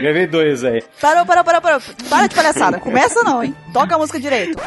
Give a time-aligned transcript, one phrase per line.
[0.00, 0.82] gravei dois aí.
[1.00, 1.80] Parou, parou, parou, parou.
[2.08, 2.78] Para de palhaçada.
[2.78, 3.54] Começa não, hein?
[3.72, 4.60] Toca a música direito.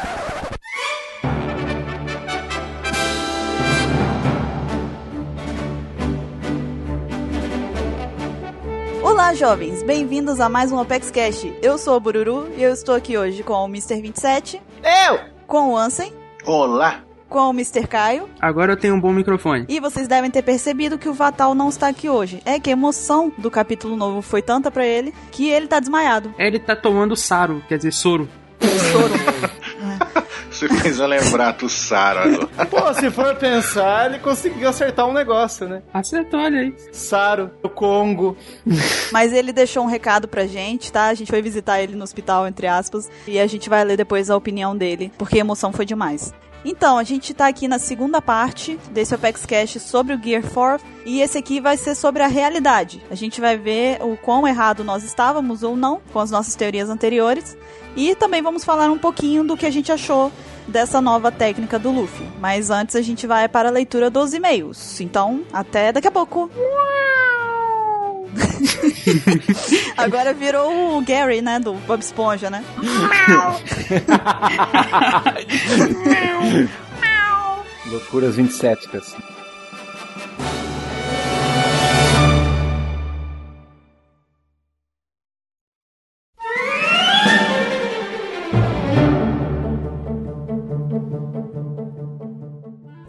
[9.02, 9.84] Olá, jovens!
[9.84, 11.46] Bem-vindos a mais um Apex Cash.
[11.62, 14.02] Eu sou o Bururu e eu estou aqui hoje com o Mr.
[14.02, 14.62] 27.
[15.08, 15.20] Eu!
[15.46, 16.14] Com o Ansem.
[16.46, 17.02] Olá!
[17.34, 17.88] Com o Mr.
[17.88, 18.30] Caio.
[18.40, 19.66] Agora eu tenho um bom microfone.
[19.68, 22.40] E vocês devem ter percebido que o Vatal não está aqui hoje.
[22.46, 26.32] É que a emoção do capítulo novo foi tanta para ele que ele tá desmaiado.
[26.38, 28.30] Ele tá tomando saro, quer dizer, soro.
[28.62, 29.14] Soro.
[30.48, 32.48] Você fez eu lembrar do agora.
[32.70, 35.82] Pô, se for pensar, ele conseguiu acertar um negócio, né?
[35.92, 36.76] Acertou, olha aí.
[36.92, 38.38] Saro, o Congo.
[39.12, 41.08] Mas ele deixou um recado pra gente, tá?
[41.08, 44.30] A gente foi visitar ele no hospital, entre aspas, e a gente vai ler depois
[44.30, 46.32] a opinião dele, porque a emoção foi demais.
[46.66, 50.86] Então, a gente tá aqui na segunda parte desse Apex Cash sobre o Gear 4
[51.06, 53.04] e esse aqui vai ser sobre a realidade.
[53.12, 56.90] A gente vai ver o quão errado nós estávamos ou não com as nossas teorias
[56.90, 57.58] anteriores
[57.96, 60.32] e também vamos falar um pouquinho do que a gente achou
[60.68, 62.26] dessa nova técnica do Luffy.
[62.40, 65.02] Mas antes a gente vai para a leitura dos e-mails.
[65.02, 66.50] Então, até daqui a pouco.
[69.98, 71.60] Agora virou o Gary, né?
[71.60, 72.64] Do Bob Esponja, né?
[77.86, 78.90] Loucuras 27,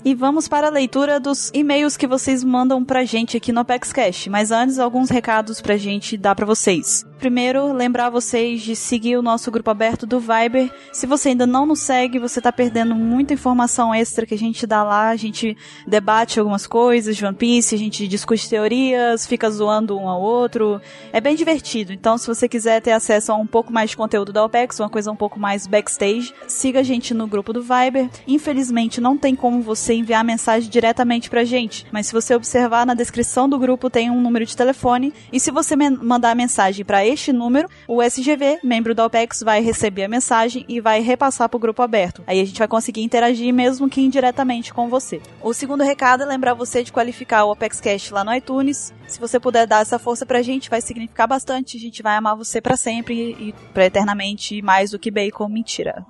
[0.04, 3.90] E vamos para a leitura dos e-mails que vocês mandam pra gente aqui no Apex
[3.90, 4.26] Cash.
[4.26, 7.06] Mas antes, alguns recados pra gente dar pra vocês.
[7.18, 10.70] Primeiro, lembrar vocês de seguir o nosso grupo aberto do Viber.
[10.92, 14.66] Se você ainda não nos segue, você tá perdendo muita informação extra que a gente
[14.66, 15.08] dá lá.
[15.08, 20.08] A gente debate algumas coisas de One Piece, a gente discute teorias, fica zoando um
[20.08, 20.80] ao outro.
[21.12, 21.92] É bem divertido.
[21.92, 24.90] Então, se você quiser ter acesso a um pouco mais de conteúdo da OPEX, uma
[24.90, 28.10] coisa um pouco mais backstage, siga a gente no grupo do Viber.
[28.26, 32.92] Infelizmente, não tem como você enviar mensagem diretamente pra gente, mas se você observar na
[32.92, 37.32] descrição do grupo tem um número de telefone e se você mandar mensagem para este
[37.32, 41.82] número, o SGV, membro da OPEX, vai receber a mensagem e vai repassar pro grupo
[41.82, 42.22] aberto.
[42.26, 45.20] Aí a gente vai conseguir interagir mesmo que indiretamente com você.
[45.42, 48.92] O segundo recado é lembrar você de qualificar o OPEX Cash lá no iTunes.
[49.06, 51.76] Se você puder dar essa força pra gente, vai significar bastante.
[51.76, 55.48] A gente vai amar você para sempre e pra eternamente mais do que bacon.
[55.48, 56.04] Mentira.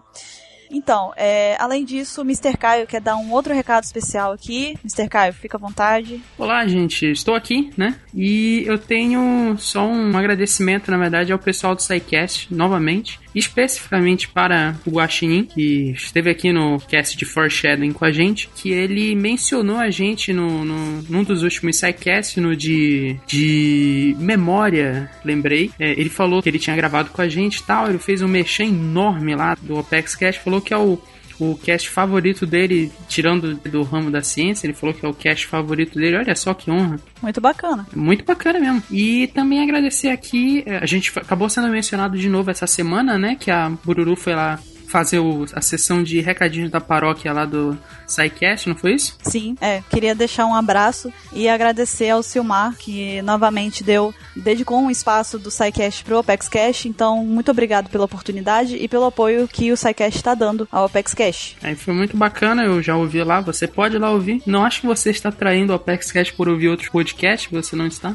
[0.70, 2.56] Então, é, além disso, o Mr.
[2.56, 4.76] Caio quer dar um outro recado especial aqui.
[4.84, 5.08] Mr.
[5.08, 6.22] Caio, fica à vontade.
[6.38, 7.06] Olá, gente.
[7.10, 7.98] Estou aqui, né?
[8.14, 13.23] E eu tenho só um agradecimento, na verdade, ao pessoal do SciCast, novamente.
[13.34, 18.70] Especificamente para o Guaxinim, que esteve aqui no cast de Foreshadowing com a gente, que
[18.70, 25.70] ele mencionou a gente no, no, num dos últimos SciCast, no de, de memória, lembrei.
[25.78, 28.28] É, ele falou que ele tinha gravado com a gente e tal, ele fez um
[28.28, 30.98] mexer enorme lá do Apex Cast, falou que é o
[31.38, 35.46] o cast favorito dele, tirando do ramo da ciência, ele falou que é o cast
[35.46, 36.16] favorito dele.
[36.16, 36.98] Olha só que honra.
[37.22, 37.86] Muito bacana.
[37.94, 38.82] Muito bacana mesmo.
[38.90, 43.36] E também agradecer aqui, a gente acabou sendo mencionado de novo essa semana, né?
[43.38, 44.58] Que a Bururu foi lá
[44.94, 49.18] fazer o, a sessão de recadinhos da paróquia lá do SciCast, não foi isso?
[49.22, 49.82] Sim, é.
[49.90, 55.50] Queria deixar um abraço e agradecer ao Silmar, que novamente deu, dedicou um espaço do
[55.50, 56.86] SciCast pro Opex Cash.
[56.86, 61.12] Então, muito obrigado pela oportunidade e pelo apoio que o SciCast está dando ao Opex
[61.12, 61.56] Cash.
[61.60, 64.42] Aí foi muito bacana, eu já ouvi lá, você pode ir lá ouvir.
[64.46, 67.88] Não acho que você está traindo o Opex Cash por ouvir outros podcasts, você não
[67.88, 68.14] está.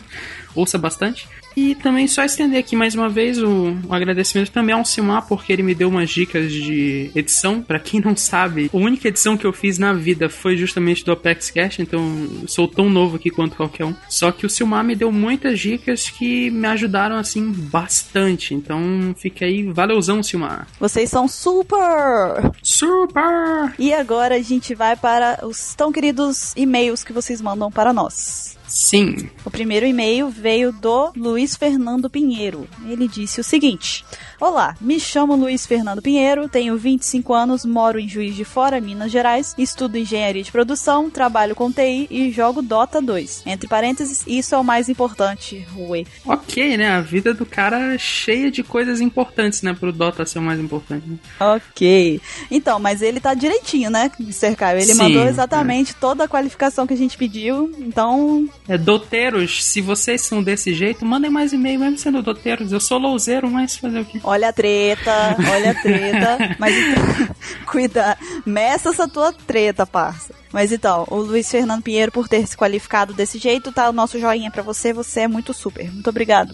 [0.56, 1.28] Ouça bastante.
[1.56, 5.52] E também só estender aqui mais uma vez o, o agradecimento também ao Silmar, porque
[5.52, 7.62] ele me deu umas dicas de edição.
[7.62, 11.12] Para quem não sabe, a única edição que eu fiz na vida foi justamente do
[11.12, 13.96] Apex Cash, então sou tão novo aqui quanto qualquer um.
[14.08, 18.54] Só que o Silmar me deu muitas dicas que me ajudaram assim bastante.
[18.54, 20.68] Então fica aí, valeuzão, Silmar.
[20.80, 22.52] Vocês são super!
[22.62, 23.74] Super!
[23.78, 28.59] E agora a gente vai para os tão queridos e-mails que vocês mandam para nós.
[28.70, 29.30] Sim.
[29.44, 32.68] O primeiro e-mail veio do Luiz Fernando Pinheiro.
[32.88, 34.06] Ele disse o seguinte:
[34.40, 39.12] Olá, me chamo Luiz Fernando Pinheiro, tenho 25 anos, moro em Juiz de Fora, Minas
[39.12, 43.44] Gerais, estudo engenharia de produção, trabalho com TI e jogo Dota 2.
[43.46, 46.08] Entre parênteses, isso é o mais importante, Rui.
[46.26, 46.90] Ok, né?
[46.90, 49.74] A vida do cara é cheia de coisas importantes, né?
[49.78, 51.06] Pro Dota ser o mais importante.
[51.06, 51.18] Né?
[51.38, 52.22] Ok.
[52.50, 54.10] Então, mas ele tá direitinho, né.
[54.58, 54.80] Caio?
[54.80, 55.96] Ele Sim, mandou exatamente é.
[56.00, 61.06] toda a qualificação que a gente pediu, então é, doteiros, se vocês são desse jeito,
[61.06, 62.72] mandem mais e-mail, mesmo sendo doteiros.
[62.72, 64.20] Eu sou louzeiro, mas fazer o quê?
[64.30, 66.56] Olha a treta, olha a treta.
[66.60, 67.36] mas então,
[67.66, 68.16] cuida,
[68.46, 70.36] meça essa tua treta, parça.
[70.54, 74.20] Mas então, o Luiz Fernando Pinheiro, por ter se qualificado desse jeito, tá o nosso
[74.20, 74.94] joinha pra você.
[74.94, 75.92] Você é muito super.
[75.92, 76.54] Muito obrigado.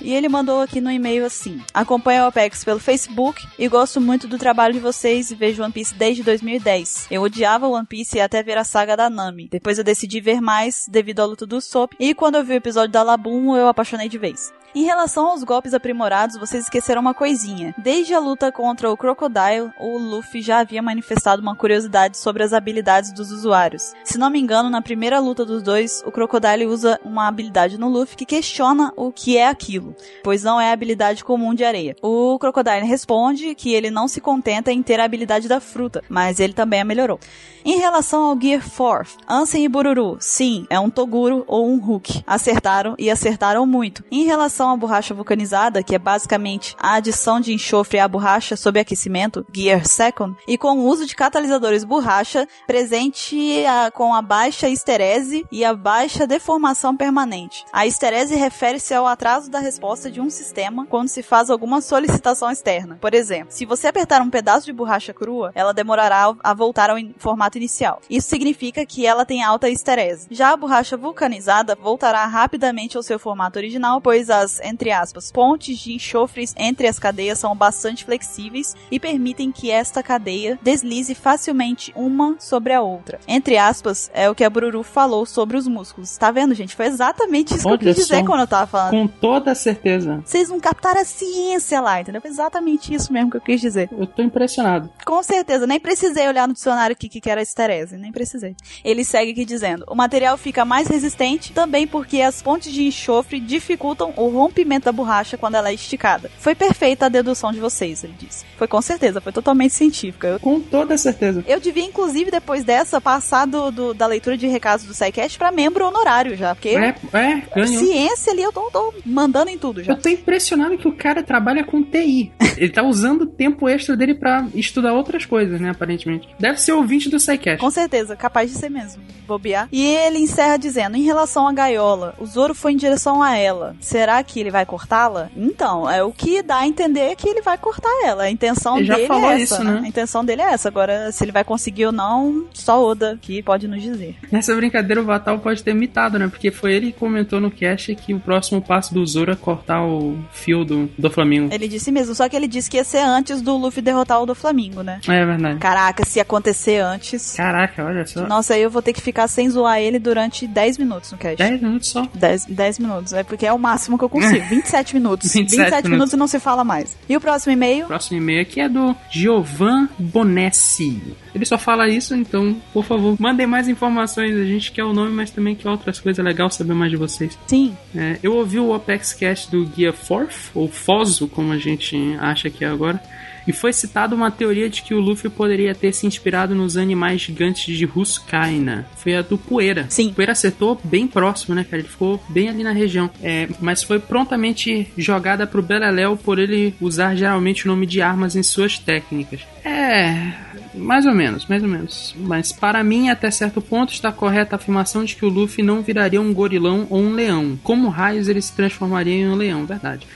[0.00, 4.26] E ele mandou aqui no e-mail assim: Acompanho o Apex pelo Facebook e gosto muito
[4.26, 7.08] do trabalho de vocês e vejo One Piece desde 2010.
[7.10, 9.46] Eu odiava One Piece até ver a saga da Nami.
[9.50, 11.92] Depois eu decidi ver mais devido à luta do Sop.
[12.00, 14.50] E quando eu vi o episódio da Labum, eu apaixonei de vez.
[14.74, 17.72] Em relação aos golpes aprimorados, vocês esqueceram uma coisinha.
[17.78, 22.52] Desde a luta contra o Crocodile, o Luffy já havia manifestado uma curiosidade sobre as
[22.52, 23.92] habilidades dos usuários.
[24.02, 27.88] Se não me engano, na primeira luta dos dois, o Crocodile usa uma habilidade no
[27.88, 29.94] Luffy que questiona o que é aquilo,
[30.24, 31.94] pois não é a habilidade comum de areia.
[32.02, 36.40] O Crocodile responde que ele não se contenta em ter a habilidade da fruta, mas
[36.40, 37.20] ele também a melhorou.
[37.64, 42.24] Em relação ao Gear 4, Ansem e Bururu, sim, é um Toguro ou um Hulk.
[42.26, 44.04] Acertaram e acertaram muito.
[44.10, 48.78] Em relação à borracha vulcanizada, que é basicamente a adição de enxofre à borracha sob
[48.78, 54.68] aquecimento, Gear Second, e com o uso de catalisadores borracha, presente a, com a baixa
[54.68, 57.64] esterese e a baixa deformação permanente.
[57.72, 62.50] A esterese refere-se ao atraso da resposta de um sistema quando se faz alguma solicitação
[62.50, 62.98] externa.
[63.00, 66.96] Por exemplo, se você apertar um pedaço de borracha crua, ela demorará a voltar ao
[67.18, 68.00] formato inicial.
[68.08, 70.26] Isso significa que ela tem alta esterese.
[70.30, 75.78] Já a borracha vulcanizada voltará rapidamente ao seu formato original, pois as, entre aspas, pontes
[75.78, 81.92] de enxofres entre as cadeias são bastante flexíveis e permitem que esta cadeia deslize facilmente
[81.96, 83.18] uma sobre a outra.
[83.26, 86.16] Entre aspas, é o que a Bururu falou sobre os músculos.
[86.16, 86.76] Tá vendo, gente?
[86.76, 88.24] Foi exatamente isso Olha que eu quis dizer só.
[88.26, 88.90] quando eu tava falando.
[88.90, 90.22] Com toda certeza.
[90.24, 92.20] Vocês não captaram a ciência lá, entendeu?
[92.20, 93.88] Foi exatamente isso mesmo que eu quis dizer.
[93.92, 94.90] Eu tô impressionado.
[95.04, 98.54] Com certeza, nem precisei olhar no dicionário aqui que que era esterese, nem precisei.
[98.84, 103.40] Ele segue aqui dizendo: o material fica mais resistente também porque as pontes de enxofre
[103.40, 106.30] dificultam o rompimento da borracha quando ela é esticada.
[106.38, 108.44] Foi perfeita a dedução de vocês, ele disse.
[108.56, 110.26] Foi com certeza, foi totalmente científica.
[110.28, 111.42] Eu, Com toda certeza.
[111.46, 115.50] eu devia, inclusive, depois dessa, passar do, do- da leitura de recados do SciCast pra
[115.50, 117.78] membro honorário já, porque É, é, ganhou.
[117.84, 119.92] ciência ali eu tô, tô mandando em tudo já.
[119.92, 122.32] Eu tô impressionado que o cara trabalha com TI.
[122.56, 126.28] Ele tá usando o tempo extra dele pra estudar outras coisas, né, aparentemente.
[126.38, 127.60] Deve ser ouvinte do SciCast.
[127.60, 129.02] Com certeza, capaz de ser mesmo.
[129.26, 129.68] Bobear.
[129.72, 133.74] E ele encerra dizendo: em relação à gaiola, o Zoro foi em direção a ela.
[133.80, 135.28] Será que ele vai cortá-la?
[135.36, 138.24] Então, é o que dá a entender que ele vai cortar ela.
[138.24, 139.54] A intenção Ele já dele falou é essa.
[139.54, 139.80] isso, né?
[139.84, 140.68] A intenção dele é essa.
[140.68, 144.16] Agora, se ele vai conseguir ou não, só Oda que pode nos dizer.
[144.30, 146.28] Nessa brincadeira, o Vatal pode ter imitado, né?
[146.28, 149.84] Porque foi ele que comentou no cast que o próximo passo do Zoro é cortar
[149.84, 151.52] o fio do, do Flamengo.
[151.52, 154.26] Ele disse mesmo, só que ele disse que ia ser antes do Luffy derrotar o
[154.26, 155.00] do Flamengo, né?
[155.08, 155.58] É verdade.
[155.58, 157.34] Caraca, se acontecer antes.
[157.34, 158.26] Caraca, olha só.
[158.26, 161.36] Nossa, aí eu vou ter que ficar sem zoar ele durante 10 minutos no cast.
[161.36, 162.06] 10 minutos só.
[162.14, 164.44] 10, 10 minutos, é porque é o máximo que eu consigo.
[164.48, 165.32] 27 minutos.
[165.32, 165.90] 27 27, minutos.
[165.90, 166.96] minutos e não se fala mais.
[167.08, 167.84] E o próximo e-mail?
[167.84, 171.02] O próximo e-mail aqui é do Giovan Bonessi.
[171.34, 174.36] Ele só fala isso, então, por favor, mandem mais informações.
[174.36, 176.18] A gente quer o nome, mas também quer outras coisas.
[176.18, 177.36] É legal saber mais de vocês.
[177.46, 177.76] Sim.
[177.94, 182.48] É, eu ouvi o Apex Cast do Guia Forth, ou Foso, como a gente acha
[182.48, 183.02] que é agora.
[183.46, 187.20] E foi citada uma teoria de que o Luffy poderia ter se inspirado nos animais
[187.20, 188.86] gigantes de Huskaina.
[188.96, 189.86] Foi a do Poeira.
[189.88, 190.08] Sim.
[190.08, 191.78] O Poeira acertou bem próximo, né, cara?
[191.78, 193.10] Ele ficou bem ali na região.
[193.22, 198.36] É, mas foi prontamente jogada pro Beleléu por ele usar geralmente o nome de armas
[198.36, 199.40] em suas técnicas.
[199.64, 200.32] É.
[200.74, 202.14] Mais ou menos, mais ou menos.
[202.18, 205.82] Mas para mim, até certo ponto, está correta a afirmação de que o Luffy não
[205.82, 207.58] viraria um gorilão ou um leão.
[207.62, 210.06] Como raios ele se transformaria em um leão, verdade.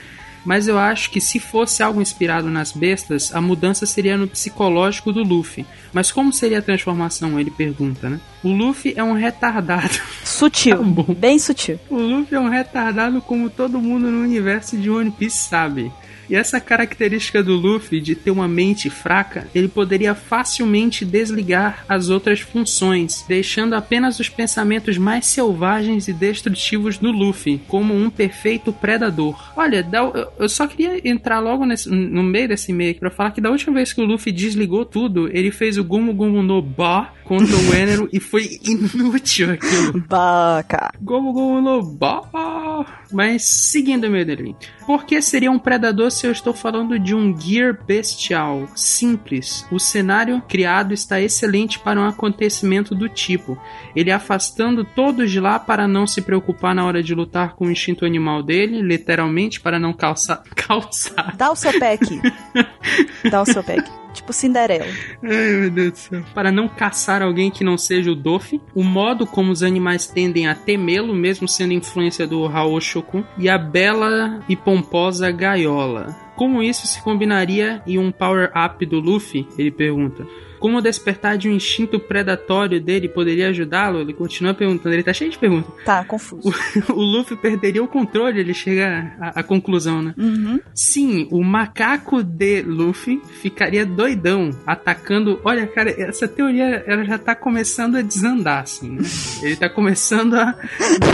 [0.45, 5.11] Mas eu acho que se fosse algo inspirado nas bestas, a mudança seria no psicológico
[5.11, 5.65] do Luffy.
[5.93, 7.39] Mas como seria a transformação?
[7.39, 8.19] Ele pergunta, né?
[8.43, 9.99] O Luffy é um retardado.
[10.23, 10.77] Sutil.
[10.77, 11.13] Tá bom.
[11.13, 11.79] Bem sutil.
[11.89, 15.91] O Luffy é um retardado como todo mundo no universo de One Piece sabe.
[16.29, 22.09] E essa característica do Luffy de ter uma mente fraca, ele poderia facilmente desligar as
[22.09, 28.71] outras funções, deixando apenas os pensamentos mais selvagens e destrutivos do Luffy, como um perfeito
[28.71, 29.53] predador.
[29.57, 29.85] Olha,
[30.37, 33.75] eu- só queria entrar logo nesse- no meio desse aqui pra falar que da última
[33.75, 37.75] vez que o Luffy desligou tudo, ele fez o Gumu Gumu no Ba contra o
[37.75, 40.03] Enero e foi inútil aquilo.
[40.07, 40.91] Baca.
[40.99, 42.23] Gomu no Ba.
[43.11, 44.55] Mas seguindo o meu dele.
[44.87, 48.67] Por que seria um predador se eu estou falando de um gear bestial?
[48.75, 49.63] Simples.
[49.71, 53.61] O cenário criado está excelente para um acontecimento do tipo.
[53.95, 57.71] Ele afastando todos de lá para não se preocupar na hora de lutar com o
[57.71, 60.41] instinto animal dele, literalmente para não calçar.
[60.57, 61.35] calçar.
[61.37, 62.19] Dá o seu pack.
[63.29, 63.98] Dá o seu pack.
[64.19, 64.85] Tipo Cinderela.
[65.23, 66.23] Ai, meu Deus do céu.
[66.33, 70.45] Para não caçar alguém que não seja o Doffy, o modo como os animais tendem
[70.45, 76.15] a temê-lo, mesmo sendo influência do Raul Shokun, e a bela e pomposa gaiola.
[76.35, 79.47] Como isso se combinaria em um power-up do Luffy?
[79.57, 80.27] Ele pergunta.
[80.59, 83.99] Como despertar de um instinto predatório dele poderia ajudá-lo?
[83.99, 84.93] Ele continua perguntando.
[84.93, 85.71] Ele tá cheio de perguntas.
[85.85, 86.49] Tá, confuso.
[86.89, 90.13] O, o Luffy perderia o controle, ele chega à, à conclusão, né?
[90.17, 90.59] Uhum.
[90.73, 95.39] Sim, o macaco de Luffy ficaria doidão, atacando.
[95.43, 98.89] Olha, cara, essa teoria ela já tá começando a desandar, assim.
[98.89, 99.01] Né?
[99.41, 100.55] Ele tá começando a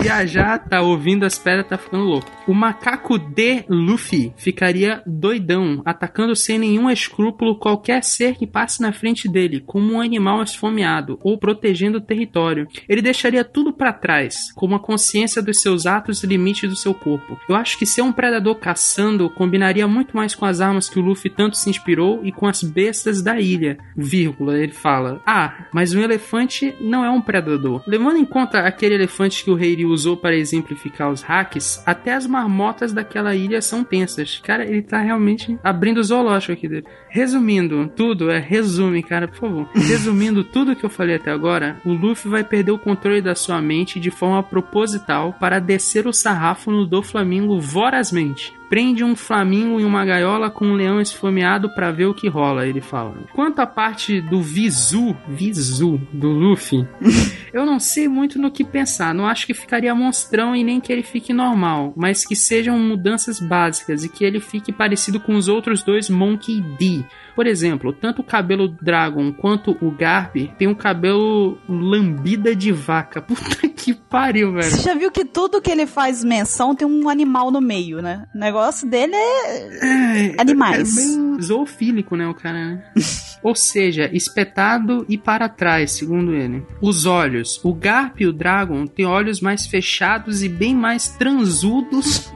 [0.01, 2.31] viajar, tá ouvindo as pedras, tá ficando louco.
[2.47, 8.91] O macaco de Luffy ficaria doidão, atacando sem nenhum escrúpulo qualquer ser que passe na
[8.91, 12.69] frente dele, como um animal esfomeado, ou protegendo o território.
[12.87, 16.93] Ele deixaria tudo para trás, com a consciência dos seus atos e limites do seu
[16.93, 17.37] corpo.
[17.49, 21.01] Eu acho que ser um predador caçando combinaria muito mais com as armas que o
[21.01, 23.77] Luffy tanto se inspirou e com as bestas da ilha.
[23.93, 25.21] Vírgula, ele fala.
[25.25, 27.83] Ah, mas um elefante não é um predador.
[27.85, 32.25] Levando em conta aquele elefante que o Heiri usou para exemplificar os hacks, até as
[32.25, 34.39] marmotas daquela ilha são tensas.
[34.41, 36.85] Cara, ele tá realmente abrindo o zoológico aqui dele.
[37.15, 39.69] Resumindo tudo, é resume, cara, por favor.
[39.73, 43.61] Resumindo tudo que eu falei até agora, o Luffy vai perder o controle da sua
[43.61, 49.79] mente de forma proposital para descer o sarrafo no do Flamingo vorazmente prende um flamingo
[49.79, 53.23] em uma gaiola com um leão esfomeado para ver o que rola, ele fala.
[53.33, 56.85] Quanto à parte do visu, visu do Luffy,
[57.53, 59.13] eu não sei muito no que pensar.
[59.13, 63.39] Não acho que ficaria monstrão e nem que ele fique normal, mas que sejam mudanças
[63.39, 67.05] básicas e que ele fique parecido com os outros dois Monkey D.
[67.33, 73.21] Por exemplo, tanto o cabelo Dragon quanto o Garp tem um cabelo lambida de vaca.
[73.23, 74.63] Puta que pariu, velho.
[74.63, 78.25] Você já viu que tudo que ele faz menção tem um animal no meio, né?
[78.33, 80.31] O negócio dele é.
[80.31, 80.97] É, Animais.
[80.97, 82.83] É bem zoofílico, né, o cara, né?
[83.43, 86.65] Ou seja, espetado e para trás, segundo ele.
[86.81, 87.63] Os olhos.
[87.63, 92.33] O Garp e o Dragon têm olhos mais fechados e bem mais transudos.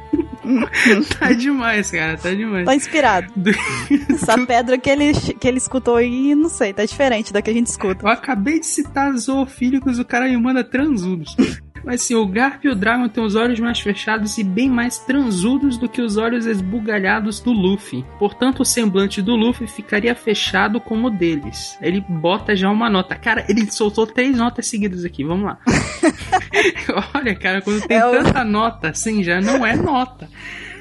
[1.20, 2.66] tá demais, cara, tá demais.
[2.66, 3.32] Tá inspirado.
[3.36, 3.52] Do-
[4.14, 7.54] Essa pedra que ele, que ele escutou aí, não sei, tá diferente da que a
[7.54, 8.06] gente escuta.
[8.06, 11.36] Eu acabei de citar zoofílicos, o cara me manda transudos.
[11.84, 15.00] Mas sim, o Garp e o Dragon têm os olhos mais fechados e bem mais
[15.00, 18.06] transudos do que os olhos esbugalhados do Luffy.
[18.18, 21.78] Portanto, o semblante do Luffy ficaria fechado como o deles.
[21.82, 23.16] Ele bota já uma nota.
[23.16, 25.58] Cara, ele soltou três notas seguidas aqui, vamos lá.
[27.14, 30.30] Olha, cara, quando tem É o- tanta nota assim, já não é nota.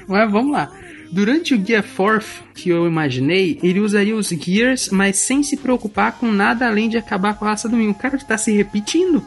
[0.07, 0.71] Mas vamos lá.
[1.11, 6.11] Durante o Gear Fourth, que eu imaginei, ele usaria os Gears, mas sem se preocupar
[6.13, 7.89] com nada além de acabar com a raça do Ming.
[7.89, 9.25] O cara tá se repetindo.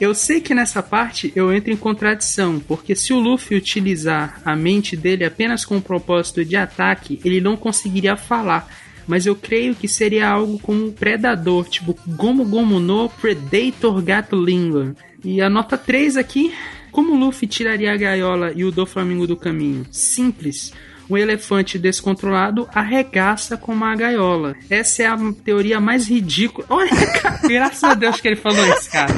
[0.00, 4.56] Eu sei que nessa parte eu entro em contradição, porque se o Luffy utilizar a
[4.56, 8.68] mente dele apenas com o propósito de ataque, ele não conseguiria falar.
[9.06, 14.34] Mas eu creio que seria algo como um predador, tipo Gomu Gomu no Predator Gato
[14.34, 14.96] Língua.
[15.22, 16.52] E a nota 3 aqui,
[16.90, 19.86] como o Luffy tiraria a gaiola e o do Flamingo do caminho?
[19.90, 20.72] Simples.
[21.08, 24.54] O elefante descontrolado arregaça com uma gaiola.
[24.70, 26.66] Essa é a teoria mais ridícula.
[26.70, 29.12] Olha, cara, graças a Deus que ele falou isso, cara.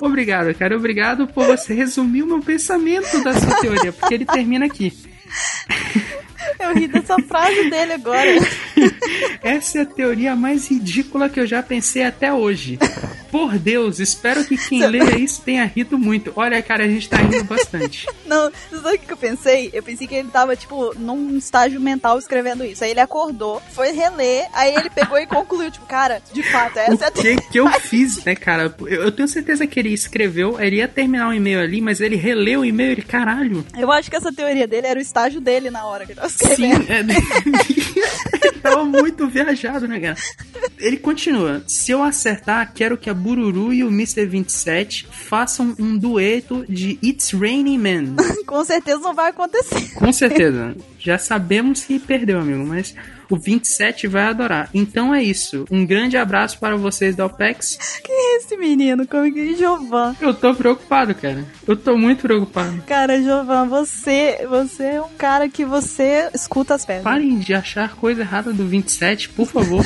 [0.00, 0.76] Obrigado, cara.
[0.76, 4.92] Obrigado por você resumir o meu pensamento da sua teoria, porque ele termina aqui.
[6.58, 8.30] Eu ri dessa frase dele agora.
[9.42, 12.78] Essa é a teoria mais ridícula que eu já pensei até hoje.
[13.36, 16.32] Por Deus, espero que quem leia isso tenha rido muito.
[16.34, 18.06] Olha, cara, a gente tá rindo bastante.
[18.24, 19.68] Não, sabe o que eu pensei?
[19.74, 22.82] Eu pensei que ele tava, tipo, num estágio mental escrevendo isso.
[22.82, 27.04] Aí ele acordou, foi reler, aí ele pegou e concluiu, tipo, cara, de fato, essa
[27.04, 28.74] é a O que que eu fiz, né, cara?
[28.80, 32.16] Eu, eu tenho certeza que ele escreveu, ele ia terminar um e-mail ali, mas ele
[32.16, 33.66] releu o e-mail e caralho.
[33.76, 36.30] Eu acho que essa teoria dele era o estágio dele na hora que ele tava
[36.30, 37.12] Sim, escrevendo.
[37.12, 37.16] é...
[38.48, 40.16] ele tava muito viajado, né, cara?
[40.78, 41.62] Ele continua.
[41.66, 44.24] Se eu acertar, quero que a Bururu e o Mr.
[44.24, 48.14] 27 façam um dueto de It's Raining Man.
[48.46, 49.94] Com certeza não vai acontecer.
[49.94, 50.76] Com certeza.
[50.96, 52.94] Já sabemos que perdeu, amigo, mas
[53.30, 54.70] o 27 vai adorar.
[54.72, 55.64] Então é isso.
[55.70, 58.00] Um grande abraço para vocês da OPEX.
[58.02, 59.06] Quem é esse menino?
[59.06, 60.14] Como que é Jovan?
[60.20, 61.44] Eu tô preocupado, cara.
[61.66, 62.82] Eu tô muito preocupado.
[62.86, 67.04] Cara, Jovan, você, você é um cara que você escuta as pedras.
[67.04, 69.84] Parem de achar coisa errada do 27, por favor.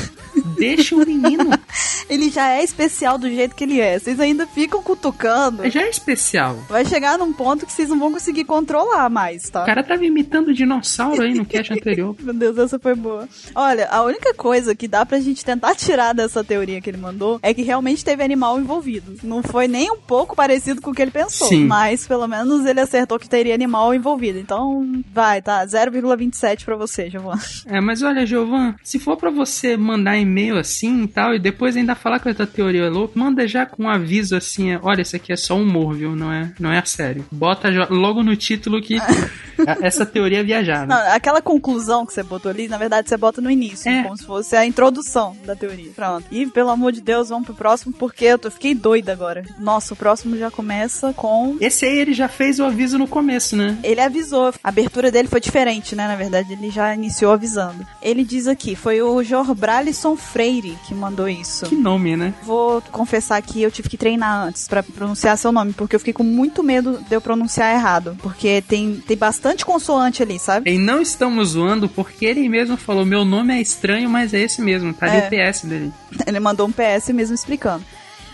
[0.57, 1.49] Deixa o menino.
[2.09, 3.97] Ele já é especial do jeito que ele é.
[3.97, 5.69] Vocês ainda ficam cutucando.
[5.69, 6.57] Já é especial.
[6.67, 9.63] Vai chegar num ponto que vocês não vão conseguir controlar mais, tá?
[9.63, 12.15] O cara tava imitando dinossauro aí no cast anterior.
[12.19, 13.27] Meu Deus, essa foi boa.
[13.55, 17.39] Olha, a única coisa que dá pra gente tentar tirar dessa teoria que ele mandou
[17.41, 19.15] é que realmente teve animal envolvido.
[19.23, 21.47] Não foi nem um pouco parecido com o que ele pensou.
[21.47, 21.65] Sim.
[21.65, 24.39] Mas pelo menos ele acertou que teria animal envolvido.
[24.39, 25.65] Então, vai, tá.
[25.65, 27.41] 0,27 pra você, Giovanna.
[27.65, 31.75] É, mas olha, Giovan, se for pra você mandar e-mail assim e tal, e depois
[31.75, 34.79] ainda falar que a tua teoria é louca, manda já com um aviso assim, é,
[34.81, 36.15] olha, isso aqui é só humor, viu?
[36.15, 37.25] Não é, não é a sério.
[37.31, 38.97] Bota logo no título que
[39.81, 40.85] Essa teoria é viajada.
[40.85, 44.03] Não, aquela conclusão que você botou ali, na verdade, você bota no início, É.
[44.03, 45.91] como se fosse a introdução da teoria.
[45.95, 46.25] Pronto.
[46.31, 49.43] E, pelo amor de Deus, vamos pro próximo, porque eu tô, fiquei doida agora.
[49.59, 51.55] Nossa, o próximo já começa com...
[51.61, 53.77] Esse aí ele já fez o aviso no começo, né?
[53.83, 54.53] Ele avisou.
[54.63, 56.07] A abertura dele foi diferente, né?
[56.07, 57.85] Na verdade, ele já iniciou avisando.
[58.01, 61.65] Ele diz aqui, foi o Jorbralisson Freire que mandou isso.
[61.67, 62.33] Que nome, né?
[62.43, 66.13] Vou confessar que eu tive que treinar antes pra pronunciar seu nome, porque eu fiquei
[66.13, 68.17] com muito medo de eu pronunciar errado.
[68.21, 70.71] Porque tem, tem bastante consoante ali, sabe?
[70.73, 74.61] E não estamos zoando porque ele mesmo falou: meu nome é estranho, mas é esse
[74.61, 74.93] mesmo.
[74.93, 75.27] Tá ali É.
[75.27, 75.91] o PS dele.
[76.25, 77.83] Ele mandou um PS mesmo explicando.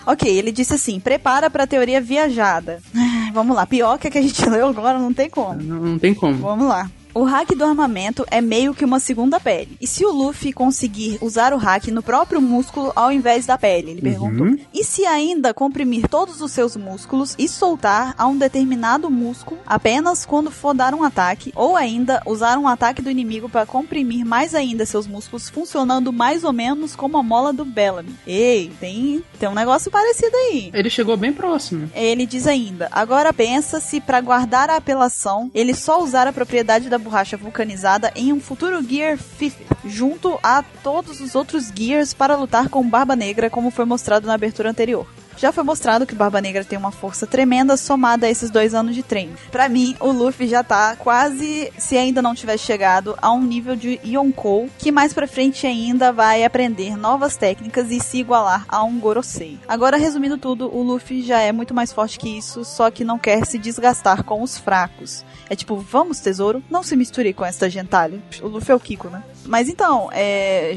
[0.05, 2.79] Ok, ele disse assim: prepara pra teoria viajada.
[3.33, 5.61] Vamos lá, pior que a que a gente leu agora, não tem como.
[5.61, 6.37] Não, não tem como.
[6.37, 6.89] Vamos lá.
[7.17, 9.75] O hack do armamento é meio que uma segunda pele.
[9.81, 13.89] E se o Luffy conseguir usar o hack no próprio músculo ao invés da pele?
[13.89, 14.45] Ele perguntou.
[14.45, 14.59] Uhum.
[14.71, 20.27] E se ainda comprimir todos os seus músculos e soltar a um determinado músculo apenas
[20.27, 21.51] quando for dar um ataque?
[21.55, 26.43] Ou ainda usar um ataque do inimigo para comprimir mais ainda seus músculos, funcionando mais
[26.43, 28.13] ou menos como a mola do Bellamy?
[28.27, 30.69] Ei, tem, tem um negócio parecido aí.
[30.71, 31.89] Ele chegou bem próximo.
[31.95, 36.89] Ele diz ainda: agora pensa se para guardar a apelação ele só usar a propriedade
[36.89, 42.35] da borracha vulcanizada em um futuro Gear 50, junto a todos os outros Gears para
[42.35, 45.07] lutar com Barba Negra, como foi mostrado na abertura anterior.
[45.37, 48.95] Já foi mostrado que Barba Negra tem uma força tremenda somada a esses dois anos
[48.95, 49.37] de treino.
[49.51, 53.75] Pra mim, o Luffy já tá quase, se ainda não tivesse chegado, a um nível
[53.75, 58.83] de Yonkou, que mais pra frente ainda vai aprender novas técnicas e se igualar a
[58.83, 59.59] um Gorosei.
[59.67, 63.19] Agora, resumindo tudo, o Luffy já é muito mais forte que isso, só que não
[63.19, 65.23] quer se desgastar com os fracos.
[65.49, 68.19] É tipo, vamos, tesouro, não se misture com esta gentalha.
[68.41, 69.23] O Luffy é o Kiko, né?
[69.45, 70.75] Mas então, é,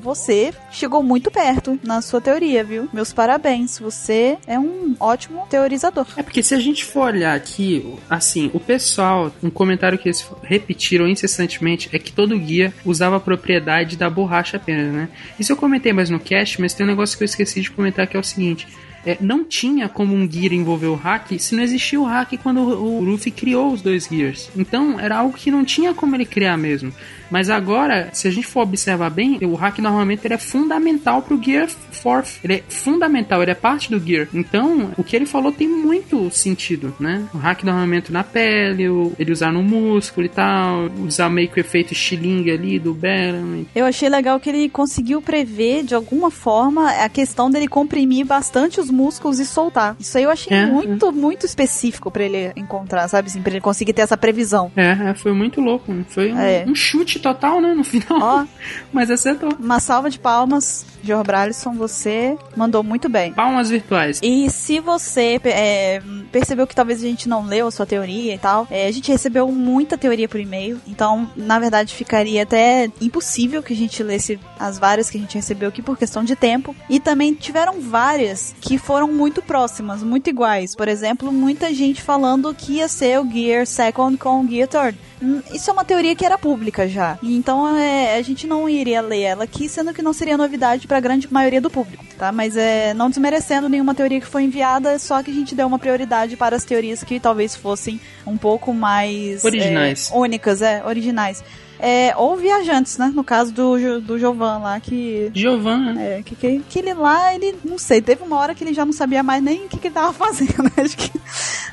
[0.00, 2.88] você chegou muito perto na sua teoria, viu?
[2.92, 6.06] Meus parabéns, você é um ótimo teorizador.
[6.16, 10.26] É porque se a gente for olhar aqui, assim, o pessoal, um comentário que eles
[10.42, 15.08] repetiram incessantemente é que todo guia usava a propriedade da borracha apenas, né?
[15.38, 18.06] Isso eu comentei mais no cast, mas tem um negócio que eu esqueci de comentar
[18.06, 18.66] que é o seguinte.
[19.04, 22.60] É, não tinha como um gear envolver o hack se não existia o hack quando
[22.60, 24.50] o, o Luffy criou os dois gears.
[24.56, 26.92] Então era algo que não tinha como ele criar mesmo.
[27.32, 31.42] Mas agora, se a gente for observar bem, o hack normalmente ele é fundamental pro
[31.42, 32.38] Gear Fourth.
[32.44, 34.28] Ele é fundamental, ele é parte do Gear.
[34.34, 37.24] Então, o que ele falou tem muito sentido, né?
[37.34, 38.84] O hack do armamento na pele,
[39.18, 43.66] ele usar no músculo e tal, usar meio que o efeito estilingue ali do Bellamy.
[43.74, 48.78] Eu achei legal que ele conseguiu prever, de alguma forma, a questão dele comprimir bastante
[48.78, 49.96] os músculos e soltar.
[49.98, 53.28] Isso aí eu achei É, muito, muito específico pra ele encontrar, sabe?
[53.28, 54.70] Assim, pra ele conseguir ter essa previsão.
[54.76, 55.94] É, é, foi muito louco.
[56.08, 56.64] Foi um, É.
[56.68, 57.74] um chute total, né?
[57.74, 58.18] No final.
[58.20, 58.46] Ó.
[58.92, 59.50] Mas acertou.
[59.58, 63.32] Uma salva de palmas, Jorbralisson, você mandou muito bem.
[63.32, 64.20] Palmas virtuais.
[64.22, 68.38] E se você é, percebeu que talvez a gente não leu a sua teoria e
[68.38, 73.62] tal, é, a gente recebeu muita teoria por e-mail, então na verdade ficaria até impossível
[73.62, 76.74] que a gente lesse as várias que a gente recebeu aqui por questão de tempo.
[76.88, 80.74] E também tiveram várias que foram muito próximas, muito iguais.
[80.74, 84.98] Por exemplo, muita gente falando que ia ser o Gear Second com o Gear Third.
[85.22, 87.18] Hum, Isso é uma teoria que era pública já.
[87.22, 90.86] E Então é, a gente não iria ler ela aqui, sendo que não seria novidade
[90.86, 92.32] para a grande maioria do público, tá?
[92.32, 95.78] Mas é não desmerecendo nenhuma teoria que foi enviada, só que a gente deu uma
[95.78, 100.10] prioridade para as teorias que talvez fossem um pouco mais Originais.
[100.12, 101.42] é, únicas, é, originais.
[101.84, 103.10] É, ou viajantes, né?
[103.12, 105.92] No caso do, do Jovan lá, que Giovanna.
[105.92, 106.18] né?
[106.18, 108.84] é, que, que, que ele lá, ele, não sei, teve uma hora que ele já
[108.84, 110.70] não sabia mais nem o que, que ele tava fazendo, né?
[110.76, 111.10] Acho que.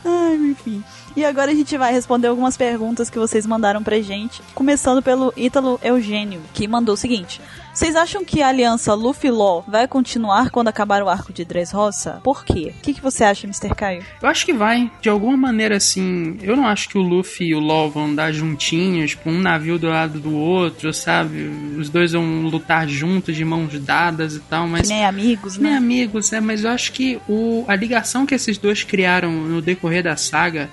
[0.03, 0.83] Ai, enfim.
[1.15, 5.33] E agora a gente vai responder algumas perguntas que vocês mandaram pra gente, começando pelo
[5.35, 7.41] Ítalo Eugênio, que mandou o seguinte:
[7.73, 12.21] Vocês acham que a aliança Luffy Law vai continuar quando acabar o arco de Dressrosa?
[12.23, 12.73] Por quê?
[12.77, 13.75] O que, que você acha, Mr.
[13.75, 14.03] Caio?
[14.21, 14.89] Eu acho que vai.
[15.01, 16.37] De alguma maneira, assim.
[16.41, 19.79] Eu não acho que o Luffy e o Law vão andar juntinhos, tipo, um navio
[19.79, 21.49] do lado do outro, sabe?
[21.77, 24.87] Os dois vão lutar juntos, de mãos dadas e tal, mas.
[24.87, 25.77] Nem amigos, Nem né?
[25.77, 26.39] amigos, né?
[26.39, 30.69] Mas eu acho que o, a ligação que esses dois criaram no decorrer da saga.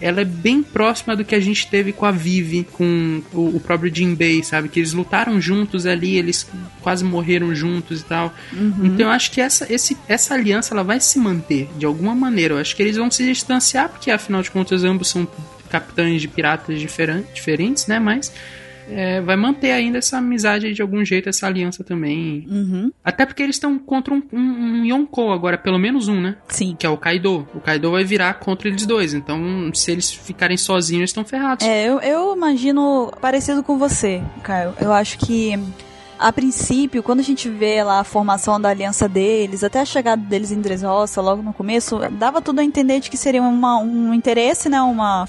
[0.00, 3.60] Ela é bem próxima do que a gente teve com a Vivi, com o, o
[3.60, 4.68] próprio Jinbei, sabe?
[4.68, 6.48] Que eles lutaram juntos ali, eles
[6.82, 8.32] quase morreram juntos e tal.
[8.84, 12.54] Então eu acho que essa, esse, essa aliança ela vai se manter de alguma maneira.
[12.54, 15.26] Eu acho que eles vão se distanciar, porque afinal de contas ambos são
[15.68, 17.98] capitães de piratas diferen- diferentes, né?
[17.98, 18.32] Mas
[18.90, 22.46] é, vai manter ainda essa amizade de algum jeito, essa aliança também.
[22.48, 22.90] Uhum.
[23.04, 26.36] Até porque eles estão contra um, um, um Yonkou agora, pelo menos um, né?
[26.48, 26.76] Sim.
[26.78, 27.46] Que é o Kaido.
[27.54, 29.14] O Kaido vai virar contra eles dois.
[29.14, 31.66] Então, se eles ficarem sozinhos, eles estão ferrados.
[31.66, 34.74] É, eu, eu imagino parecido com você, Caio.
[34.80, 35.54] Eu acho que
[36.18, 40.20] A princípio, quando a gente vê lá a formação da aliança deles, até a chegada
[40.20, 44.12] deles em Dressrosa, logo no começo, dava tudo a entender de que seria uma, um
[44.12, 44.80] interesse, né?
[44.82, 45.28] Uma,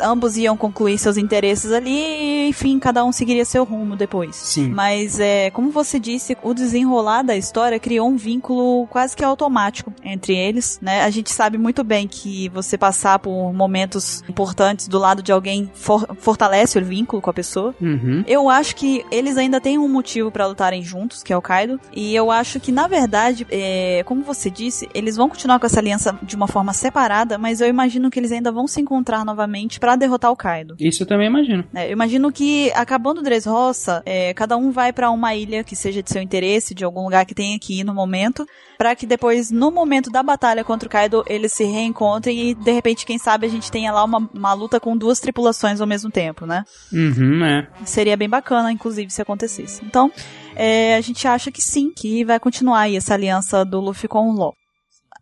[0.00, 4.36] ambos iam concluir seus interesses ali e, enfim, cada um seguiria seu rumo depois.
[4.36, 4.68] Sim.
[4.68, 9.92] Mas, é, como você disse, o desenrolar da história criou um vínculo quase que automático
[10.04, 11.02] entre eles, né?
[11.02, 15.70] A gente sabe muito bem que você passar por momentos importantes do lado de alguém
[15.74, 17.74] for, fortalece o vínculo com a pessoa.
[17.80, 18.24] Uhum.
[18.26, 21.80] Eu acho que eles ainda têm um motivo para lutarem juntos, que é o Kaido.
[21.94, 25.78] E eu acho que, na verdade, é, como você disse, eles vão continuar com essa
[25.78, 29.78] aliança de uma forma separada, mas eu imagino que eles ainda vão se encontrar novamente
[29.78, 30.74] para derrotar o Kaido.
[30.80, 31.64] Isso eu também imagino.
[31.72, 36.02] É, eu imagino que, acabando Dressrosa, é, cada um vai para uma ilha que seja
[36.02, 38.44] de seu interesse, de algum lugar que tenha que ir no momento,
[38.76, 42.72] para que depois, no momento da batalha contra o Kaido, eles se reencontrem e, de
[42.72, 46.10] repente, quem sabe a gente tenha lá uma, uma luta com duas tripulações ao mesmo
[46.10, 46.64] tempo, né?
[46.92, 47.68] Uhum, é.
[47.84, 49.84] Seria bem bacana, inclusive, se acontecesse.
[49.84, 50.09] Então,
[50.54, 54.28] é, a gente acha que sim, que vai continuar aí essa aliança do Luffy com
[54.30, 54.54] o LOL.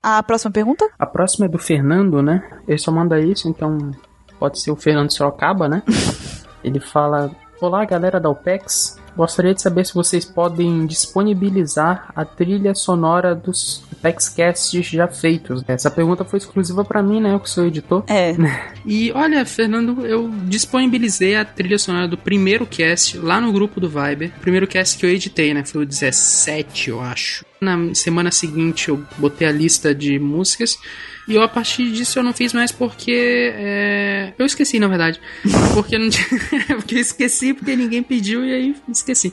[0.03, 0.88] A próxima pergunta?
[0.98, 2.42] A próxima é do Fernando, né?
[2.66, 3.90] Ele só manda isso, então
[4.38, 5.83] pode ser o Fernando Sorocaba, né?
[6.62, 8.97] Ele fala: Olá, galera da OPEX.
[9.18, 15.64] Gostaria de saber se vocês podem disponibilizar a trilha sonora dos OPEXcasts já feitos.
[15.66, 17.35] Essa pergunta foi exclusiva para mim, né?
[17.35, 18.04] Eu que sou editor.
[18.07, 18.37] É.
[18.87, 23.88] E olha, Fernando, eu disponibilizei a trilha sonora do primeiro cast lá no grupo do
[23.88, 24.33] Viber.
[24.38, 25.62] O primeiro cast que eu editei, né?
[25.62, 27.44] Foi o 17, eu acho.
[27.61, 30.79] Na semana seguinte eu botei a lista de músicas.
[31.27, 33.53] E eu, a partir disso eu não fiz mais porque.
[33.55, 34.33] É...
[34.38, 35.21] Eu esqueci, na verdade.
[35.75, 36.09] Porque não
[36.79, 39.33] porque eu esqueci porque ninguém pediu e aí esqueci.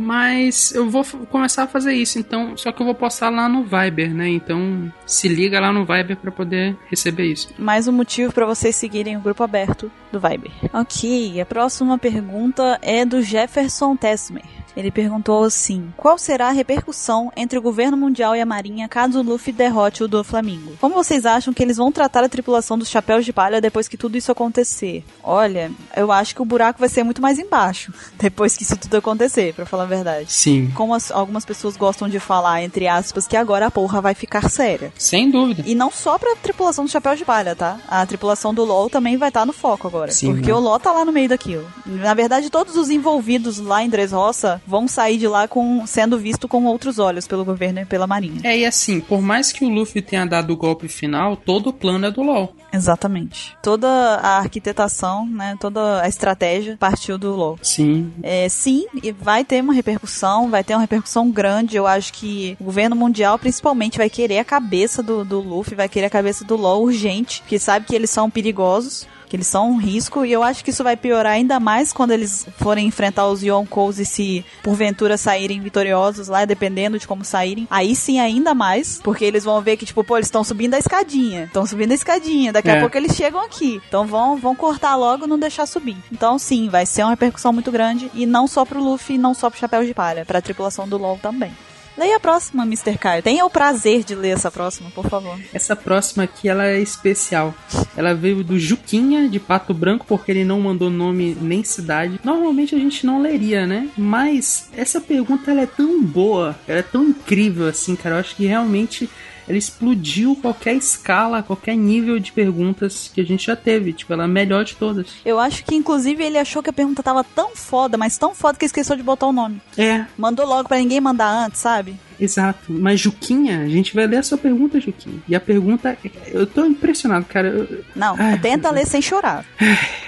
[0.00, 2.56] Mas eu vou começar a fazer isso, então.
[2.56, 4.28] Só que eu vou postar lá no Viber, né?
[4.28, 7.48] Então se liga lá no Viber para poder receber isso.
[7.58, 10.50] Mais um motivo para vocês seguirem o grupo aberto do Viber.
[10.72, 14.44] Ok, a próxima pergunta é do Jefferson Tesmer.
[14.76, 19.20] Ele perguntou assim: Qual será a repercussão entre o governo mundial e a marinha caso
[19.20, 20.76] o Luffy derrote o do Flamengo?
[20.80, 23.96] Como vocês acham que eles vão tratar a tripulação dos chapéus de palha depois que
[23.96, 25.04] tudo isso acontecer?
[25.22, 28.96] Olha, eu acho que o buraco vai ser muito mais embaixo depois que isso tudo
[28.96, 30.32] acontecer, para falar verdade.
[30.32, 30.70] Sim.
[30.74, 34.48] Como as, algumas pessoas gostam de falar, entre aspas, que agora a porra vai ficar
[34.48, 34.92] séria.
[34.96, 35.62] Sem dúvida.
[35.66, 37.78] E não só pra tripulação dos chapéus de palha, tá?
[37.86, 40.12] A tripulação do LoL também vai estar no foco agora.
[40.12, 40.54] Sim, porque né?
[40.54, 41.66] o LoL tá lá no meio daquilo.
[41.84, 46.48] Na verdade, todos os envolvidos lá em Dressrosa vão sair de lá com sendo visto
[46.48, 48.40] com outros olhos pelo governo e pela marinha.
[48.44, 51.72] É, e assim, por mais que o Luffy tenha dado o golpe final, todo o
[51.72, 52.54] plano é do LoL.
[52.72, 53.56] Exatamente.
[53.62, 57.58] Toda a arquitetação, né, toda a estratégia partiu do LoL.
[57.62, 58.12] Sim.
[58.22, 61.76] É, sim, e vai ter uma repercussão, vai ter uma repercussão grande.
[61.76, 65.88] Eu acho que o governo mundial, principalmente, vai querer a cabeça do, do Luffy, vai
[65.88, 69.06] querer a cabeça do LoL urgente, porque sabe que eles são perigosos.
[69.30, 72.10] Que eles são um risco, e eu acho que isso vai piorar ainda mais quando
[72.10, 77.66] eles forem enfrentar os Yonkous e se porventura saírem vitoriosos lá, dependendo de como saírem.
[77.70, 80.78] Aí sim, ainda mais, porque eles vão ver que, tipo, pô, eles estão subindo a
[80.78, 81.44] escadinha.
[81.44, 82.52] Estão subindo a escadinha.
[82.52, 82.78] Daqui É.
[82.78, 83.80] a pouco eles chegam aqui.
[83.86, 85.96] Então vão, vão cortar logo e não deixar subir.
[86.10, 88.10] Então, sim, vai ser uma repercussão muito grande.
[88.12, 91.20] E não só pro Luffy, não só pro Chapéu de Palha, pra tripulação do LoL
[91.22, 91.52] também.
[92.00, 92.96] Leia a próxima, Mr.
[92.96, 93.22] Caio.
[93.22, 95.38] Tenha o prazer de ler essa próxima, por favor.
[95.52, 97.54] Essa próxima aqui, ela é especial.
[97.94, 102.18] Ela veio do Juquinha, de Pato Branco, porque ele não mandou nome nem cidade.
[102.24, 103.86] Normalmente a gente não leria, né?
[103.98, 108.14] Mas essa pergunta, ela é tão boa, ela é tão incrível, assim, cara.
[108.14, 109.06] Eu acho que realmente
[109.50, 113.92] ela explodiu qualquer escala, qualquer nível de perguntas que a gente já teve.
[113.92, 115.08] Tipo, ela é a melhor de todas.
[115.24, 118.56] Eu acho que, inclusive, ele achou que a pergunta tava tão foda, mas tão foda
[118.58, 119.60] que esqueceu de botar o nome.
[119.76, 121.96] É, Mandou logo pra ninguém mandar antes, sabe?
[122.20, 122.70] exato.
[122.70, 125.16] Mas Juquinha, a gente vai ler a sua pergunta, Juquinha.
[125.26, 125.96] E a pergunta,
[126.28, 127.48] eu tô impressionado, cara.
[127.48, 129.44] Eu- Não, Ai, tenta ler sem chorar.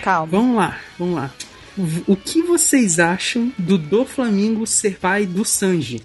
[0.03, 0.29] Calma.
[0.31, 1.31] Vamos lá, vamos lá.
[2.07, 6.03] O que vocês acham do do Flamingo ser pai do Sanji?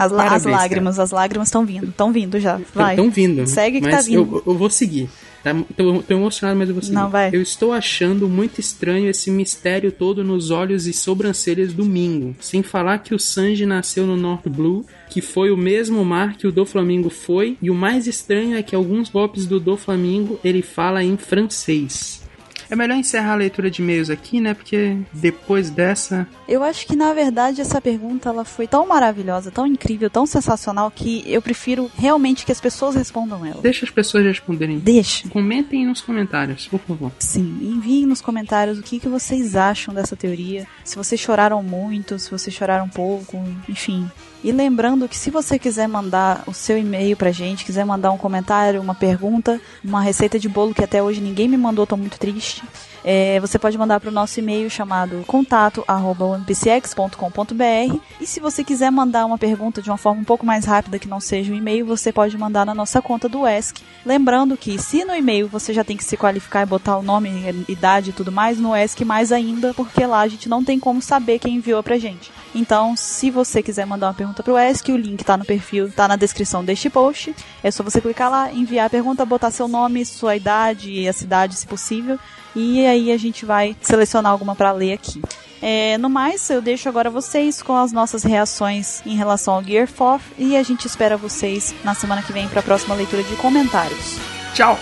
[0.00, 1.88] As, la- as Parabéns, lágrimas, as lágrimas estão vindo.
[1.88, 2.58] Estão vindo já.
[2.74, 2.94] Vai.
[2.94, 3.46] Estão vindo.
[3.46, 4.42] Segue que mas tá vindo.
[4.46, 5.08] Eu, eu vou seguir.
[5.42, 5.54] Tá?
[5.76, 6.94] Tô, tô emocionado, mas eu vou seguir.
[6.94, 7.30] Não, vai.
[7.32, 12.34] Eu estou achando muito estranho esse mistério todo nos olhos e sobrancelhas do Mingo.
[12.40, 16.46] Sem falar que o Sanji nasceu no North Blue, que foi o mesmo mar que
[16.46, 17.56] o do Flamingo foi.
[17.62, 22.22] E o mais estranho é que alguns golpes do do Flamingo ele fala em francês.
[22.70, 24.54] É melhor encerrar a leitura de e-mails aqui, né?
[24.54, 26.26] Porque depois dessa.
[26.48, 30.90] Eu acho que, na verdade, essa pergunta ela foi tão maravilhosa, tão incrível, tão sensacional,
[30.90, 33.60] que eu prefiro realmente que as pessoas respondam ela.
[33.60, 34.78] Deixa as pessoas responderem.
[34.78, 35.28] Deixa.
[35.28, 37.10] Comentem nos comentários, por favor.
[37.18, 40.66] Sim, enviem nos comentários o que, que vocês acham dessa teoria.
[40.84, 43.36] Se vocês choraram muito, se vocês choraram pouco,
[43.68, 44.08] enfim.
[44.42, 48.16] E lembrando que se você quiser mandar o seu e-mail pra gente, quiser mandar um
[48.16, 52.18] comentário, uma pergunta, uma receita de bolo que até hoje ninguém me mandou, tô muito
[52.18, 52.62] triste.
[53.04, 59.24] É, você pode mandar para o nosso e-mail chamado contato@onepcx.com.br e se você quiser mandar
[59.24, 62.12] uma pergunta de uma forma um pouco mais rápida que não seja um e-mail, você
[62.12, 63.82] pode mandar na nossa conta do ESC.
[64.04, 67.64] Lembrando que se no e-mail você já tem que se qualificar e botar o nome,
[67.68, 71.00] idade e tudo mais, no ESC mais ainda, porque lá a gente não tem como
[71.00, 72.30] saber quem enviou pra gente.
[72.54, 76.08] Então, se você quiser mandar uma pergunta pro ESC, o link tá no perfil, tá
[76.08, 77.34] na descrição deste post.
[77.62, 81.12] É só você clicar lá, enviar a pergunta, botar seu nome, sua idade e a
[81.12, 82.18] cidade, se possível.
[82.54, 85.22] E aí a gente vai selecionar alguma para ler aqui.
[85.62, 89.88] É, no mais, eu deixo agora vocês com as nossas reações em relação ao Gear
[89.94, 93.36] 4 e a gente espera vocês na semana que vem para a próxima leitura de
[93.36, 94.16] comentários.
[94.54, 94.78] Tchau!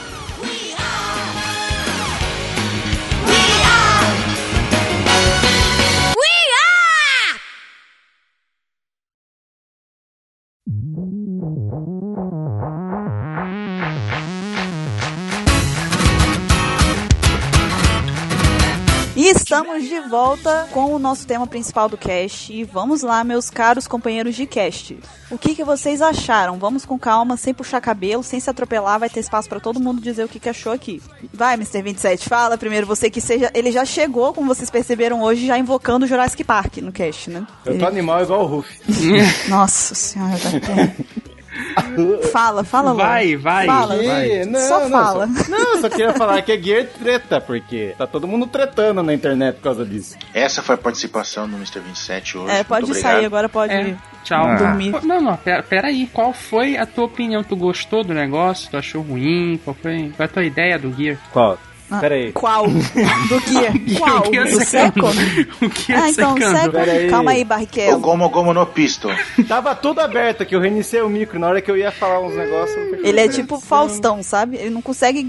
[19.20, 22.52] Estamos de volta com o nosso tema principal do cast.
[22.52, 24.96] E vamos lá, meus caros companheiros de cast.
[25.28, 26.56] O que, que vocês acharam?
[26.56, 29.00] Vamos com calma, sem puxar cabelo, sem se atropelar.
[29.00, 31.02] Vai ter espaço para todo mundo dizer o que, que achou aqui.
[31.34, 31.82] Vai, Mr.
[31.82, 33.50] 27, fala primeiro você que seja.
[33.54, 37.44] Ele já chegou, como vocês perceberam hoje, já invocando o Jurassic Park no cast, né?
[37.66, 38.70] Eu tô animal igual o Ruff.
[39.50, 41.17] Nossa senhora, tá
[42.32, 43.02] Fala, fala logo.
[43.02, 43.66] Vai, vai.
[43.66, 44.44] Fala, vai.
[44.44, 45.26] Não, só não, fala.
[45.28, 49.12] Só, não, só queria falar que é Gear treta, porque tá todo mundo tretando na
[49.14, 50.16] internet por causa disso.
[50.34, 51.80] Essa foi a participação do Mr.
[51.80, 52.54] 27 hoje.
[52.54, 53.26] É, pode Muito sair obrigado.
[53.26, 53.82] agora, pode É.
[53.88, 53.96] ir.
[54.24, 54.44] Tchau.
[54.46, 54.54] Ah.
[54.56, 54.94] Dormir.
[55.04, 56.06] Não, não, pera, pera aí.
[56.12, 57.42] Qual foi a tua opinião?
[57.42, 58.70] Tu gostou do negócio?
[58.70, 59.58] Tu achou ruim?
[59.64, 61.16] Qual foi qual é a tua ideia do Gear?
[61.32, 61.58] Qual?
[61.90, 62.32] Ah, Pera aí.
[62.32, 62.66] Qual?
[62.68, 63.94] Do que?
[63.96, 64.20] Qual?
[64.28, 65.12] O Gear Do secando.
[65.14, 65.48] Second?
[65.62, 66.76] O Gear Ah, então, secando.
[66.78, 67.08] Aí.
[67.10, 68.00] Calma aí, O Barrichello.
[68.00, 69.08] Gomo Gomo no Pisto.
[69.48, 71.38] Tava tudo aberto aqui, eu reiniciei o micro.
[71.38, 72.76] Na hora que eu ia falar uns negócios.
[73.02, 73.58] Ele é o tipo.
[73.60, 74.56] Faustão, sabe?
[74.56, 75.26] Ele não consegue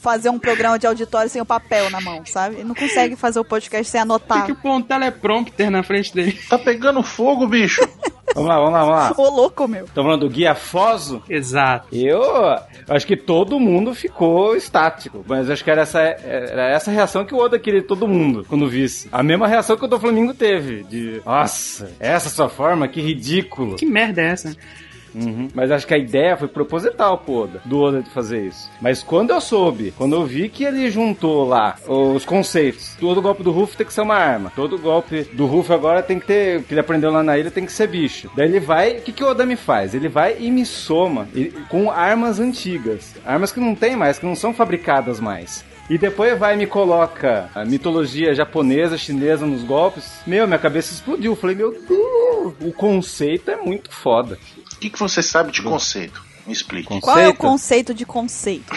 [0.00, 2.56] fazer um programa de auditório sem o papel na mão, sabe?
[2.56, 4.44] Ele não consegue fazer o podcast sem Tem anotar.
[4.46, 6.38] que pôr um teleprompter na frente dele.
[6.48, 7.80] Tá pegando fogo, bicho.
[8.34, 9.14] Vamos lá, vamos lá, vamos lá.
[9.16, 9.86] Ô, louco, meu.
[9.94, 11.22] Tô falando do Guia Foso.
[11.28, 11.88] Exato.
[11.92, 12.22] Eu
[12.88, 17.34] acho que todo mundo ficou estático, mas acho que era essa, era essa reação que
[17.34, 19.08] o Oda queria de todo mundo quando visse.
[19.12, 23.76] A mesma reação que o do Flamengo teve, de nossa, essa sua forma, que ridículo.
[23.76, 24.56] Que merda é essa?
[25.14, 25.48] Uhum.
[25.54, 28.70] Mas acho que a ideia foi proposital pro Oda, do Oda de fazer isso.
[28.80, 33.42] Mas quando eu soube, quando eu vi que ele juntou lá os conceitos, todo golpe
[33.42, 36.62] do Ruff tem que ser uma arma, todo golpe do Ruff agora tem que ter,
[36.64, 38.30] que ele aprendeu lá na ilha tem que ser bicho.
[38.36, 39.94] Daí ele vai, o que, que o Oda me faz?
[39.94, 41.28] Ele vai e me soma
[41.68, 45.64] com armas antigas, armas que não tem mais, que não são fabricadas mais.
[45.90, 50.20] E depois vai e me coloca a mitologia japonesa, chinesa nos golpes.
[50.26, 51.36] Meu, minha cabeça explodiu.
[51.36, 54.38] Falei, meu Deus, o conceito é muito foda.
[54.82, 56.20] O que, que você sabe de conceito?
[56.44, 56.88] Me explique.
[56.88, 57.04] Conceito?
[57.04, 58.74] Qual é o conceito de conceito?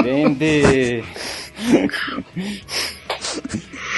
[0.00, 1.02] Vem de.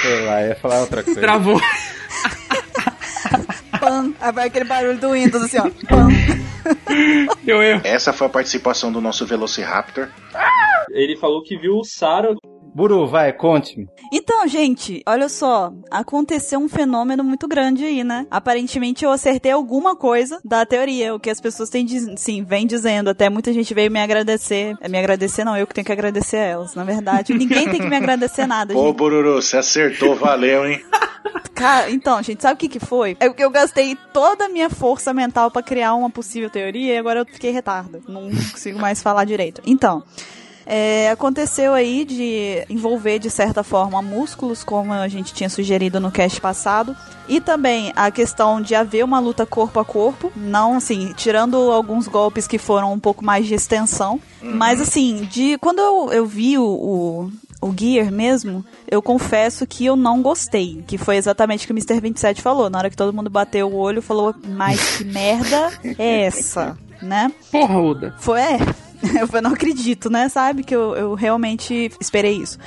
[0.01, 1.20] Sei lá, ia falar outra coisa.
[1.20, 1.61] Travou.
[3.79, 4.14] Pan.
[4.18, 5.68] Aí vai aquele barulho do Windows assim, ó.
[5.87, 6.09] Pan.
[7.44, 7.83] Deu erro.
[7.85, 10.09] Essa foi a participação do nosso Velociraptor.
[10.88, 12.35] Ele falou que viu o Sara
[12.76, 13.88] Buru, vai, conte-me.
[14.12, 18.26] Então, gente, olha só, aconteceu um fenômeno muito grande aí, né?
[18.30, 22.66] Aparentemente eu acertei alguma coisa da teoria, o que as pessoas têm, diz- sim, vem
[22.66, 25.92] dizendo, até muita gente veio me agradecer, é me agradecer não, eu que tenho que
[25.92, 28.96] agradecer a elas, na verdade, ninguém tem que me agradecer nada, gente.
[28.96, 30.84] Bururu, você acertou, valeu, hein?
[31.56, 33.16] Cara, então, gente, sabe o que que foi?
[33.18, 36.98] É que eu gastei toda a minha força mental pra criar uma possível teoria e
[36.98, 39.62] agora eu fiquei retarda, não consigo mais falar direito.
[39.64, 40.02] Então,
[40.66, 46.11] é, aconteceu aí de envolver de certa forma músculos, como a gente tinha sugerido no
[46.11, 46.94] cast passado,
[47.29, 52.09] e também a questão de haver uma luta corpo a corpo, não assim, tirando alguns
[52.09, 56.59] golpes que foram um pouco mais de extensão, mas assim, de quando eu, eu vi
[56.59, 61.66] o, o, o Gear mesmo, eu confesso que eu não gostei, que foi exatamente o
[61.68, 62.00] que o Mr.
[62.00, 66.22] 27 falou, na hora que todo mundo bateu o olho, falou, mas que merda é
[66.22, 67.33] essa, né?
[67.52, 68.14] Porra, Oda.
[68.18, 68.59] Foi, é.
[69.32, 70.28] Eu não acredito, né?
[70.28, 72.59] Sabe que eu, eu realmente esperei isso.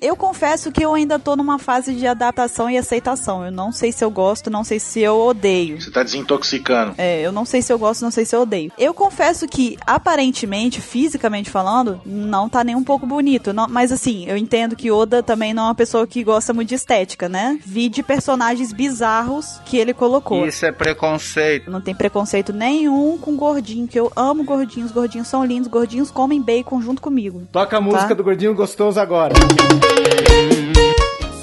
[0.00, 3.44] Eu confesso que eu ainda tô numa fase de adaptação e aceitação.
[3.44, 5.78] Eu não sei se eu gosto, não sei se eu odeio.
[5.78, 6.94] Você tá desintoxicando.
[6.96, 8.72] É, eu não sei se eu gosto, não sei se eu odeio.
[8.78, 13.52] Eu confesso que, aparentemente, fisicamente falando, não tá nem um pouco bonito.
[13.52, 16.70] não- mas assim, eu entendo que Oda também não é uma pessoa que gosta muito
[16.70, 17.58] de estética, né?
[17.64, 20.46] Vi de personagens bizarros que ele colocou.
[20.46, 21.70] Isso é preconceito.
[21.70, 24.90] Não tem preconceito nenhum com gordinho, que eu amo gordinhos.
[24.92, 27.42] Gordinhos são lindos, gordinhos comem bacon junto comigo.
[27.52, 28.14] Toca a música Tá.
[28.14, 29.34] do Gordinho Gostoso agora.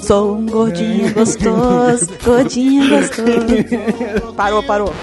[0.02, 4.32] Sou um gordinho gostoso, gordinho gostoso.
[4.34, 4.94] Parou, parou.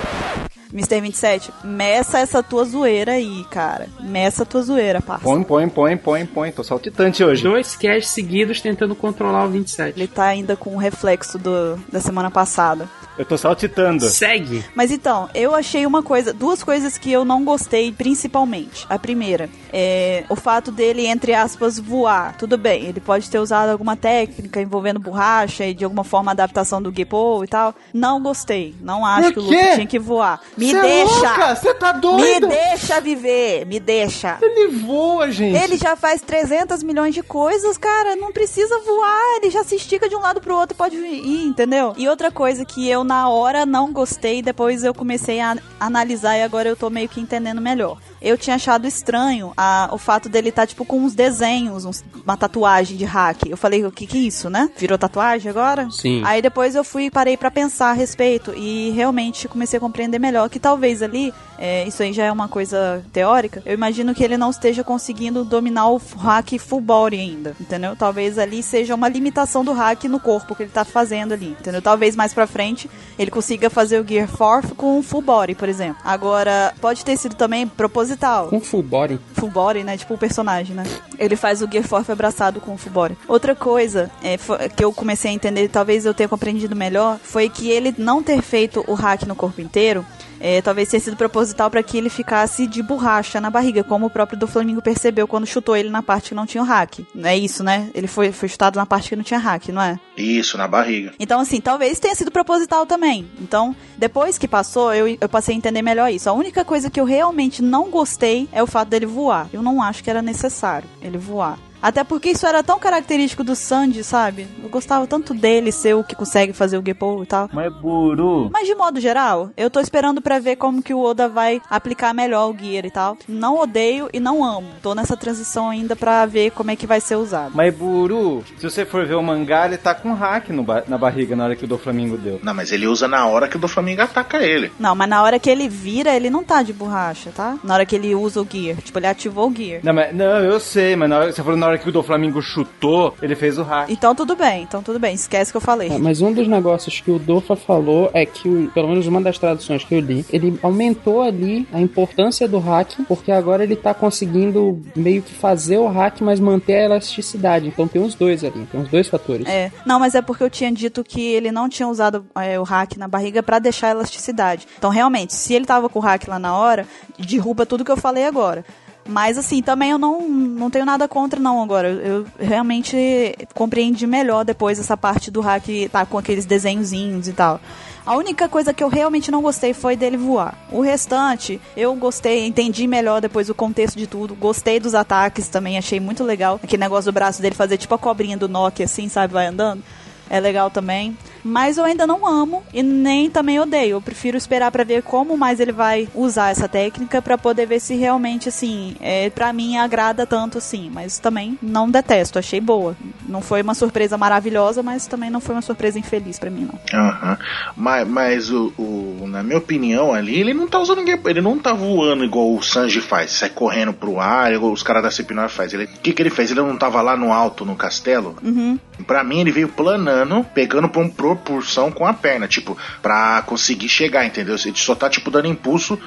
[0.73, 0.99] Mr.
[0.99, 3.87] 27, meça essa tua zoeira aí, cara.
[4.01, 5.23] Meça a tua zoeira, parça.
[5.23, 6.51] Põe, põe, põe, põe, põe.
[6.51, 7.43] Tô saltitante hoje.
[7.43, 9.97] Dois casts seguidos tentando controlar o 27.
[9.97, 12.89] Ele tá ainda com o reflexo do, da semana passada.
[13.17, 14.05] Eu tô saltitando.
[14.09, 14.63] Segue.
[14.75, 18.85] Mas então, eu achei uma coisa, duas coisas que eu não gostei principalmente.
[18.89, 22.35] A primeira é o fato dele, entre aspas, voar.
[22.37, 26.81] Tudo bem, ele pode ter usado alguma técnica envolvendo borracha e de alguma forma adaptação
[26.81, 27.73] do Gepo e tal.
[27.93, 28.75] Não gostei.
[28.81, 29.43] Não acho que o?
[29.43, 30.41] Luffy tinha que voar.
[30.57, 31.29] Me Cê é deixa!
[31.29, 31.55] louca?
[31.55, 32.47] Você tá me doido?
[32.47, 33.65] deixa viver!
[33.65, 34.37] Me deixa!
[34.41, 35.57] Ele voa, gente.
[35.57, 38.15] Ele já faz 300 milhões de coisas, cara.
[38.15, 39.37] Não precisa voar.
[39.37, 41.93] Ele já se estica de um lado pro outro e pode ir, entendeu?
[41.97, 44.41] E outra coisa que eu, na hora, não gostei.
[44.41, 47.97] Depois eu comecei a analisar e agora eu tô meio que entendendo melhor.
[48.25, 52.35] Eu tinha achado estranho a, o fato dele estar, tipo, com uns desenhos, uns- uma
[52.35, 53.43] tatuagem de hack.
[53.47, 54.69] Eu falei, o que que é isso, né?
[54.77, 55.89] Virou tatuagem agora?
[55.91, 56.21] Sim.
[56.25, 60.19] Aí depois eu fui e parei pra pensar a respeito e realmente comecei a compreender
[60.19, 64.23] melhor que talvez ali, é, isso aí já é uma coisa teórica, eu imagino que
[64.23, 67.95] ele não esteja conseguindo dominar o hack full body ainda, entendeu?
[67.95, 71.81] Talvez ali seja uma limitação do hack no corpo que ele tá fazendo ali, entendeu?
[71.81, 76.01] Talvez mais pra frente ele consiga fazer o Gear 4 com full body, por exemplo.
[76.03, 78.14] Agora, pode ter sido também proposital.
[78.49, 79.19] Com full body.
[79.33, 79.97] Full body, né?
[79.97, 80.83] Tipo o personagem, né?
[81.17, 83.17] Ele faz o Gear 4 abraçado com o full body.
[83.27, 84.37] Outra coisa é,
[84.69, 88.41] que eu comecei a entender, talvez eu tenha compreendido melhor, foi que ele não ter
[88.41, 90.05] feito o hack no corpo inteiro.
[90.39, 94.09] É, talvez tenha sido proposital para que ele ficasse de borracha na barriga, como o
[94.09, 96.99] próprio do Flamengo percebeu quando chutou ele na parte que não tinha o hack.
[97.23, 97.89] É isso, né?
[97.93, 99.99] Ele foi, foi chutado na parte que não tinha hack, não é?
[100.17, 101.13] Isso, na barriga.
[101.19, 103.27] Então, assim, talvez tenha sido proposital também.
[103.39, 106.29] Então, depois que passou, eu, eu passei a entender melhor isso.
[106.29, 109.49] A única coisa que eu realmente não gostei é o fato dele voar.
[109.51, 111.57] Eu não acho que era necessário ele voar.
[111.85, 114.47] Até porque isso era tão característico do Sandy, sabe?
[114.63, 117.47] Eu gostava tanto dele ser o que consegue fazer o Gepo e tal.
[117.53, 118.49] Mas Buru.
[118.51, 122.11] Mas de modo geral, eu tô esperando pra ver como que o Oda vai aplicar
[122.11, 123.15] melhor o Gear e tal.
[123.27, 124.67] Não odeio e não amo.
[124.81, 127.51] Tô nessa transição ainda pra ver como é que vai ser usado.
[127.53, 130.97] Mas Buru, se você for ver o mangá, ele tá com hack no ba- na
[130.97, 132.39] barriga na hora que o do Flamengo deu.
[132.41, 134.71] Não, mas ele usa na hora que o do Flamengo ataca ele.
[134.79, 137.59] Não, mas na hora que ele vira, ele não tá de borracha, tá?
[137.63, 138.77] Na hora que ele usa o Gear.
[138.81, 139.81] Tipo, ele ativou o Gear.
[139.83, 142.01] Não, mas, não, eu sei, mas na hora, você falou na hora que o do
[142.03, 143.89] Flamengo chutou, ele fez o hack.
[143.89, 145.13] Então tudo bem, então tudo bem.
[145.15, 145.89] Esquece que eu falei.
[145.89, 149.21] É, mas um dos negócios que o Dofa falou é que, o- pelo menos uma
[149.21, 153.75] das traduções que eu li, ele aumentou ali a importância do hack, porque agora ele
[153.75, 157.67] tá conseguindo meio que fazer o hack, mas manter a elasticidade.
[157.67, 159.47] Então tem os dois ali, tem os dois fatores.
[159.47, 162.63] É, não, mas é porque eu tinha dito que ele não tinha usado é, o
[162.63, 164.67] hack na barriga pra deixar a elasticidade.
[164.77, 166.85] Então, realmente, se ele tava com o hack lá na hora,
[167.19, 168.63] derruba tudo que eu falei agora.
[169.07, 171.89] Mas assim, também eu não, não tenho nada contra não agora.
[171.89, 177.59] Eu, realmente compreendi melhor depois essa parte do hack tá com aqueles desenhozinhos e tal.
[178.05, 180.55] A única coisa que eu realmente não gostei foi dele voar.
[180.71, 184.35] O restante, eu gostei, entendi melhor depois o contexto de tudo.
[184.35, 186.59] Gostei dos ataques também, achei muito legal.
[186.63, 189.83] Aquele negócio do braço dele fazer tipo a cobrinha do Nokia, assim, sabe, vai andando.
[190.29, 191.15] É legal também.
[191.43, 193.97] Mas eu ainda não amo e nem também odeio.
[193.97, 197.79] Eu prefiro esperar pra ver como mais ele vai usar essa técnica pra poder ver
[197.79, 200.89] se realmente, assim, é, para mim agrada tanto assim.
[200.91, 202.95] Mas também não detesto, achei boa.
[203.27, 206.99] Não foi uma surpresa maravilhosa, mas também não foi uma surpresa infeliz pra mim, não.
[206.99, 207.37] Aham.
[207.77, 211.19] Mas, mas o, o- na minha opinião ali, ele não tá usando ninguém.
[211.25, 215.03] Ele não tá voando igual o Sanji faz, sai correndo pro ar, igual os caras
[215.03, 215.73] da Cepinor faz.
[215.73, 216.49] O que, que ele fez?
[216.49, 218.35] Ele não tava lá no alto, no castelo?
[218.43, 218.79] Uhum.
[219.05, 220.14] Pra mim, ele veio planando,
[220.53, 224.55] pegando por proporção com a perna, tipo, pra conseguir chegar, entendeu?
[224.63, 225.99] Ele só tá, tipo, dando impulso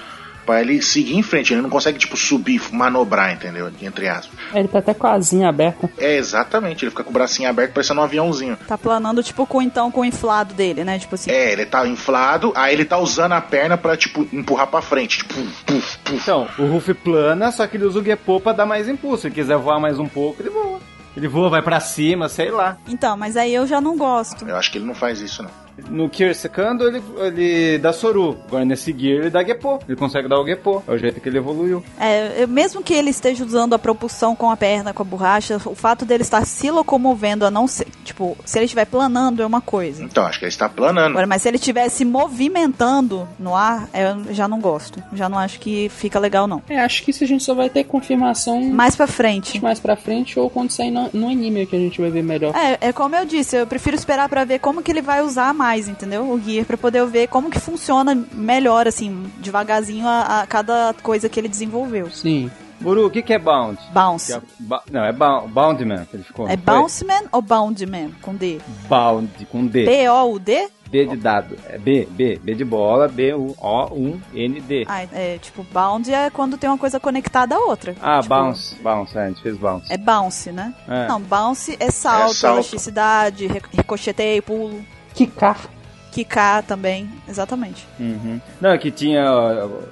[0.49, 1.53] pra ele seguir em frente.
[1.53, 3.71] Ele não consegue, tipo, subir, manobrar, entendeu?
[3.83, 4.31] Entre aspas.
[4.55, 5.91] É, Ele tá até com a asinha aberta.
[5.99, 6.85] É, exatamente.
[6.87, 8.57] Ele fica com o bracinho aberto, parecendo um aviãozinho.
[8.67, 10.99] Tá planando, tipo, com então com o inflado dele, né?
[10.99, 11.31] Tipo assim.
[11.31, 15.19] É, ele tá inflado, aí ele tá usando a perna pra, tipo, empurrar pra frente.
[15.19, 16.15] Tipo, puf, puf.
[16.15, 19.23] Então, o Ruff plana, só que ele usa o Gepo pra dar mais impulso.
[19.23, 20.81] Se ele quiser voar mais um pouco, ele voa.
[21.19, 22.77] Ele voa, vai pra cima, sei lá.
[22.87, 24.47] Então, mas aí eu já não gosto.
[24.47, 25.51] Eu acho que ele não faz isso, não.
[25.89, 28.37] No Kier Secando, ele, ele dá Soru.
[28.47, 29.79] Agora nesse Gear, ele dá Gepo.
[29.89, 30.83] Ele consegue dar o Gepo.
[30.87, 31.83] É o jeito que ele evoluiu.
[31.99, 35.75] É, mesmo que ele esteja usando a propulsão com a perna, com a borracha, o
[35.75, 37.87] fato dele estar se locomovendo a não ser.
[38.05, 40.03] Tipo, se ele estiver planando é uma coisa.
[40.03, 41.13] Então, acho que ele está planando.
[41.13, 45.03] Agora, mas se ele estiver se movimentando no ar, eu já não gosto.
[45.13, 46.63] Já não acho que fica legal, não.
[46.69, 49.61] É, acho que isso a gente só vai ter confirmação Mais pra frente.
[49.63, 52.55] mais pra frente ou quando sair no, no anime que a gente vai ver melhor.
[52.57, 55.53] É, é como eu disse, eu prefiro esperar pra ver como que ele vai usar
[55.55, 56.31] mais, entendeu?
[56.31, 61.29] O Gear, pra poder ver como que funciona melhor, assim, devagarzinho a, a cada coisa
[61.29, 62.09] que ele desenvolveu.
[62.11, 62.51] Sim.
[62.81, 63.77] Buru, o que, que é Bound?
[63.93, 64.33] Bounce.
[64.33, 66.49] É ba- não, é Bound, Boundman que ele ficou.
[66.49, 66.57] É?
[66.57, 68.13] Bounceman ou Boundman?
[68.23, 68.61] Com D?
[68.89, 69.85] Bound, com D.
[69.85, 70.69] B-O-U-D?
[70.89, 71.59] B de dado.
[71.69, 74.87] É B, B, B de bola, B, U, O, 1, N, D.
[74.89, 77.95] Ah, é tipo, bound é quando tem uma coisa conectada à outra.
[78.01, 79.93] Ah, Tipo, bounce, bounce, é, a gente fez bounce.
[79.93, 80.73] É bounce, né?
[80.89, 81.09] É.
[81.09, 82.55] Não, bounce é salto, É salto.
[82.59, 84.81] elasticidade, ricocheteio, pulo.
[85.19, 85.69] Kikar.
[86.13, 87.87] Quicar também, exatamente.
[87.99, 88.41] Uhum.
[88.61, 89.25] Não, é que tinha.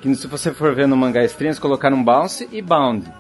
[0.01, 3.13] Que se você for ver no mangá stream, eles colocaram bounce e bound.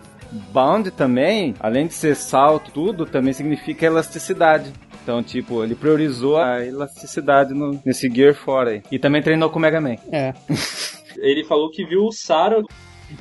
[0.52, 4.72] Bound também, além de ser salto, tudo, também significa elasticidade.
[5.02, 8.82] Então, tipo, ele priorizou a elasticidade no, nesse Gear 4 aí.
[8.90, 9.96] E também treinou com o Mega Man.
[10.10, 10.32] É.
[11.18, 12.62] Ele falou que viu o Saro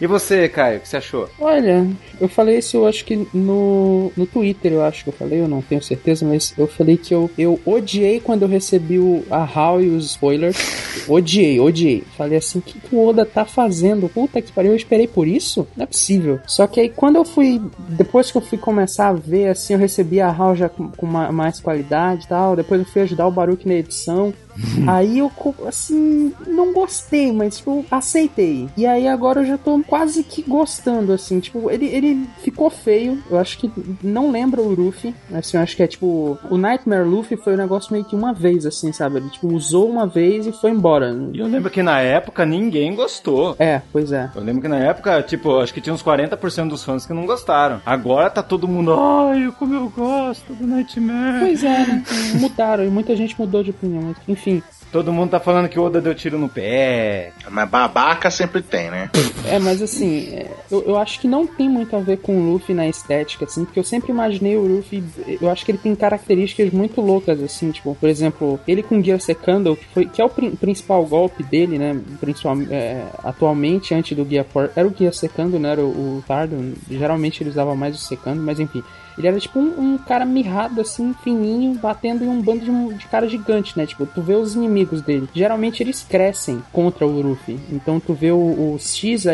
[0.02, 1.30] E você, Caio, o que você achou?
[1.40, 1.88] Olha,
[2.20, 5.48] eu falei isso, eu acho que no, no Twitter, eu acho que eu falei, eu
[5.48, 9.44] não tenho certeza, mas eu falei que eu, eu odiei quando eu recebi o, a
[9.44, 10.58] HAL e os spoilers.
[11.08, 12.04] Odiei, odiei.
[12.18, 14.10] Falei assim, o que, que o Oda tá fazendo?
[14.10, 15.68] Puta que pariu, eu esperei por isso?
[15.78, 16.40] Não é possível.
[16.48, 19.80] Só que aí quando eu fui, depois que eu fui começar a ver, assim, eu
[19.80, 23.28] recebi a HAL já com, com ma- mais qualidade e tal, depois eu fui ajudar
[23.28, 24.34] o Baruch na edição.
[24.88, 25.32] Aí eu,
[25.68, 28.68] assim, não gostei, mas, tipo, aceitei.
[28.78, 31.40] E aí agora eu já tô quase que gostando, assim.
[31.40, 33.22] Tipo, ele, ele ficou feio.
[33.30, 33.72] Eu acho que
[34.04, 35.14] não lembra o Luffy.
[35.34, 36.38] Assim, eu acho que é tipo.
[36.50, 39.18] O Nightmare Luffy foi um negócio meio que uma vez, assim, sabe?
[39.18, 41.16] Ele, tipo, usou uma vez e foi embora.
[41.34, 43.56] E eu lembro que na época ninguém gostou.
[43.60, 44.30] É, pois é.
[44.36, 47.26] Eu lembro que na época, tipo, acho que tinha uns 40% dos fãs que não
[47.26, 47.82] gostaram.
[47.86, 51.40] Agora tá todo mundo, ai, como eu gosto do Nightmare.
[51.40, 52.04] Pois é, né?
[52.36, 54.04] Mudaram e muita gente mudou de opinião.
[54.04, 57.34] Mas, enfim, Todo mundo tá falando que o Oda deu tiro no pé.
[57.52, 59.10] Mas babaca sempre tem, né?
[59.46, 62.54] É, mas assim, é, eu, eu acho que não tem muito a ver com o
[62.54, 65.04] Luffy na estética, assim, porque eu sempre imaginei o Luffy,
[65.42, 69.20] eu acho que ele tem características muito loucas, assim, tipo, por exemplo, ele com Gear
[69.20, 74.16] Secando, que, foi, que é o prin- principal golpe dele, né, principal, é, atualmente, antes
[74.16, 77.76] do Gear 4, era o Gear Secando, né, era o, o Tardo, geralmente ele usava
[77.76, 78.82] mais o Secando, mas enfim,
[79.18, 82.94] ele era tipo um, um cara mirrado, assim, fininho, batendo em um bando de, um-
[82.94, 83.86] de cara gigante, né?
[83.86, 85.28] Tipo, tu vê os inimigos dele.
[85.34, 87.60] Geralmente eles crescem contra o Luffy.
[87.72, 88.78] Então tu vê o, o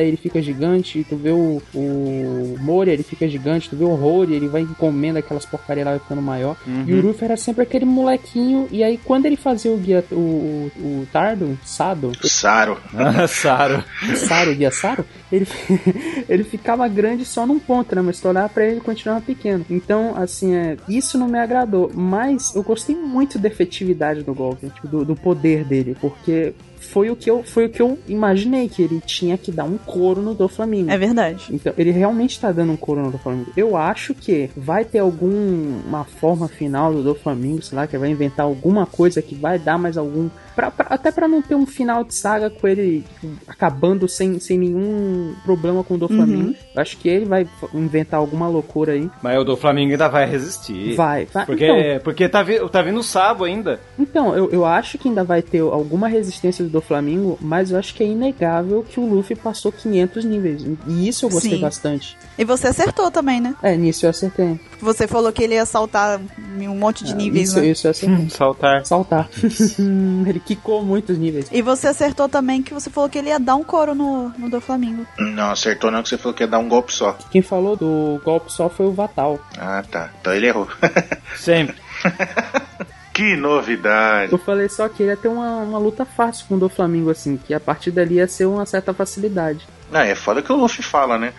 [0.02, 1.06] ele fica gigante.
[1.08, 3.70] Tu vê o, o Moria, ele fica gigante.
[3.70, 6.56] Tu vê o Rory, ele vai comendo aquelas porcarias lá, vai ficando maior.
[6.88, 8.68] E o Luffy era sempre aquele molequinho.
[8.72, 10.72] E aí quando ele fazia o guia, o, o,
[11.02, 12.78] o Tardo, Sado, Saro.
[12.94, 13.84] Ah, Saro.
[14.12, 15.48] o Saro, o guia Saro, ele,
[16.30, 18.02] ele ficava grande só num ponto, né?
[18.02, 19.66] Mas se tu olhar pra ele, ele continuava pequeno.
[19.72, 21.90] Então, assim, é, isso não me agradou.
[21.94, 26.54] Mas eu gostei muito da efetividade do golpe, tipo, do, do poder dele, porque
[26.92, 29.78] foi o que eu foi o que eu imaginei que ele tinha que dar um
[29.78, 30.90] couro no do Flamengo.
[30.92, 31.46] É verdade.
[31.52, 33.52] Então, ele realmente tá dando um couro no Doflamingo.
[33.56, 38.46] Eu acho que vai ter alguma forma final do Doflamingo, sei lá, que vai inventar
[38.46, 40.30] alguma coisa que vai dar mais algum.
[40.56, 43.06] pra- pra- até pra não ter um final de saga com ele
[43.48, 46.54] acabando sem, sem nenhum problema com o Doflamingo.
[46.76, 49.10] Eu acho que ele vai inventar alguma loucura aí.
[49.24, 50.94] Mas o do Flamengo ainda vai resistir.
[50.96, 51.46] Vai, vai.
[51.46, 53.80] Porque, Então, porque tá, vi, tá vindo o Sabo ainda.
[53.98, 57.94] Então, eu, eu acho que ainda vai ter alguma resistência do Flamengo, mas eu acho
[57.94, 60.64] que é inegável que o Luffy passou 500 níveis.
[60.88, 61.62] E isso eu gostei Sim.
[61.62, 62.18] bastante.
[62.38, 63.56] E você acertou também, né?
[63.62, 64.60] É, nisso eu acertei.
[64.80, 66.20] Você falou que ele ia saltar
[66.60, 67.68] um monte de níveis, isso, né?
[67.68, 68.30] isso eu acertei.
[68.30, 68.86] Saltar.
[68.86, 69.30] Saltar.
[70.28, 71.48] Ele quicou muitos níveis.
[71.52, 74.50] E você acertou também que você falou que ele ia dar um couro no, no
[74.50, 75.06] do Flamengo.
[75.18, 77.18] Não, acertou não que você falou que ia dar um golpe só.
[77.30, 79.40] Quem falou do golpe só foi o Vatal.
[79.58, 80.12] Ah, tá.
[80.20, 80.68] Então ele errou.
[81.36, 81.76] Sempre.
[83.14, 84.32] que novidade.
[84.32, 87.38] Eu falei só que ia ter uma, uma luta fácil com o do Flamengo, assim,
[87.38, 89.68] que a partir dali ia ser uma certa facilidade.
[89.92, 91.34] Não, é foda que o Luffy fala, né?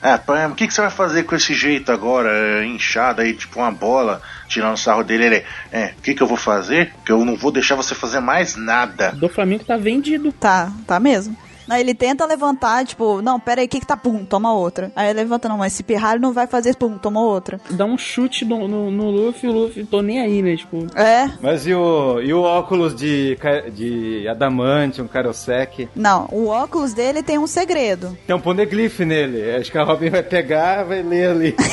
[0.00, 3.58] Ah, o que, que você vai fazer com esse jeito agora, é, inchado aí, tipo
[3.58, 5.24] uma bola, tirando o sarro dele?
[5.24, 6.94] Ele, é, o que, que eu vou fazer?
[7.04, 9.10] Que eu não vou deixar você fazer mais nada.
[9.14, 10.30] O do Flamengo tá vendido.
[10.30, 11.36] Tá, tá mesmo.
[11.68, 13.96] Não, ele tenta levantar, tipo, não, pera aí, o que que tá?
[13.96, 14.90] Pum, toma outra.
[14.96, 17.60] Aí ele levanta, não, mas se pirralho não vai fazer, pum, toma outra.
[17.70, 20.56] Dá um chute no, no, no Luffy, o Luffy, tô nem aí, né?
[20.56, 23.36] Tipo, É, Mas e o, e o óculos de,
[23.74, 25.88] de adamante, um Karosek?
[25.94, 28.16] não, o óculos dele tem um segredo.
[28.26, 29.56] Tem um poneglyph nele.
[29.56, 31.56] Acho que a Robin vai pegar vai ler ali.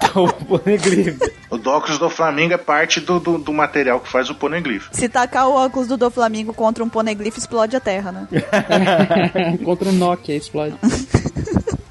[0.00, 1.18] Tá o poneglyph.
[1.50, 4.88] O Docus do Flamengo é parte do, do, do material que faz o poneglyph.
[4.92, 8.26] Se tacar o óculos do Doflamingo contra um poneglyph, explode a terra, né?
[9.64, 10.74] contra o Nokia explode.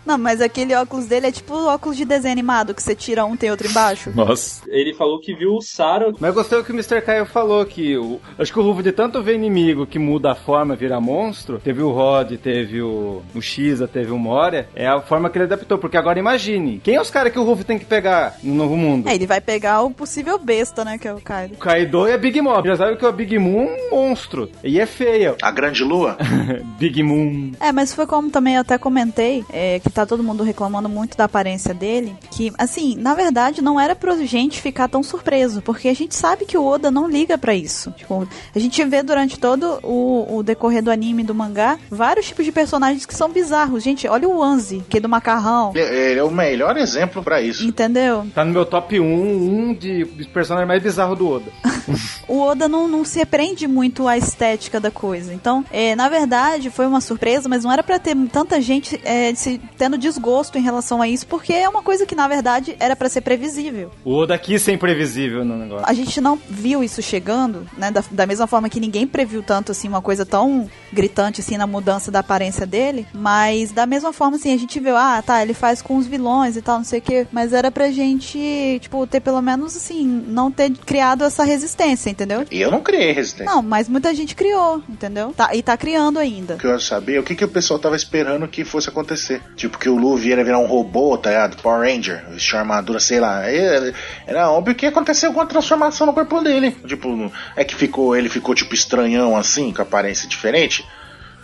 [0.09, 3.37] Não, mas aquele óculos dele é tipo óculos de desenho animado, que você tira um,
[3.37, 4.11] tem outro embaixo.
[4.15, 4.63] Nossa.
[4.67, 6.99] Ele falou que viu o Saro Mas eu gostei do que o Mr.
[6.99, 10.35] Caio falou, que o, acho que o Ruff de tanto ver inimigo que muda a
[10.35, 14.99] forma, vira monstro, teve o Rod, teve o, o Shiza, teve o Moria, é a
[14.99, 17.77] forma que ele adaptou, porque agora imagine, quem é os caras que o Ruff tem
[17.77, 19.07] que pegar no novo mundo?
[19.07, 21.53] É, ele vai pegar o possível besta, né, que é o Kaido.
[21.53, 22.63] O Kaido e a Big Mom.
[22.65, 24.49] Já sabe que o Big Moon é um monstro.
[24.63, 25.35] E é feia.
[25.39, 26.17] A Grande Lua?
[26.77, 27.51] Big Moon.
[27.59, 31.17] É, mas foi como também eu até comentei, é, que tá todo mundo reclamando muito
[31.17, 35.87] da aparência dele, que, assim, na verdade não era pra gente ficar tão surpreso, porque
[35.87, 37.91] a gente sabe que o Oda não liga pra isso.
[37.91, 42.45] Tipo, a gente vê durante todo o, o decorrer do anime, do mangá, vários tipos
[42.45, 43.83] de personagens que são bizarros.
[43.83, 45.71] Gente, olha o Anzi, que é do macarrão.
[45.75, 47.65] Ele, ele é o melhor exemplo pra isso.
[47.65, 48.25] Entendeu?
[48.33, 51.51] Tá no meu top 1, um de personagem mais bizarro do Oda.
[52.27, 55.33] o Oda não, não se prende muito à estética da coisa.
[55.33, 59.33] Então, é, na verdade, foi uma surpresa, mas não era para ter tanta gente é,
[59.35, 62.95] se, tendo desgosto em relação a isso, porque é uma coisa que, na verdade, era
[62.95, 63.91] para ser previsível.
[64.03, 65.85] O Oda quis ser imprevisível no negócio.
[65.87, 67.91] A gente não viu isso chegando, né?
[67.91, 71.67] Da, da mesma forma que ninguém previu tanto, assim, uma coisa tão gritante, assim, na
[71.67, 75.53] mudança da aparência dele, mas da mesma forma, assim, a gente viu, ah, tá, ele
[75.53, 79.05] faz com os vilões e tal, não sei o quê, mas era pra gente, tipo,
[79.07, 82.45] ter pelo menos, assim, não ter criado essa resistência, entendeu?
[82.51, 83.53] E eu não criei resistência.
[83.53, 85.33] Não, mas muita gente criou, entendeu?
[85.35, 86.55] Tá, e tá criando ainda.
[86.55, 89.41] O que eu quero saber o que, que o pessoal tava esperando que fosse acontecer.
[89.55, 91.61] Tipo, que o Luffy ia virar um robô, tá ligado?
[91.61, 93.45] Power Ranger, vestir armadura, sei lá.
[93.45, 93.93] Era,
[94.25, 96.71] era óbvio que ia acontecer alguma transformação no corpo dele.
[96.85, 100.78] Tipo, é que ficou, ele ficou, tipo, estranhão assim, com aparência diferente.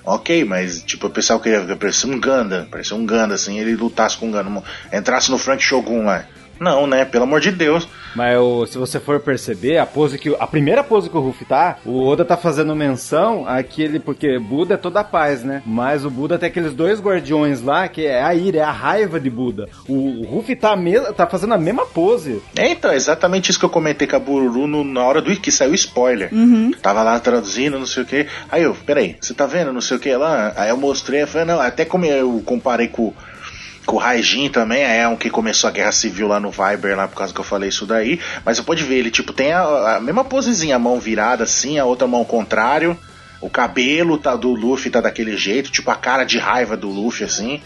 [0.05, 4.15] Ok, mas tipo, o pessoal queria parecer um Ganda, parecer um Ganda, assim, ele lutasse
[4.17, 6.25] com um Ganda, entrasse no Frank Shogun lá.
[6.59, 7.05] Não, né?
[7.05, 7.87] Pelo amor de Deus.
[8.15, 10.33] Mas o, se você for perceber, a pose que.
[10.39, 13.99] A primeira pose que o Ruff tá, o Oda tá fazendo menção àquele.
[13.99, 15.61] Porque Buda é toda a paz, né?
[15.65, 19.19] Mas o Buda tem aqueles dois guardiões lá, que é a ira, é a raiva
[19.19, 19.67] de Buda.
[19.87, 22.41] O, o Ruff tá, me, tá fazendo a mesma pose.
[22.55, 25.51] É, então, exatamente isso que eu comentei com a Bururu no, na hora do que
[25.51, 26.33] saiu o spoiler.
[26.33, 26.71] Uhum.
[26.81, 28.27] Tava lá traduzindo, não sei o que.
[28.49, 30.53] Aí eu, peraí, você tá vendo, não sei o que lá?
[30.55, 33.13] Aí eu mostrei, eu falei, não, até como eu comparei com
[33.85, 37.07] com o Raijin também, é um que começou a guerra civil lá no Viber, lá
[37.07, 38.19] por causa que eu falei isso daí.
[38.43, 41.77] Mas você pode ver, ele tipo tem a, a mesma posezinha, a mão virada assim,
[41.77, 42.97] a outra mão ao contrário.
[43.41, 47.25] O cabelo tá, do Luffy tá daquele jeito, tipo a cara de raiva do Luffy
[47.25, 47.61] assim.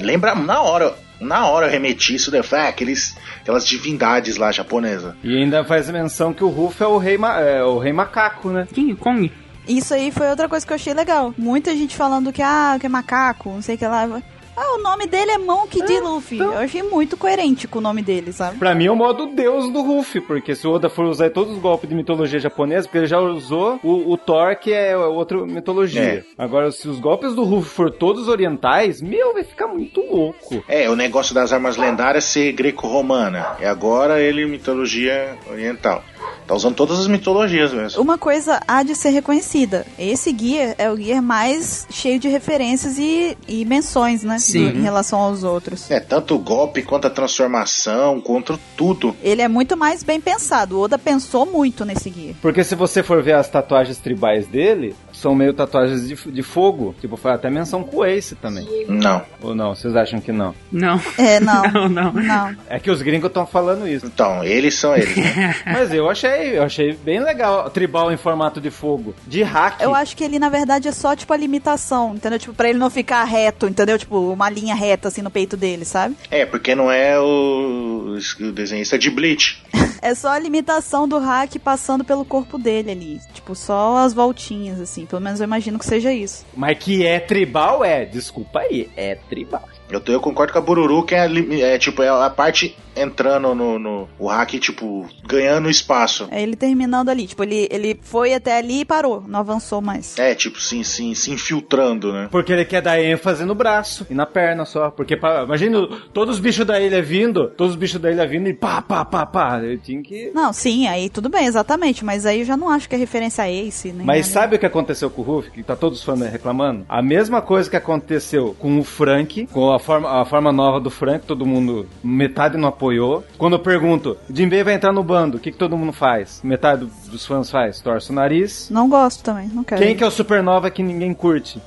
[0.00, 4.52] Lembra na hora, na hora eu remeti isso, daí, falei, ah, aqueles, aquelas divindades lá
[4.52, 5.14] japonesas.
[5.24, 8.68] E ainda faz menção que o Ruff é o rei, é, o rei macaco, né?
[8.72, 9.32] King Kong.
[9.66, 11.34] Isso aí foi outra coisa que eu achei legal.
[11.36, 14.22] Muita gente falando que, ah, que é macaco, não sei o que lá.
[14.56, 16.00] Ah, o nome dele é Monkey D.
[16.00, 16.38] Luffy.
[16.38, 18.58] Eu achei muito coerente com o nome dele, sabe?
[18.58, 21.54] Pra mim é o modo deus do Ruffy, porque se o Oda for usar todos
[21.54, 25.44] os golpes de mitologia japonesa, porque ele já usou o, o Thor, que é outra
[25.44, 26.02] mitologia.
[26.02, 26.24] É.
[26.42, 30.64] Agora, se os golpes do Ruffy for todos orientais, meu, vai ficar muito louco.
[30.66, 33.56] É, o negócio das armas lendárias ser greco-romana.
[33.60, 36.02] E agora ele mitologia oriental.
[36.46, 38.00] Tá usando todas as mitologias mesmo.
[38.00, 39.84] Uma coisa há de ser reconhecida.
[39.98, 44.38] Esse guia é o guia mais cheio de referências e, e menções, né?
[44.38, 44.70] Sim.
[44.70, 45.90] Do- em relação aos outros.
[45.90, 49.16] É, tanto o golpe quanto a transformação, contra tudo.
[49.22, 50.76] Ele é muito mais bem pensado.
[50.78, 52.34] O Oda pensou muito nesse guia.
[52.40, 56.94] Porque se você for ver as tatuagens tribais dele, são meio tatuagens de, de fogo.
[57.00, 58.66] Tipo, foi até menção com o Ace também.
[58.88, 59.22] Não.
[59.40, 59.74] Ou não?
[59.74, 60.54] Vocês acham que não?
[60.70, 61.00] Não.
[61.18, 61.56] É, não.
[61.76, 62.12] Não, não.
[62.12, 62.56] Não.
[62.68, 64.06] É que os gringos estão falando isso.
[64.06, 65.16] Então, eles são eles.
[65.16, 65.54] Né?
[65.66, 69.14] Mas eu achei, eu achei bem legal tribal em formato de fogo.
[69.26, 69.80] De hack.
[69.80, 72.38] Eu acho que ele, na verdade, é só, tipo, a limitação, entendeu?
[72.38, 73.98] Tipo, pra ele não ficar reto, entendeu?
[73.98, 76.16] Tipo, uma linha reta, assim, no peito dele, sabe?
[76.30, 79.62] é, porque não é o, o desenhista de Bleach.
[80.02, 83.20] É só a limitação do hack passando pelo corpo dele ali.
[83.32, 85.05] Tipo, só as voltinhas, assim.
[85.06, 86.44] Pelo menos eu imagino que seja isso.
[86.54, 88.04] Mas que é tribal, é.
[88.04, 89.68] Desculpa aí, é tribal.
[89.88, 91.26] Eu, tô- eu concordo com a Bururu, que é,
[91.60, 96.28] é, tipo, é a parte entrando no, no o hack, tipo, ganhando espaço.
[96.30, 97.26] É ele terminando ali.
[97.26, 99.22] Tipo, ele, ele foi até ali e parou.
[99.26, 100.18] Não avançou mais.
[100.18, 102.28] É, tipo, sim, sim, se infiltrando, né?
[102.30, 104.90] Porque ele quer dar ênfase no braço e na perna só.
[104.90, 108.48] Porque, pra, imagina todos os bichos da ilha vindo, todos os bichos da ilha vindo
[108.48, 109.60] e pá, pá, pá, pá.
[109.62, 110.30] Eu tinha que.
[110.34, 112.04] Não, sim, aí tudo bem, exatamente.
[112.04, 114.58] Mas aí eu já não acho que é referência a Ace, nem Mas sabe o
[114.58, 115.50] que aconteceu com o Ruff?
[115.50, 116.84] Que tá todos os fãs reclamando?
[116.88, 120.90] A mesma coisa que aconteceu com o Frank, com a forma, a forma nova do
[120.90, 123.24] Frank, todo mundo, metade não apoiou.
[123.36, 126.40] Quando eu pergunto, Jinbei vai entrar no bando, o que, que todo mundo faz?
[126.42, 128.68] Metade do- dos fãs faz, torce o nariz.
[128.70, 129.80] Não gosto também, não quero.
[129.82, 131.60] Quem que é o supernova que ninguém curte?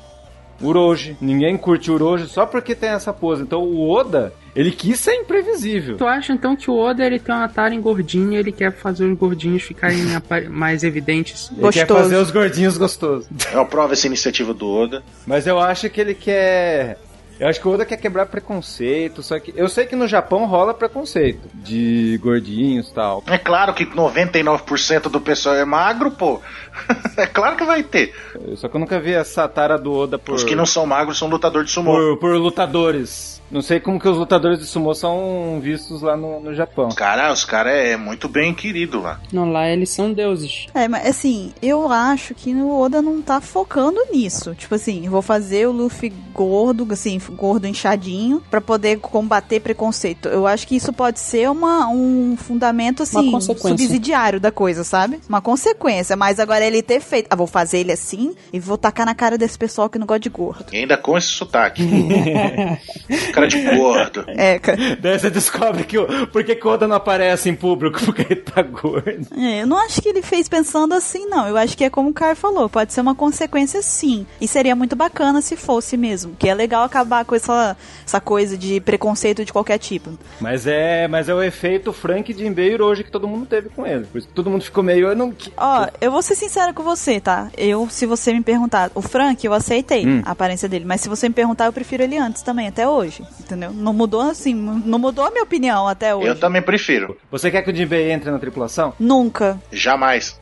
[0.62, 1.16] Uroji.
[1.22, 3.44] Ninguém curte Uroji só porque tem essa pose.
[3.44, 5.96] Então o Oda, ele quis ser imprevisível.
[5.96, 8.74] Tu acha então que o Oda ele tem uma tara em gordinho e ele quer
[8.74, 10.00] fazer os gordinhos ficarem
[10.52, 11.50] mais evidentes?
[11.52, 12.02] Ele quer Gostoso.
[12.02, 13.30] fazer os gordinhos gostosos.
[13.54, 15.02] Eu aprovo essa iniciativa do Oda.
[15.26, 16.98] Mas eu acho que ele quer.
[17.40, 19.54] Eu acho que o Oda quer quebrar preconceito, só que.
[19.56, 23.24] Eu sei que no Japão rola preconceito de gordinhos e tal.
[23.28, 26.42] É claro que 99% do pessoal é magro, pô.
[27.16, 28.14] é claro que vai ter.
[28.58, 30.36] Só que eu nunca vi essa tara do Oda por.
[30.36, 31.94] Os que não são magros são lutador de sumô.
[31.94, 33.39] por, por lutadores.
[33.52, 36.90] Não sei como que os lutadores de sumo são vistos lá no, no Japão.
[36.90, 39.20] Cara, os caras é muito bem querido lá.
[39.32, 40.68] Não, lá eles são deuses.
[40.74, 44.54] É, mas assim, eu acho que o Oda não tá focando nisso.
[44.56, 50.28] Tipo assim, vou fazer o Luffy gordo, assim, gordo inchadinho pra poder combater preconceito.
[50.28, 55.20] Eu acho que isso pode ser uma, um fundamento, assim, subsidiário da coisa, sabe?
[55.28, 56.16] Uma consequência.
[56.16, 57.28] Mas agora ele ter feito.
[57.30, 60.20] Ah, vou fazer ele assim e vou tacar na cara desse pessoal que não gosta
[60.20, 60.66] de gordo.
[60.72, 61.84] E ainda com esse sotaque.
[63.40, 64.26] Cara de gordo.
[64.40, 64.78] É, cara.
[65.02, 68.22] Daí você descobre que o, por que que o Oda não aparece em público, porque
[68.30, 69.28] ele tá gordo.
[69.36, 71.48] É, eu não acho que ele fez pensando assim, não.
[71.48, 74.26] Eu acho que é como o Caio falou, pode ser uma consequência sim.
[74.40, 76.36] E seria muito bacana se fosse mesmo.
[76.38, 77.76] Que é legal acabar com essa,
[78.06, 80.12] essa coisa de preconceito de qualquer tipo.
[80.40, 83.86] Mas é, mas é o efeito Frank de e hoje que todo mundo teve com
[83.86, 84.06] ele.
[84.06, 85.08] Por isso que todo mundo ficou meio.
[85.08, 87.50] Eu não, Ó, eu vou ser sincera com você, tá?
[87.58, 90.22] Eu, se você me perguntar, o Frank, eu aceitei Hum.
[90.26, 90.86] a aparência dele.
[90.86, 93.24] Mas se você me perguntar, eu prefiro ele antes também, até hoje.
[93.40, 93.72] Entendeu?
[93.72, 96.28] Não mudou assim, não mudou a minha opinião até hoje.
[96.28, 97.18] Eu também prefiro.
[97.32, 98.94] Você quer que o Jinbei entre na tripulação?
[99.00, 99.60] Nunca.
[99.72, 100.38] Jamais.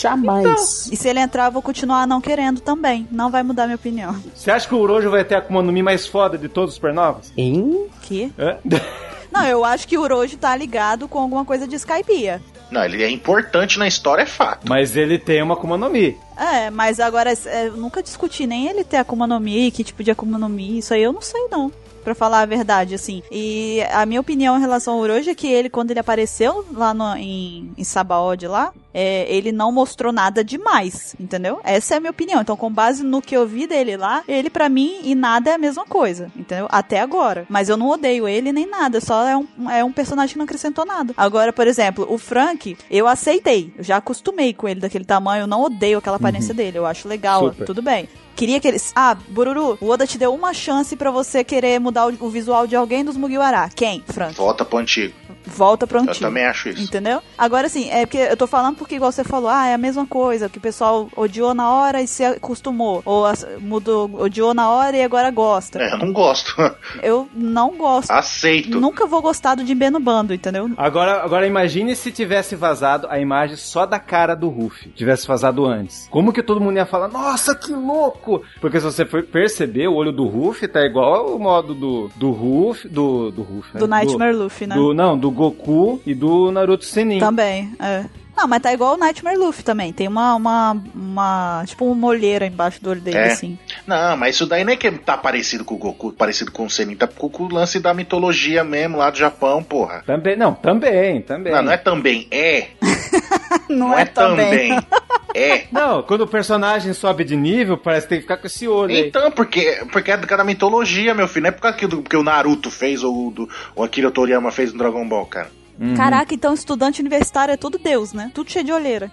[0.00, 0.88] Jamais.
[0.92, 3.08] E se ele entrar, eu vou continuar não querendo também.
[3.10, 4.14] Não vai mudar minha opinião.
[4.34, 6.70] Você acha que o Urojo vai ter a Akuma no Mi mais foda de todos
[6.70, 7.32] os supernovas?
[7.36, 7.86] Hein?
[8.02, 8.32] Que?
[8.38, 8.58] Hã?
[9.32, 12.40] Não, eu acho que o Uroji tá ligado com alguma coisa de Skypiea.
[12.70, 14.68] Não, ele é importante na história, é fato.
[14.68, 16.16] Mas ele tem uma Akuma no Mi.
[16.36, 20.04] É, mas agora é, eu nunca discuti nem ele ter Akuma no Mi, que tipo
[20.04, 21.72] de Akuma no Mi, isso aí eu não sei não.
[22.04, 23.22] Pra falar a verdade, assim.
[23.30, 26.92] E a minha opinião em relação ao Orochi é que ele, quando ele apareceu lá
[26.92, 31.60] no, em, em Sabaody lá, é, ele não mostrou nada demais, entendeu?
[31.64, 32.40] Essa é a minha opinião.
[32.40, 35.54] Então, com base no que eu vi dele lá, ele pra mim e nada é
[35.54, 36.68] a mesma coisa, entendeu?
[36.70, 37.46] Até agora.
[37.48, 40.44] Mas eu não odeio ele nem nada, só é um, é um personagem que não
[40.44, 41.12] acrescentou nada.
[41.16, 43.72] Agora, por exemplo, o Frank, eu aceitei.
[43.76, 46.78] Eu já acostumei com ele daquele tamanho, eu não odeio aquela aparência dele.
[46.78, 47.64] Eu acho legal, Super.
[47.64, 48.08] tudo bem.
[48.34, 48.92] Queria que eles.
[48.94, 52.66] Ah, Bururu, o Oda te deu uma chance pra você querer mudar o, o visual
[52.66, 53.68] de alguém dos Mugiwara.
[53.74, 54.02] Quem?
[54.06, 54.34] Frank.
[54.36, 55.14] Volta pro antigo.
[55.46, 56.20] Volta pro Eu antigo.
[56.24, 56.82] também acho isso.
[56.82, 57.20] Entendeu?
[57.36, 60.06] Agora sim, é porque eu tô falando porque, igual você falou, ah, é a mesma
[60.06, 63.02] coisa, que o pessoal odiou na hora e se acostumou.
[63.04, 65.82] Ou as- mudou, odiou na hora e agora gosta.
[65.82, 66.54] É, eu não gosto.
[67.02, 68.10] Eu não gosto.
[68.10, 68.80] Aceito.
[68.80, 70.70] Nunca vou gostar do Jinbe no bando, entendeu?
[70.76, 74.90] Agora, agora imagine se tivesse vazado a imagem só da cara do Ruffy.
[74.92, 76.08] Tivesse vazado antes.
[76.10, 78.23] Como que todo mundo ia falar, nossa, que louco!
[78.60, 82.30] Porque se você for perceber, o olho do Ruffy tá igual ao modo do, do
[82.30, 83.80] Ruffy, do, do Ruffy, né?
[83.80, 84.74] Do Nightmare Luffy, né?
[84.74, 87.18] do- não, do Goku e do Naruto Senin.
[87.18, 88.04] Também, é.
[88.36, 89.92] Não, mas tá igual o Nightmare Luffy também.
[89.92, 93.32] Tem uma, uma, uma tipo uma olheira embaixo do olho dele, É.
[93.32, 93.58] assim.
[93.86, 96.70] Não, mas isso daí não é que tá parecido com o Goku, parecido com o
[96.70, 100.02] Senin, tá com o lance da mitologia mesmo lá do Japão, porra.
[100.06, 101.52] Também, não, também, também.
[101.52, 102.68] Não, não é também, é.
[103.68, 104.68] Não, Não, é, é também.
[104.68, 104.86] também.
[105.34, 105.64] É.
[105.72, 108.94] Não, quando o personagem sobe de nível, parece que tem que ficar com esse olho
[108.94, 109.08] aí.
[109.08, 111.42] Então, porque, porque é da mitologia, meu filho.
[111.42, 114.72] Não é por causa que, que o Naruto fez ou do, o Akira Toriyama fez
[114.72, 115.50] no Dragon Ball, cara.
[115.78, 115.94] Uhum.
[115.94, 118.30] Caraca, então estudante universitário é tudo Deus, né?
[118.32, 119.10] Tudo cheio de olheira.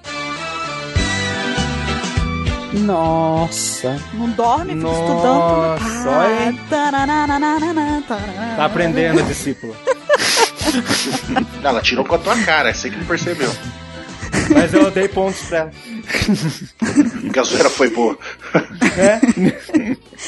[2.74, 4.00] Nossa.
[4.14, 6.16] Não dorme, fica Nossa, estudando.
[6.16, 6.56] olha.
[6.70, 8.56] Tarananana, taranana.
[8.56, 9.76] Tá aprendendo, discípulo.
[11.62, 13.52] Não, ela tirou com a tua cara, você que não percebeu.
[14.54, 15.72] Mas eu dei pontos pra ela.
[17.22, 18.18] Porque a zoeira foi boa.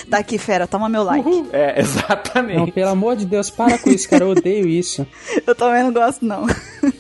[0.10, 1.46] Tá aqui, fera, toma meu like.
[1.52, 2.72] É, Não, exatamente.
[2.72, 4.24] pelo amor de Deus, para com isso, cara.
[4.24, 5.06] Eu odeio isso.
[5.46, 6.48] Eu também não gosto, não.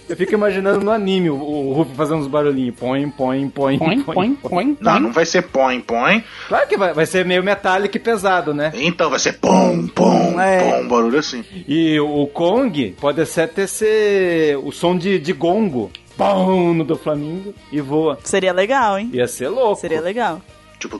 [0.08, 2.76] Eu fico imaginando no anime o, o Ruffy fazendo uns barulhinhos.
[2.80, 4.78] Põe, põe, põe, Põe, põe, põe.
[4.80, 6.24] Não, não vai ser põe, põe.
[6.48, 8.72] Claro que vai, vai ser meio metálico e pesado, né?
[8.76, 10.60] Então vai ser pom, pom, É.
[10.82, 11.44] pom, barulho assim.
[11.68, 15.90] E o Kong pode até ter ser o som de, de gongo.
[16.18, 18.18] Pum, no do Flamingo e voa.
[18.24, 19.10] Seria legal, hein?
[19.14, 19.82] Ia ser louco.
[19.82, 20.42] Seria legal.
[20.80, 21.00] Tipo,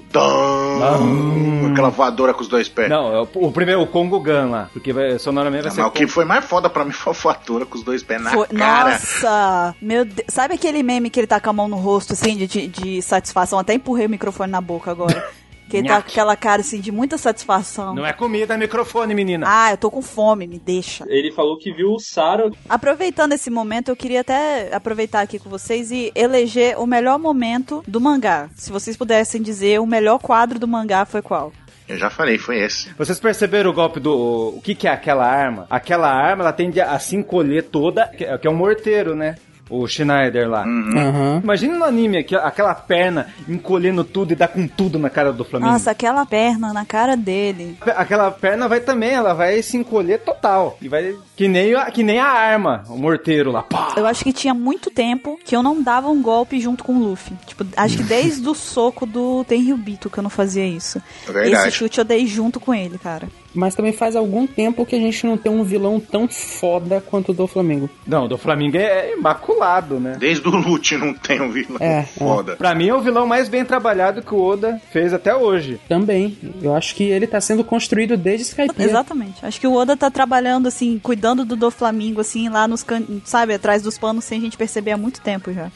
[0.78, 2.90] dam, aquela voadora com os dois pés.
[2.90, 4.70] Não, é o, o primeiro, o Congo Gun lá.
[4.72, 5.82] Porque vai, sonoramente vai Não, ser.
[5.82, 8.22] mas o que foi mais foda pra mim foi a voadora com os dois pés
[8.22, 8.92] na Foi- cara.
[8.92, 9.76] Nossa!
[9.82, 10.26] Meu Deus.
[10.30, 13.02] Sabe aquele meme que ele tá com a mão no rosto, assim, de, de, de
[13.02, 13.60] satisfação?
[13.60, 15.22] Até empurrei o microfone na boca agora.
[15.74, 17.96] Que ele tá com aquela cara, assim, de muita satisfação.
[17.96, 19.48] Não é comida, é microfone, menina.
[19.50, 21.04] Ah, eu tô com fome, me deixa.
[21.08, 22.56] Ele falou que viu o Saro.
[22.70, 27.84] Aproveitando esse momento, eu queria até aproveitar aqui com vocês e eleger o melhor momento
[27.88, 28.52] do mangá.
[28.56, 31.52] Se vocês pudessem dizer, o melhor quadro do mangá foi qual?
[31.88, 32.94] Eu já falei, foi esse.
[32.94, 34.54] Vocês perceberam o golpe do.
[34.56, 35.66] O que, que é aquela arma?
[35.72, 39.36] Aquela arma ela tende a se encolher toda, que é que é um morteiro, né?
[39.70, 40.64] O Schneider lá.
[40.64, 41.42] Aham.
[41.44, 45.72] Imagina no anime aquela perna encolhendo tudo e dá com tudo na cara do Flamengo.
[45.72, 47.78] Nossa, aquela perna na cara dele.
[47.82, 50.78] Aquela perna vai também, ela vai se encolher total.
[50.82, 53.64] E vai Que nem, a, que nem a arma, o morteiro lá.
[53.64, 53.94] Pá.
[53.96, 57.00] Eu acho que tinha muito tempo que eu não dava um golpe junto com o
[57.00, 57.36] Luffy.
[57.46, 61.02] Tipo, acho que desde o soco do Tenryubito que eu não fazia isso.
[61.34, 61.50] É.
[61.50, 63.28] Esse chute eu dei junto com ele, cara.
[63.54, 67.32] Mas também faz algum tempo que a gente não tem um vilão tão foda quanto
[67.32, 67.90] o do Flamengo.
[68.06, 70.16] Não, o do Flamengo é imaculado, né?
[70.20, 72.04] Desde o Lute não tem um vilão É, é.
[72.04, 72.56] foda.
[72.56, 75.80] Pra mim é o vilão mais bem trabalhado que o Oda fez até hoje.
[75.88, 76.38] Também.
[76.62, 78.74] Eu acho que ele tá sendo construído desde Skype.
[78.78, 79.46] Exatamente.
[79.46, 83.04] Acho que o Oda tá trabalhando, assim, cuidando do Doflamingo, assim, lá nos can...
[83.26, 85.72] sabe, atrás dos panos, sem a gente perceber há muito tempo já.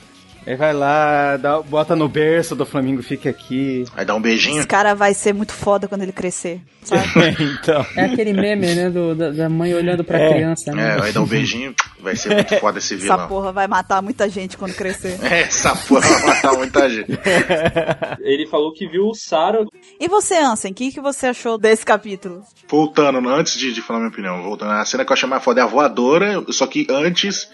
[0.48, 3.84] Aí vai lá, dá- bota no berço do Flamengo, fica aqui.
[3.94, 4.60] Vai dar um beijinho.
[4.60, 7.04] Esse cara vai ser muito foda quando ele crescer, sabe?
[7.62, 7.86] então.
[7.98, 8.90] É aquele meme, né?
[8.90, 10.30] Do, da, da mãe olhando pra É.
[10.34, 10.94] criança, né?
[10.94, 11.76] É, vai dar um beijinho.
[12.00, 13.28] Vai ser muito foda esse Essa vilão.
[13.28, 15.18] porra vai matar muita gente quando crescer.
[15.28, 17.12] É, essa porra vai matar muita gente.
[18.22, 19.68] Ele falou que viu o Saro.
[20.00, 22.42] E você, Ansem, o que, que você achou desse capítulo?
[22.70, 25.60] Voltando, antes de, de falar minha opinião, voltando, a cena que eu achei mais foda
[25.60, 27.50] é a voadora, só que antes.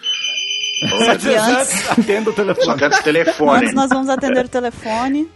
[1.20, 2.04] Que antes, o
[2.66, 3.58] Só que antes do telefone.
[3.60, 5.28] antes nós vamos atender o telefone.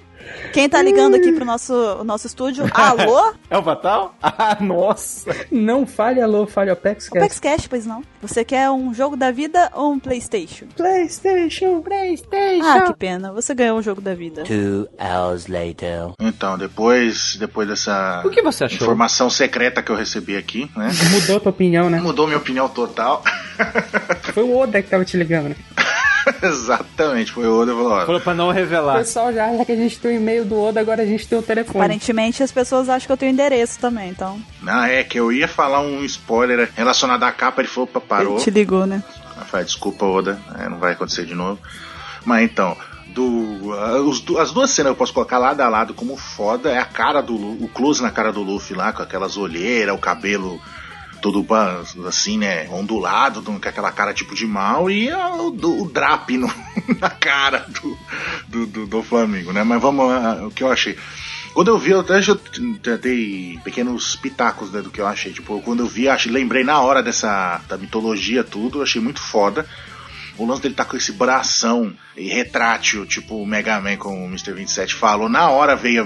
[0.53, 2.65] Quem tá ligando aqui pro nosso, o nosso estúdio?
[2.73, 3.33] Alô?
[3.49, 4.13] É o Fatal?
[4.21, 5.33] Ah, nossa.
[5.49, 7.21] Não fale alô, fale Apex Cash.
[7.23, 8.03] Apex Cash, pois não.
[8.21, 10.65] Você quer um jogo da vida ou um Playstation?
[10.75, 12.65] Playstation, Playstation.
[12.65, 13.31] Ah, que pena.
[13.31, 14.43] Você ganhou o jogo da vida.
[14.43, 16.11] Two hours later.
[16.19, 18.75] Então, depois, depois dessa O que você achou?
[18.75, 20.89] informação secreta que eu recebi aqui, né?
[21.11, 22.01] Mudou tua opinião, né?
[22.01, 23.23] Mudou minha opinião total.
[24.33, 25.55] Foi o Oda que tava te ligando, né?
[26.43, 28.97] Exatamente, foi o Oda e falou, Falou pra não O revelar.
[28.97, 31.37] pessoal já acha que a gente tem o e-mail do Oda, agora a gente tem
[31.37, 31.77] o telefone.
[31.77, 34.39] Aparentemente as pessoas acham que eu tenho endereço também, então.
[34.61, 38.35] Não, é que eu ia falar um spoiler relacionado à capa, ele falou, "Opa, parou.
[38.35, 39.03] Ele te ligou, né?
[39.45, 41.59] Falei, desculpa, Oda, é, não vai acontecer de novo.
[42.25, 42.75] Mas então,
[43.13, 46.85] do, ah, as duas cenas eu posso colocar lado a lado como foda é a
[46.85, 50.59] cara do o close na cara do Luffy lá, com aquelas olheiras, o cabelo
[51.21, 51.45] todo
[52.07, 55.47] assim, né, ondulado, com aquela cara tipo de mal, e a- o,
[55.83, 56.53] o drap no-
[56.99, 57.97] na cara do,
[58.47, 59.63] do, do, do Flamengo, né?
[59.63, 60.97] Mas vamos lá, o que eu achei.
[61.53, 62.35] Quando eu vi, eu até já
[63.01, 65.33] dei pequenos pitacos né, do que eu achei.
[65.33, 69.65] Tipo, quando eu vi, achei, lembrei na hora dessa da mitologia tudo, achei muito foda.
[70.37, 74.27] O lance dele tá com esse bração e retrátil, tipo o Mega Man, como o
[74.27, 74.53] Mr.
[74.53, 76.05] 27 falou, na hora veio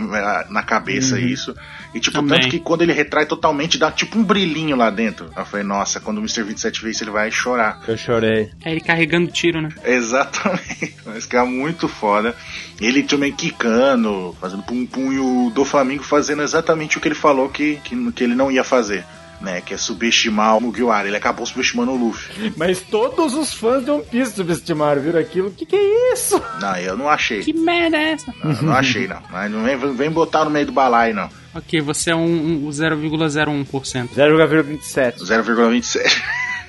[0.50, 1.54] na cabeça isso.
[1.94, 2.40] E tipo, Também.
[2.40, 5.30] tanto que quando ele retrai totalmente, dá tipo um brilhinho lá dentro.
[5.36, 6.44] Eu falei, nossa, quando o Mr.
[6.44, 7.82] 27 ver isso, ele vai chorar.
[7.88, 8.50] Eu chorei.
[8.64, 9.70] É ele carregando tiro, né?
[9.84, 10.96] Exatamente.
[11.06, 12.36] Mas que é muito foda.
[12.80, 17.50] Ele também quicando, fazendo pum-pum, e o do Flamengo fazendo exatamente o que ele falou
[17.50, 19.04] que, que, que ele não ia fazer.
[19.42, 21.08] Né, que é subestimar o Mugiwara.
[21.08, 22.54] Ele acabou subestimando o Luffy.
[22.56, 25.48] Mas todos os fãs de One Piece subestimaram, viram aquilo.
[25.48, 26.40] O que, que é isso?
[26.62, 27.40] Não, eu não achei.
[27.42, 28.32] Que merda é essa?
[28.44, 29.20] Não, eu não achei, não.
[29.32, 31.28] Mas não vem, vem botar no meio do balaio, não.
[31.54, 34.10] Ok, você é um, um 0,01%.
[34.16, 35.18] 0,27.
[35.18, 36.22] 0,27.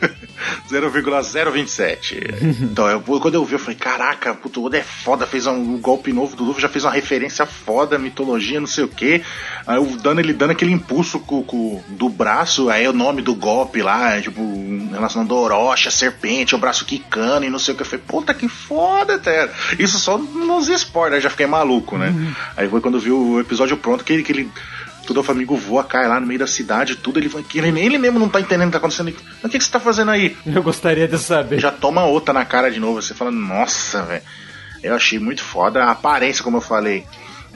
[0.68, 2.20] 0,027.
[2.62, 5.78] então, eu, quando eu vi, eu falei, caraca, puto, o Oda é foda, fez um,
[5.78, 9.22] golpe novo do Luffy, já fez uma referência foda, mitologia, não sei o que.
[9.66, 13.34] Aí o dando, ele dando aquele impulso com, com- do braço, aí o nome do
[13.34, 14.40] golpe lá, é, tipo,
[14.90, 17.82] relacionando Orochi, a serpente, o braço quicando e não sei o que.
[17.82, 19.52] Eu falei, puta que foda, Tera.
[19.78, 22.12] Isso só nos spoilers, aí já fiquei maluco, né?
[22.56, 24.22] Aí foi quando eu vi o episódio pronto que ele.
[24.22, 24.50] Que ele
[25.06, 27.18] Todo o Flamengo voa, cai lá no meio da cidade, tudo.
[27.18, 29.12] Ele, vai- que ele, ele mesmo não tá entendendo o que tá acontecendo.
[29.14, 30.36] Mas o que, que você tá fazendo aí?
[30.46, 31.58] Eu gostaria de saber.
[31.60, 33.02] já toma outra na cara de novo.
[33.02, 34.22] Você fala, nossa, velho.
[34.82, 35.84] Eu achei muito foda.
[35.84, 37.04] A aparência, como eu falei,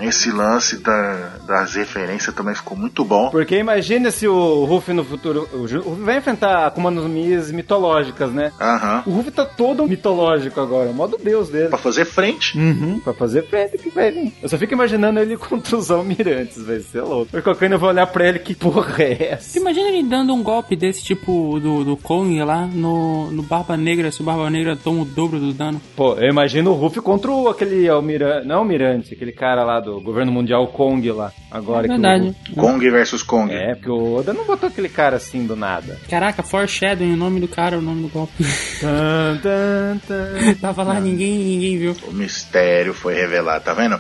[0.01, 3.31] esse lance da- das referências também ficou muito bom.
[3.31, 5.49] Porque imagina se o Ruffy no futuro.
[5.53, 8.53] O o Ruffy vai enfrentar Akuma no Mis mitológicas, né?
[8.61, 9.03] Aham.
[9.07, 11.69] O Ruffy tá todo mitológico agora, o modo deus dele.
[11.69, 12.57] Pra fazer frente.
[12.59, 14.33] Uhum, pra fazer frente que vai vir.
[14.43, 17.27] Eu só fico imaginando ele contra os almirantes, vai ser louco.
[17.31, 19.59] Porque qualquer eu vou olhar pra ele, que porra é essa?
[19.59, 24.11] Imagina ele dando um golpe desse tipo do, do Kong lá no, no Barba Negra,
[24.11, 25.81] se o Barba Negra toma o dobro do dano.
[25.97, 30.01] Pô, eu imagino o Ruffy contra o, aquele almirante, não almirante, aquele cara lá do
[30.01, 31.33] governo mundial, Kong lá.
[31.51, 32.37] Agora é que o- verdade.
[32.55, 33.53] Kong versus Kong.
[33.55, 35.99] É, porque o Oda não botou aquele cara assim do nada.
[36.11, 38.45] Caraca, foreshadowing, o nome do cara, o nome do golpe.
[38.81, 40.55] Tan, tan, tan.
[40.61, 41.97] Tava lá, ninguém, ninguém viu.
[42.09, 43.99] O mistério foi revelado, tá vendo?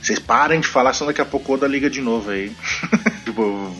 [0.00, 2.50] Vocês parem de falar, senão daqui a pouco o Oda liga de novo aí.
[3.24, 3.72] tipo,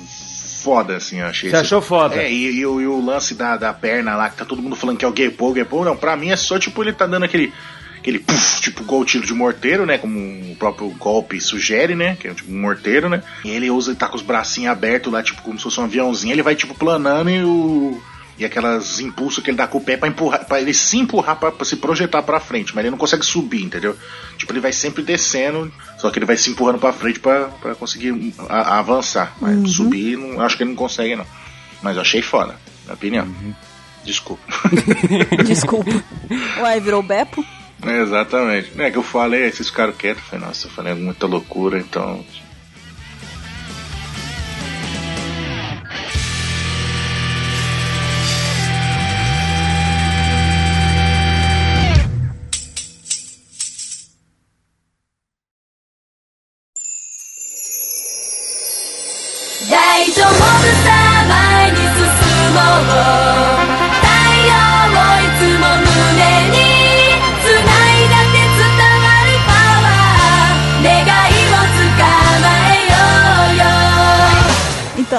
[0.62, 1.48] foda, assim, eu achei.
[1.50, 2.16] Você esse- achou foda?
[2.16, 4.76] É, e, e o- e o lance da, da perna lá, que tá todo mundo
[4.76, 7.06] falando que é o Gaypo, o Gaypo, não, pra mim é só, tipo, ele tá
[7.06, 7.52] dando aquele.
[8.08, 9.98] Aquele puff, tipo gol tiro de morteiro, né?
[9.98, 12.16] Como o próprio golpe sugere, né?
[12.18, 13.22] Que é tipo um morteiro, né?
[13.44, 15.84] E ele usa, ele tá com os bracinhos abertos lá, tipo, como se fosse um
[15.84, 18.00] aviãozinho, ele vai tipo planando e o.
[18.38, 21.36] E aquelas impulsos que ele dá com o pé pra empurrar, para ele se empurrar
[21.36, 23.94] pra, pra se projetar pra frente, mas ele não consegue subir, entendeu?
[24.38, 27.74] Tipo, ele vai sempre descendo, só que ele vai se empurrando pra frente pra, pra
[27.74, 29.34] conseguir a- a avançar.
[29.40, 31.26] Mas subir, não, acho que ele não consegue, não.
[31.82, 32.52] Mas eu achei foda,
[32.86, 33.28] na minha opinião.
[34.04, 34.42] Desculpa.
[35.44, 35.90] Desculpa.
[36.62, 37.44] Ué, virou Beppo?
[37.85, 38.71] É, exatamente.
[38.81, 40.23] É que eu falei, aí vocês ficaram quietos.
[40.23, 42.53] Eu Falei, nossa, eu falei muita loucura, então.「
[59.69, 60.33] 大丈夫
[60.83, 61.83] さ前に進
[62.53, 62.59] も
[63.26, 63.26] う」「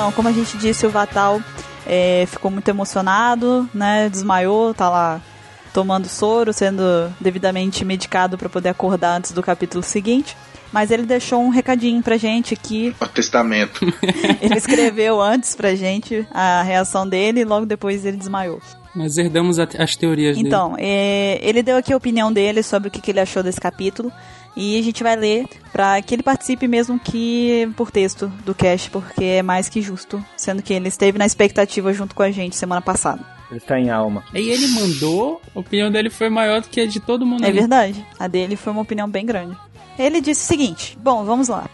[0.10, 1.40] Então, como a gente disse, o Vatal
[1.86, 4.10] é, ficou muito emocionado, né?
[4.10, 5.22] Desmaiou, tá lá
[5.72, 6.82] tomando soro, sendo
[7.22, 10.36] devidamente medicado para poder acordar antes do capítulo seguinte.
[10.74, 13.86] Mas ele deixou um recadinho pra gente que O testamento.
[14.42, 18.60] ele escreveu antes pra gente a reação dele e logo depois ele desmaiou.
[18.96, 20.48] Nós herdamos as teorias dele.
[20.48, 23.62] Então, é, ele deu aqui a opinião dele sobre o que, que ele achou desse
[23.62, 24.12] capítulo.
[24.56, 28.90] E a gente vai ler pra que ele participe mesmo que por texto do cast,
[28.90, 32.56] porque é mais que justo, sendo que ele esteve na expectativa junto com a gente
[32.56, 33.26] semana passada.
[33.50, 34.24] Ele tá em alma.
[34.34, 37.44] E ele mandou, a opinião dele foi maior do que a de todo mundo.
[37.44, 37.60] É ali.
[37.60, 38.06] verdade.
[38.20, 39.58] A dele foi uma opinião bem grande.
[39.98, 41.68] Ele disse o seguinte: Bom, vamos lá.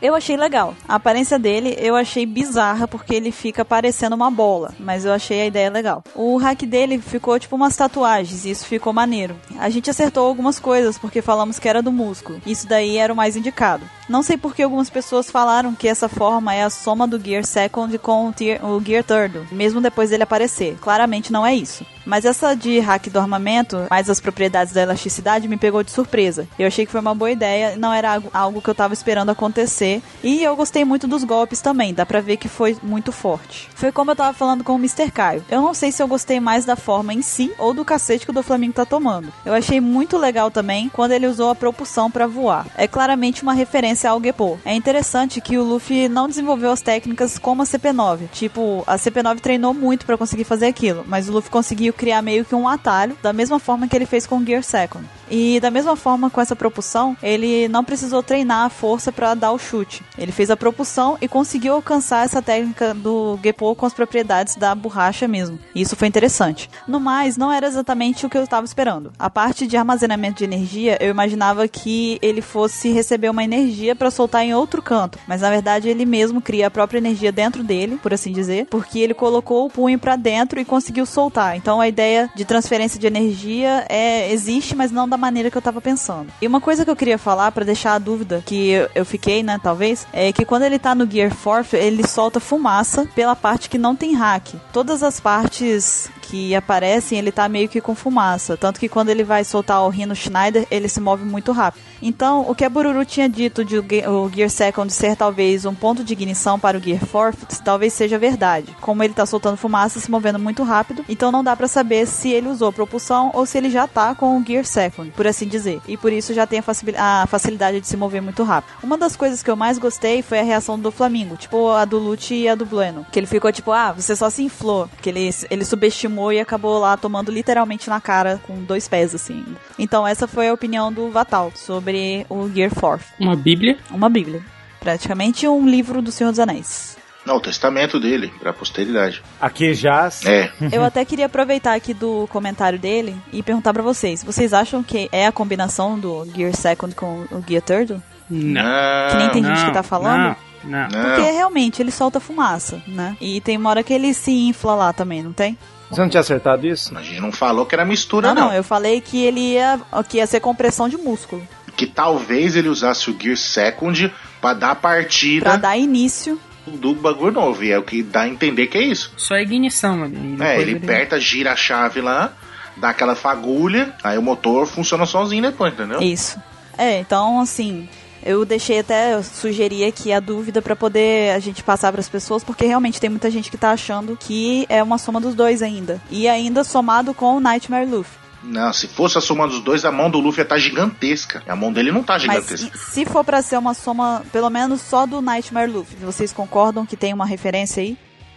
[0.00, 0.74] Eu achei legal.
[0.86, 5.40] A aparência dele eu achei bizarra porque ele fica parecendo uma bola, mas eu achei
[5.40, 6.04] a ideia legal.
[6.14, 9.36] O hack dele ficou tipo umas tatuagens e isso ficou maneiro.
[9.58, 12.40] A gente acertou algumas coisas porque falamos que era do músculo.
[12.46, 13.88] Isso daí era o mais indicado.
[14.08, 17.98] Não sei porque algumas pessoas falaram que essa forma é a soma do Gear Second
[17.98, 20.76] com o, tier- o Gear Third, mesmo depois dele aparecer.
[20.80, 21.84] Claramente não é isso.
[22.04, 26.46] Mas essa de hack do armamento, mais as propriedades da elasticidade, me pegou de surpresa.
[26.56, 30.00] Eu achei que foi uma boa ideia, não era algo, que eu tava esperando acontecer.
[30.22, 33.68] E eu gostei muito dos golpes também, dá pra ver que foi muito forte.
[33.74, 35.10] Foi como eu tava falando com o Mr.
[35.10, 35.44] Caio.
[35.50, 38.30] Eu não sei se eu gostei mais da forma em si ou do cacete que
[38.30, 39.32] o do Flamengo tá tomando.
[39.44, 42.68] Eu achei muito legal também quando ele usou a propulsão pra voar.
[42.76, 44.58] É claramente uma referência ao Gepo.
[44.64, 48.28] É interessante que o Luffy não desenvolveu as técnicas como a CP9.
[48.32, 52.44] Tipo, a CP9 treinou muito pra conseguir fazer aquilo, mas o Luffy conseguiu criar meio
[52.44, 55.06] que um atalho, da mesma forma que ele fez com o Gear Second.
[55.30, 59.52] E da mesma forma com essa propulsão, ele não precisou treinar a força pra dar
[59.52, 60.02] o chute.
[60.18, 64.74] Ele fez a propulsão e conseguiu alcançar essa técnica do Gepo com as propriedades da
[64.74, 65.58] borracha mesmo.
[65.74, 66.70] Isso foi interessante.
[66.86, 69.12] No mais, não era exatamente o que eu estava esperando.
[69.18, 74.10] A parte de armazenamento de energia, eu imaginava que ele fosse receber uma energia pra
[74.10, 77.98] soltar em outro canto, mas na verdade ele mesmo cria a própria energia dentro dele,
[78.02, 81.56] por assim dizer, porque ele colocou o punho pra dentro e conseguiu soltar.
[81.56, 85.62] Então a ideia de transferência de energia é existe, mas não da maneira que eu
[85.62, 86.30] tava pensando.
[86.40, 89.58] E uma coisa que eu queria falar pra deixar a dúvida que eu, fiquei, né,
[89.62, 93.78] talvez, é que quando ele tá no Gear Fourth, ele solta fumaça pela parte que
[93.78, 94.54] não tem hack.
[94.72, 98.56] Todas as partes que aparecem, ele tá meio que com fumaça.
[98.56, 101.82] Tanto que quando ele vai soltar o Rhino Schneider, ele se move muito rápido.
[102.02, 105.64] Então, o que a Bururu tinha dito de o Ge- o Gear Second ser talvez
[105.64, 108.76] um ponto de ignição para o Gear Fourth, talvez seja verdade.
[108.80, 112.30] Como ele tá soltando fumaça, se movendo muito rápido, então não dá pra saber se
[112.30, 115.80] ele usou propulsão ou se ele já tá com o Gear Second, por assim dizer.
[115.86, 118.74] E por isso já tem a, facil- a facilidade de se mover muito rápido.
[118.82, 121.98] Uma das coisas que eu mais gostei foi a reação do Flamingo, tipo a do
[121.98, 123.06] Lute e a do Bueno.
[123.12, 124.88] Que ele ficou tipo, ah, você só se inflou.
[125.02, 129.44] Que ele, ele subestimou e acabou lá tomando literalmente na cara com dois pés, assim.
[129.78, 133.02] Então essa foi a opinião do Vatal sobre o Gear Fourth.
[133.20, 133.76] Uma bíblia.
[133.90, 134.42] Uma bíblia.
[134.80, 136.96] Praticamente um livro do Senhor dos Anéis.
[137.26, 139.20] Não, o testamento dele, pra posteridade.
[139.40, 140.08] Aqui já.
[140.24, 140.50] É.
[140.72, 144.22] Eu até queria aproveitar aqui do comentário dele e perguntar pra vocês.
[144.22, 148.00] Vocês acham que é a combinação do Gear Second com o Gear Third?
[148.30, 149.10] Não.
[149.10, 150.36] Que nem tem gente não, que tá falando?
[150.64, 150.88] Não, não.
[150.88, 153.16] Porque realmente ele solta fumaça, né?
[153.20, 155.58] E tem uma hora que ele se infla lá também, não tem?
[155.90, 156.96] Você não tinha acertado isso?
[156.96, 158.48] A gente não falou que era mistura, Não, não.
[158.48, 161.46] não, eu falei que ele ia, que ia ser compressão de músculo.
[161.76, 166.40] Que talvez ele usasse o Gear Second pra dar partida Pra dar início.
[166.66, 167.62] Do bagulho novo.
[167.64, 169.12] E é o que dá a entender que é isso.
[169.16, 170.16] Só é ignição ali.
[170.38, 172.32] E É, ele aperta, gira a chave lá,
[172.76, 176.00] dá aquela fagulha, aí o motor funciona sozinho depois, entendeu?
[176.00, 176.40] Isso.
[176.76, 177.88] É, então assim,
[178.26, 182.42] eu deixei até, eu sugeri aqui a dúvida pra poder a gente passar pras pessoas,
[182.42, 186.00] porque realmente tem muita gente que tá achando que é uma soma dos dois ainda.
[186.10, 188.25] E ainda somado com o Nightmare Luffy.
[188.42, 191.42] Não, se fosse a soma dos dois, a mão do Luffy ia estar gigantesca.
[191.46, 192.78] E a mão dele não tá Mas gigantesca.
[192.78, 196.86] se se for pra ser uma soma, pelo menos só do Nightmare Luffy, vocês concordam
[196.86, 197.96] que tem uma referência aí?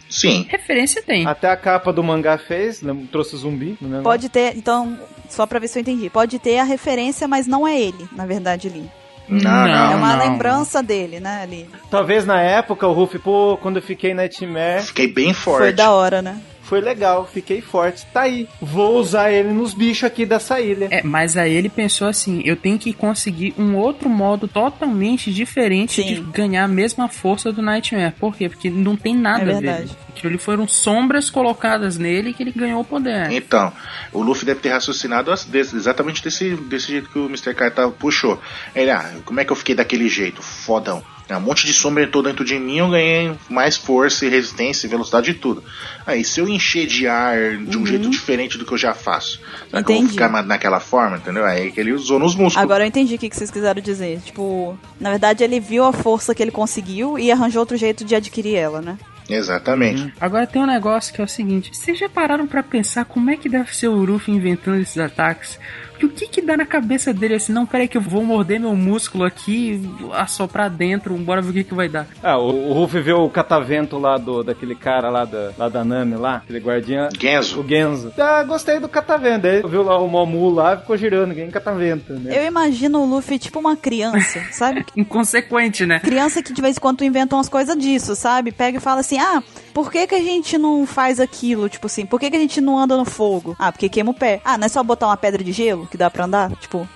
[0.10, 0.48] Sim.
[0.50, 1.28] Referência tem.
[1.28, 3.78] Até a capa do mangá fez, lembra- trouxe zumbi.
[4.04, 4.98] Pode ter, então,
[5.30, 6.10] só pra ver se eu entendi.
[6.10, 8.90] Pode ter a referência, mas não é ele, na verdade, ali.
[9.28, 9.92] Não, Não, não.
[9.92, 10.26] é uma não.
[10.32, 11.70] lembrança dele, né, ali.
[11.92, 14.82] Talvez na época o Ruffy, pô, quando eu fiquei Nightmare.
[14.82, 15.60] Fiquei bem forte.
[15.60, 16.42] Foi da hora, né?
[16.70, 18.48] Foi legal, fiquei forte, tá aí.
[18.62, 20.88] Vou usar ele nos bichos aqui dessa ilha.
[20.92, 25.96] É, mas aí ele pensou assim: eu tenho que conseguir um outro modo totalmente diferente
[26.04, 26.06] Sim.
[26.06, 28.14] de ganhar a mesma força do Nightmare.
[28.20, 28.48] Por quê?
[28.48, 29.62] Porque não tem nada É a ver.
[29.62, 29.98] verdade.
[30.10, 33.32] Aquilo ali foram sombras colocadas nele que ele ganhou o poder.
[33.32, 33.74] Então,
[34.14, 37.56] o Luffy deve ter raciocinado exatamente desse, desse jeito que o Mr.
[37.56, 38.40] Kaita puxou.
[38.76, 40.44] Ele, ah, como é que eu fiquei daquele jeito?
[40.44, 41.02] Fodão.
[41.30, 44.88] Ah, Um monte de sombra entrou dentro de mim, eu ganhei mais força e resistência
[44.88, 45.64] e velocidade e tudo.
[46.06, 49.40] Aí, se eu encher de ar de um jeito diferente do que eu já faço,
[49.70, 50.12] será que eu vou Entendi.
[50.14, 51.46] ficar naquela forma, entendeu?
[51.46, 52.58] Aí que ele usou nos músculos.
[52.58, 54.20] Agora eu entendi o que que vocês quiseram dizer.
[54.26, 58.16] Tipo, na verdade ele viu a força que ele conseguiu e arranjou outro jeito de
[58.16, 58.98] adquirir ela, né?
[59.30, 60.12] Exatamente.
[60.20, 63.38] Agora tem um negócio que é o seguinte: vocês já pararam pra pensar como é
[63.38, 65.60] que deve ser o Luffy inventando esses ataques?
[66.00, 67.52] Porque o que que dá na cabeça dele assim?
[67.52, 69.82] Não, peraí que eu vou morder meu músculo aqui,
[70.14, 72.08] assoprar dentro, bora ver o que que vai dar.
[72.24, 75.84] Ah, o, o Ruff viu o catavento lá do, daquele cara lá da, lá da
[75.84, 77.10] Nami lá, aquele guardinha.
[77.20, 77.60] Genzo.
[77.60, 78.14] O Genzo.
[78.18, 79.46] Ah, gostei do catavento.
[79.46, 82.38] Aí viu lá o Momu lá, ficou girando, ninguém catavento, né?
[82.38, 84.86] Eu imagino o Luffy tipo uma criança, sabe?
[84.96, 86.00] Inconsequente, né?
[86.00, 88.54] Criança que de vez em quando inventam umas coisas disso, sabe?
[88.54, 89.44] Pega e fala assim: ah,
[89.74, 91.68] por que, que a gente não faz aquilo?
[91.68, 93.54] Tipo assim, por que, que a gente não anda no fogo?
[93.60, 94.40] Ah, porque queima o pé.
[94.46, 96.52] Ah, não é só botar uma pedra de gelo que dá pra andar?
[96.56, 96.88] Tipo,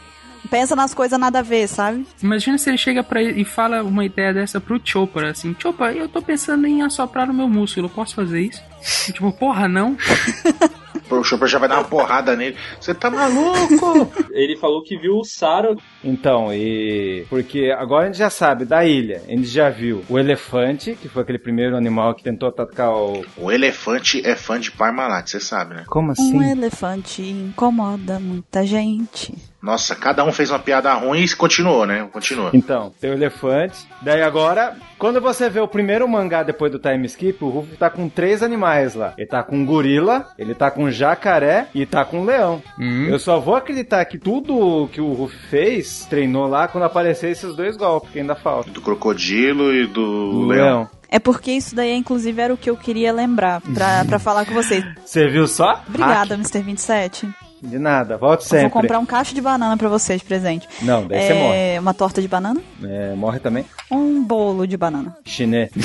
[0.49, 2.05] pensa nas coisas nada a ver, sabe?
[2.21, 5.95] Imagina se ele chega pra ele e fala uma ideia dessa pro Chopper, assim, Chopper,
[5.95, 8.61] eu tô pensando em assoprar o meu músculo, posso fazer isso?
[9.09, 9.97] E, tipo, porra, não.
[11.09, 12.55] O Chopper já vai dar uma porrada nele.
[12.79, 14.11] Você tá maluco?
[14.31, 17.25] Ele falou que viu o Saro Então, e.
[17.29, 19.21] Porque agora a gente já sabe da ilha.
[19.27, 23.23] A gente já viu o elefante, que foi aquele primeiro animal que tentou atacar o.
[23.37, 25.83] o elefante é fã de Parmalat, você sabe, né?
[25.87, 26.51] Como Um assim?
[26.51, 29.33] elefante incomoda muita gente.
[29.63, 32.05] Nossa, cada um fez uma piada ruim e continuou, né?
[32.11, 32.49] Continuou.
[32.53, 33.87] Então, tem o elefante.
[34.01, 37.89] Daí agora, quando você vê o primeiro mangá depois do time skip, o Ruff tá
[37.89, 39.13] com três animais lá.
[39.17, 42.61] Ele tá com um gorila, ele tá com um jacaré e tá com um leão.
[42.77, 47.55] Eu só vou acreditar que tudo que o Ruff fez, treinou lá quando aparecer esses
[47.55, 48.73] dois golpes que ainda faltam.
[48.73, 50.89] Do crocodilo e do O leão.
[51.07, 54.53] É porque isso daí, inclusive, era o que eu queria lembrar pra, pra falar com
[54.53, 54.83] vocês.
[55.05, 55.81] Você viu só?
[55.87, 56.59] Obrigada, Mr.
[56.61, 57.29] 27.
[57.63, 58.61] De nada, volte Eu sempre.
[58.63, 60.67] vou comprar um cacho de banana pra vocês de presente.
[60.81, 61.55] Não, daí você morre.
[61.57, 62.61] É, uma torta de banana?
[62.83, 63.65] É, morre também.
[63.89, 65.15] Um bolo de banana.
[65.25, 65.69] Chiné.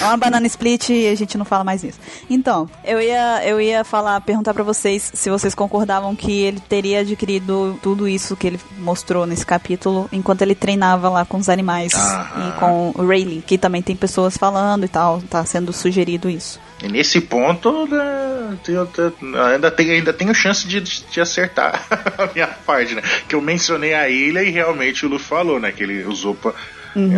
[0.00, 1.98] É uma banana split e a gente não fala mais isso.
[2.28, 7.00] Então, eu ia, eu ia falar, perguntar pra vocês se vocês concordavam que ele teria
[7.00, 11.92] adquirido tudo isso que ele mostrou nesse capítulo enquanto ele treinava lá com os animais
[11.94, 12.48] Aham.
[12.48, 16.60] e com o Rayleigh, que também tem pessoas falando e tal, tá sendo sugerido isso.
[16.82, 18.31] E nesse ponto, né,
[18.68, 21.84] eu- eu- ainda, tenho, ainda tenho chance de, de acertar
[22.18, 23.02] a minha parte, né?
[23.28, 25.72] Que eu mencionei a ilha e realmente o Luffy falou, né?
[25.72, 26.52] Que ele usou pra,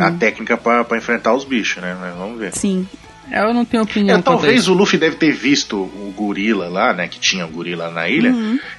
[0.06, 1.96] a técnica pra enfrentar os bichos, né?
[2.00, 2.52] Mas vamos ver.
[2.54, 2.88] Sim.
[3.30, 7.08] Eu não tenho opinião É, talvez o Luffy deve ter visto o gorila lá, né?
[7.08, 8.30] Que tinha o gorila na ilha.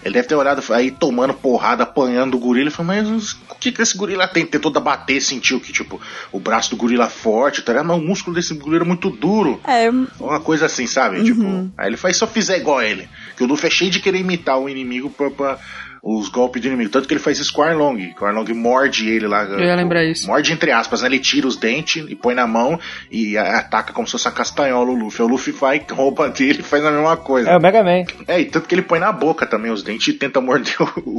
[0.04, 3.72] Ele deve ter olhado aí tomando porrada, apanhando o gorila e falou, mas o que,
[3.72, 4.46] que esse gorila tem?
[4.46, 6.00] Tentou dar bater, sentiu que, tipo,
[6.32, 7.88] o braço do gorila é forte, tá ligado?
[7.88, 9.60] Mas o músculo desse gorila é muito duro.
[9.68, 9.90] É,
[10.20, 11.24] Uma coisa assim, sabe?
[11.24, 13.10] Tipo, aí ele faz só fizer igual a ele.
[13.36, 15.30] Que o Luffy é cheio de querer imitar o inimigo pra.
[15.32, 15.58] pra-
[16.08, 16.92] os golpes do inimigo.
[16.92, 18.14] Tanto que ele faz isso com o Arlong.
[18.14, 19.44] Que o Arlong morde ele lá.
[19.46, 20.28] Eu ia lembrar isso.
[20.28, 21.08] Morde entre aspas, né?
[21.08, 22.80] Ele tira os dentes e põe na mão
[23.10, 25.26] e a- ataca como se fosse uma castanhola o Luffy.
[25.26, 27.50] O Luffy vai, rouba dele e faz a mesma coisa.
[27.50, 28.04] É o Mega Man.
[28.28, 30.76] É, e tanto que ele põe na boca também os dentes e tenta morder
[31.06, 31.10] o,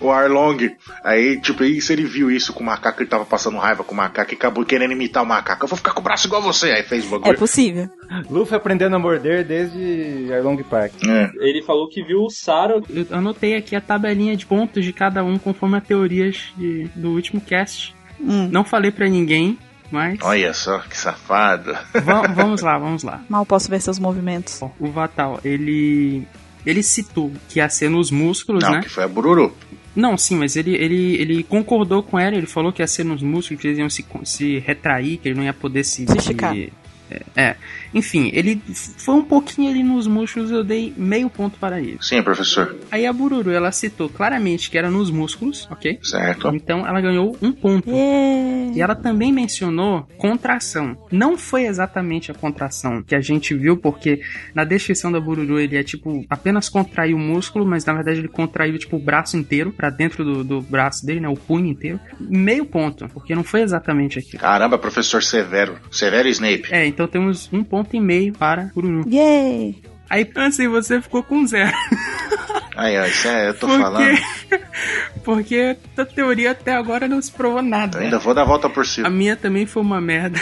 [0.00, 0.74] o, o Arlong.
[1.04, 3.96] Aí, tipo, isso ele viu isso com o macaco, ele tava passando raiva com o
[3.98, 5.64] macaco e acabou querendo imitar o macaco.
[5.64, 6.70] Eu vou ficar com o braço igual você.
[6.70, 7.38] Aí fez o é bagulho.
[7.38, 7.88] possível.
[8.30, 10.92] Luffy aprendendo a morder desde Arlong Park.
[11.06, 11.30] É.
[11.46, 15.24] Ele falou que viu o Saro Eu anotei aqui a tabelinha de pontos de cada
[15.24, 17.94] um conforme a teorias de- do último cast.
[18.20, 18.48] Hum.
[18.50, 19.58] Não falei pra ninguém,
[19.90, 20.18] mas.
[20.22, 21.76] Olha só, que safado.
[22.04, 23.20] Va- vamos lá, vamos lá.
[23.28, 24.60] Mal posso ver seus movimentos.
[24.78, 26.22] O Vatal, ele.
[26.64, 28.80] Ele citou que ia ser nos músculos, Não, né?
[28.80, 29.54] que foi a Bururu.
[29.94, 33.22] Não, sim, mas ele, ele, ele concordou com ela, ele falou que ia ser nos
[33.22, 36.04] músculos, que eles iam se, se retrair, que ele não ia poder se.
[36.06, 36.52] Se esticar.
[36.54, 36.72] se-
[37.10, 37.56] é, é.
[37.94, 38.60] Enfim, ele
[38.98, 41.98] foi um pouquinho ali nos músculos, eu dei meio ponto para ele.
[42.00, 42.76] Sim, professor.
[42.90, 45.98] Aí a Bururu, ela citou claramente que era nos músculos, ok?
[46.02, 46.54] Certo.
[46.54, 47.88] Então ela ganhou um ponto.
[47.88, 48.76] Yeah.
[48.76, 50.96] E ela também mencionou contração.
[51.10, 54.20] Não foi exatamente a contração que a gente viu, porque
[54.54, 58.28] na descrição da Bururu ele é tipo apenas contrair o músculo, mas na verdade ele
[58.28, 61.28] contraiu tipo o braço inteiro pra dentro do, do braço dele, né?
[61.28, 61.98] O punho inteiro.
[62.20, 64.40] Meio ponto, porque não foi exatamente aquilo.
[64.40, 65.78] Caramba, professor Severo.
[65.90, 66.68] Severo Snape.
[66.70, 69.04] É, então temos um ponto e meio para Bururu.
[69.06, 69.82] Yay!
[70.08, 71.76] Aí, assim, você ficou com zero.
[72.74, 74.18] Aí, ó, isso é, eu tô Porque- falando.
[75.22, 77.98] Porque a teoria até agora não se provou nada.
[77.98, 79.10] Eu ainda vou dar a volta por A cima.
[79.10, 80.38] minha também foi uma merda.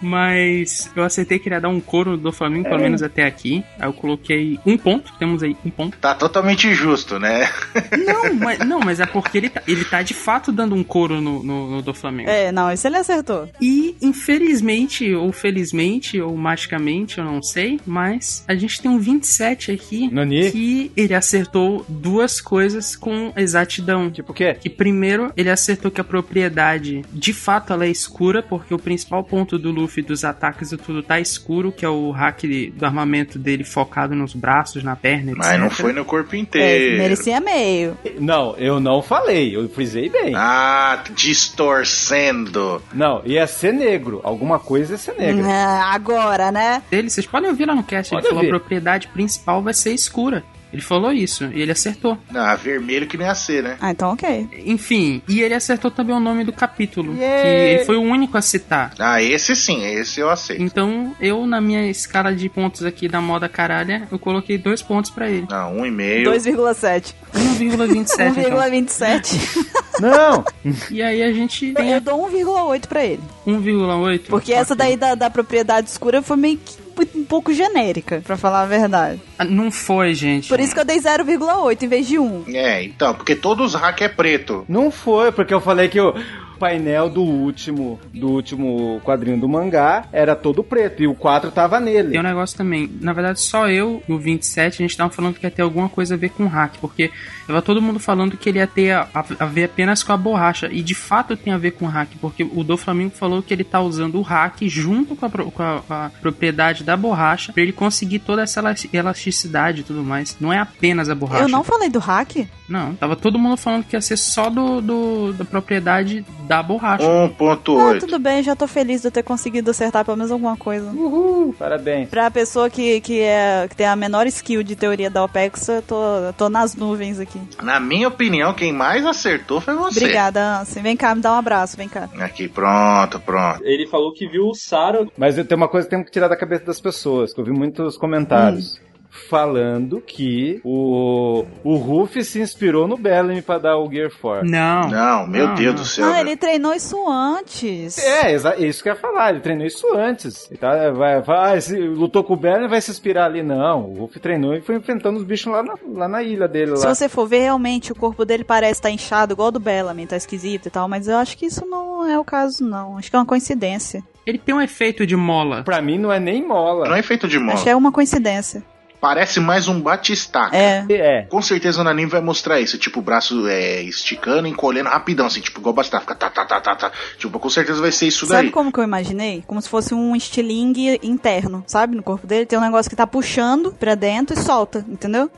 [0.00, 3.64] Mas eu aceitei que ele ia dar um couro do Flamengo, pelo menos até aqui.
[3.78, 5.96] Aí eu coloquei um ponto, temos aí um ponto.
[5.98, 7.48] Tá totalmente justo, né?
[8.06, 11.20] Não, mas, não, mas é porque ele tá, ele tá de fato dando um couro
[11.20, 12.30] no, no, no do Flamengo.
[12.30, 13.48] É, não, isso ele acertou.
[13.60, 19.72] E infelizmente, ou felizmente, ou magicamente, eu não sei, mas a gente tem um 27
[19.72, 20.50] aqui Nani?
[20.50, 24.10] que ele acertou duas coisas com exatidão.
[24.10, 24.54] Tipo o quê?
[24.54, 29.22] Que primeiro ele acertou que a propriedade de fato ela é escura, porque o principal
[29.24, 32.42] ponto do Luffy dos ataques e tudo tá escuro, que é o hack
[32.74, 35.38] do armamento dele focado nos braços, na perna, etc.
[35.44, 36.98] Mas não foi no corpo É, inteiro.
[36.98, 37.96] merecia meio.
[38.18, 40.32] Não, eu não falei, eu frisei bem.
[40.36, 42.82] Ah, distorcendo.
[42.92, 44.20] Não, ia ser negro.
[44.22, 45.46] Alguma coisa ia ser negra.
[45.48, 46.82] Ah, agora, né?
[46.90, 47.10] dele.
[47.10, 50.44] Vocês podem ouvir lá no cast, ele Pode falou a propriedade principal vai ser escura.
[50.72, 52.16] Ele falou isso e ele acertou.
[52.34, 53.76] Ah, vermelho que nem ia ser, né?
[53.80, 54.48] Ah, então ok.
[54.66, 57.42] Enfim, e ele acertou também o nome do capítulo, Yay!
[57.42, 58.92] que ele foi o único a citar.
[58.98, 60.62] Ah, esse sim, esse eu aceito.
[60.62, 65.10] Então, eu, na minha escala de pontos aqui da moda caralha, eu coloquei dois pontos
[65.10, 65.46] pra ele.
[65.50, 66.30] Não, um e meio.
[66.30, 67.14] 2,7.
[67.34, 68.38] 1,27.
[68.38, 68.58] então.
[68.58, 69.66] 1,27.
[70.00, 70.44] Não!
[70.90, 73.20] E aí a gente tem Eu a dou 1,8 pra ele.
[73.46, 74.22] 1,8.
[74.28, 74.76] Porque essa Ok.
[74.86, 76.79] daí da, da propriedade escura foi meio que
[77.14, 79.20] um pouco genérica, pra falar a verdade.
[79.38, 80.48] Ah, Não foi, gente.
[80.48, 82.44] Por isso que eu dei 0,8 em vez de 1.
[82.48, 84.64] É, então, porque todos os hack é preto.
[84.68, 86.14] Não foi, porque eu falei que o
[86.60, 91.80] painel do último do último quadrinho do mangá era todo preto e o 4 tava
[91.80, 92.10] nele.
[92.10, 92.88] Tem um negócio também.
[93.00, 95.88] Na verdade, só eu e o 27, a gente tava falando que ia ter alguma
[95.88, 96.74] coisa a ver com hack.
[96.80, 97.10] Porque
[97.46, 100.16] tava todo mundo falando que ele ia ter a, a- a ver apenas com a
[100.16, 100.68] borracha.
[100.70, 102.10] E de fato tem a ver com hack.
[102.20, 105.62] Porque o do Flamengo falou que ele tá usando o hack junto com a, com
[105.62, 107.52] a- com a propriedade da borracha.
[107.52, 110.36] Pra ele conseguir toda essa elasti- elasticidade e tudo mais.
[110.40, 111.44] Não é apenas a borracha.
[111.44, 112.46] Eu não falei do hack?
[112.68, 117.06] Não, tava todo mundo falando que ia ser só do, do- da propriedade da borracha.
[117.06, 118.00] Ah, 1.8.
[118.00, 120.90] tudo bem, já tô feliz de eu ter conseguido acertar pelo menos alguma coisa.
[120.90, 122.08] Uhul, parabéns.
[122.08, 125.80] Pra pessoa que, que, é, que tem a menor skill de teoria da OPEX, eu
[125.80, 127.40] tô, eu tô nas nuvens aqui.
[127.62, 130.00] Na minha opinião, quem mais acertou foi você.
[130.00, 130.82] Obrigada, Ansem.
[130.82, 132.08] Vem cá, me dá um abraço, vem cá.
[132.18, 133.60] Aqui, pronto, pronto.
[133.62, 135.08] Ele falou que viu o Saro.
[135.16, 137.52] Mas tem uma coisa que temos que tirar da cabeça das pessoas, que eu vi
[137.52, 138.80] muitos comentários.
[139.10, 144.48] Falando que o, o Ruff se inspirou no Bellamy pra dar o Gear 4.
[144.48, 144.88] Não.
[144.88, 145.82] Não, meu Não, Deus não.
[145.82, 146.06] do céu.
[146.06, 146.20] Ah, né?
[146.20, 147.98] ele treinou isso antes.
[147.98, 150.48] É, é isso que eu ia falar, ele treinou isso antes.
[150.50, 153.42] Ele tá, vai, vai, se lutou com o Bellamy vai se inspirar ali.
[153.42, 156.76] Não, o Ruff treinou e foi enfrentando os bichos lá na, lá na ilha dele.
[156.76, 156.94] Se Lá.
[156.94, 160.16] você for ver, realmente, o corpo dele parece estar inchado, igual o do Bellamy, tá
[160.16, 162.96] esquisito e tal, mas eu acho que isso não é o caso, não.
[162.96, 164.02] Acho que é uma coincidência.
[164.26, 165.62] Ele tem um efeito de mola.
[165.64, 166.88] Pra mim não é nem mola.
[166.88, 167.54] Não é feito de mola.
[167.54, 168.62] Acho que é uma coincidência.
[169.00, 170.56] Parece mais um batistaca.
[170.56, 170.84] É.
[170.90, 171.22] É.
[171.22, 175.40] Com certeza o anime vai mostrar isso, tipo, o braço é, esticando, encolhendo rapidão, assim,
[175.40, 176.92] tipo, igual batistaca, fica tá, tá, tá, tá, tá.
[177.16, 178.50] Tipo, com certeza vai ser isso Sabe daí.
[178.50, 179.42] como que eu imaginei?
[179.46, 181.96] Como se fosse um estilingue interno, sabe?
[181.96, 185.30] No corpo dele tem um negócio que tá puxando pra dentro e solta, entendeu?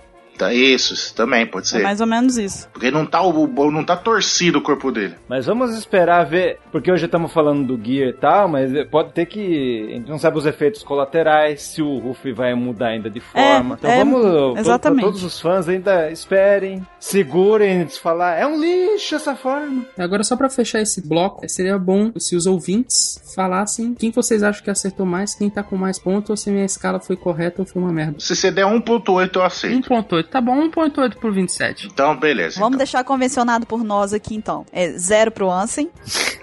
[0.43, 1.83] Tá, isso, isso também pode É ser.
[1.83, 2.69] mais ou menos isso.
[2.73, 5.15] Porque não tá, o, o- não tá torcido o corpo dele.
[5.29, 9.27] Mas vamos esperar ver, porque hoje estamos falando do Gear e tal, mas pode ter
[9.27, 9.87] que.
[9.91, 13.77] A gente não sabe os efeitos colaterais, se o Ruff vai mudar ainda de forma.
[13.79, 14.23] então é, vamos.
[14.23, 15.05] to- exatamente.
[15.05, 19.85] Todos os fãs ainda esperem, segurem de falar, é um lixo essa forma.
[19.99, 24.63] Agora, só pra fechar esse bloco, seria bom se os ouvintes falassem quem vocês acham
[24.65, 27.67] que acertou mais, quem tá com mais pontos, ou se minha escala foi correta ou
[27.67, 28.17] foi uma merda.
[28.19, 29.89] Se você der 1.8, eu aceito.
[29.89, 31.87] 1.8, tá bom, 1.8 por 27.
[31.87, 32.55] Então, beleza.
[32.59, 32.79] Vamos então.
[32.79, 34.65] deixar convencionado por nós aqui, então.
[34.73, 35.91] É zero pro Ansem,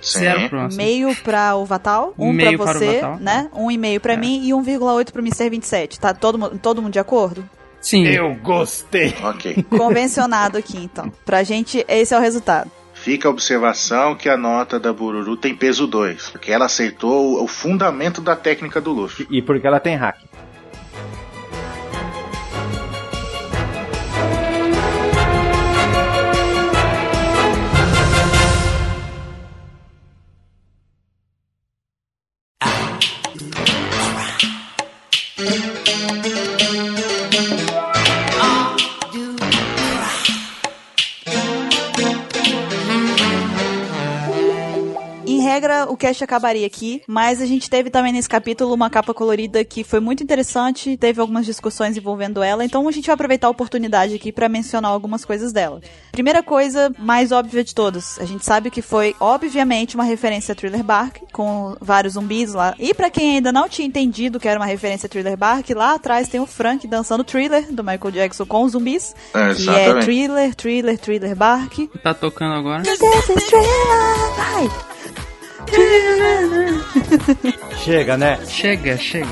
[0.02, 0.20] Sim.
[0.20, 0.78] Zero pro Ansem.
[0.78, 3.18] meio pra o Vatal, um Meio pra para o você, Vatal.
[3.20, 3.50] né?
[3.54, 4.18] Um e meio pra É.
[4.18, 5.50] mim e 1,8 pro Mr.
[5.50, 6.00] 27.
[6.00, 7.44] Tá todo, todo mundo de acordo?
[7.82, 8.06] Sim.
[8.08, 9.16] Eu gostei.
[9.24, 9.64] Ok.
[9.76, 11.12] Convencionado aqui, então.
[11.26, 12.70] Pra gente, esse é o resultado.
[12.94, 17.44] Fica a observação que a nota da Bururu tem peso 2, porque ela acertou o-
[17.46, 19.26] o fundamento da técnica do Luffy.
[19.32, 20.18] E porque ela tem hack.
[45.60, 49.64] Regra, o cast acabaria aqui, mas a gente teve também nesse capítulo uma capa colorida
[49.65, 53.49] que foi muito interessante, teve algumas discussões envolvendo ela, então a gente vai aproveitar a
[53.49, 55.81] oportunidade aqui pra mencionar algumas coisas dela.
[56.14, 60.56] Primeira coisa, mais óbvia de todas, a gente sabe que foi, obviamente, uma referência a
[60.56, 62.73] Thriller Bark, com vários zumbis lá.
[62.80, 65.95] E pra quem ainda não tinha entendido que era uma referência a Thriller Bark, lá
[65.95, 69.99] atrás tem o Frank dançando Thriller, do Michael Jackson com os zumbis, É, que é.
[69.99, 71.90] Thriller, Thriller, Thriller Bark.
[72.02, 72.84] Tá tocando agora.
[72.84, 74.99] This is Thriller, vai!
[77.84, 78.40] Chega, né?
[78.48, 79.28] Chega, chega.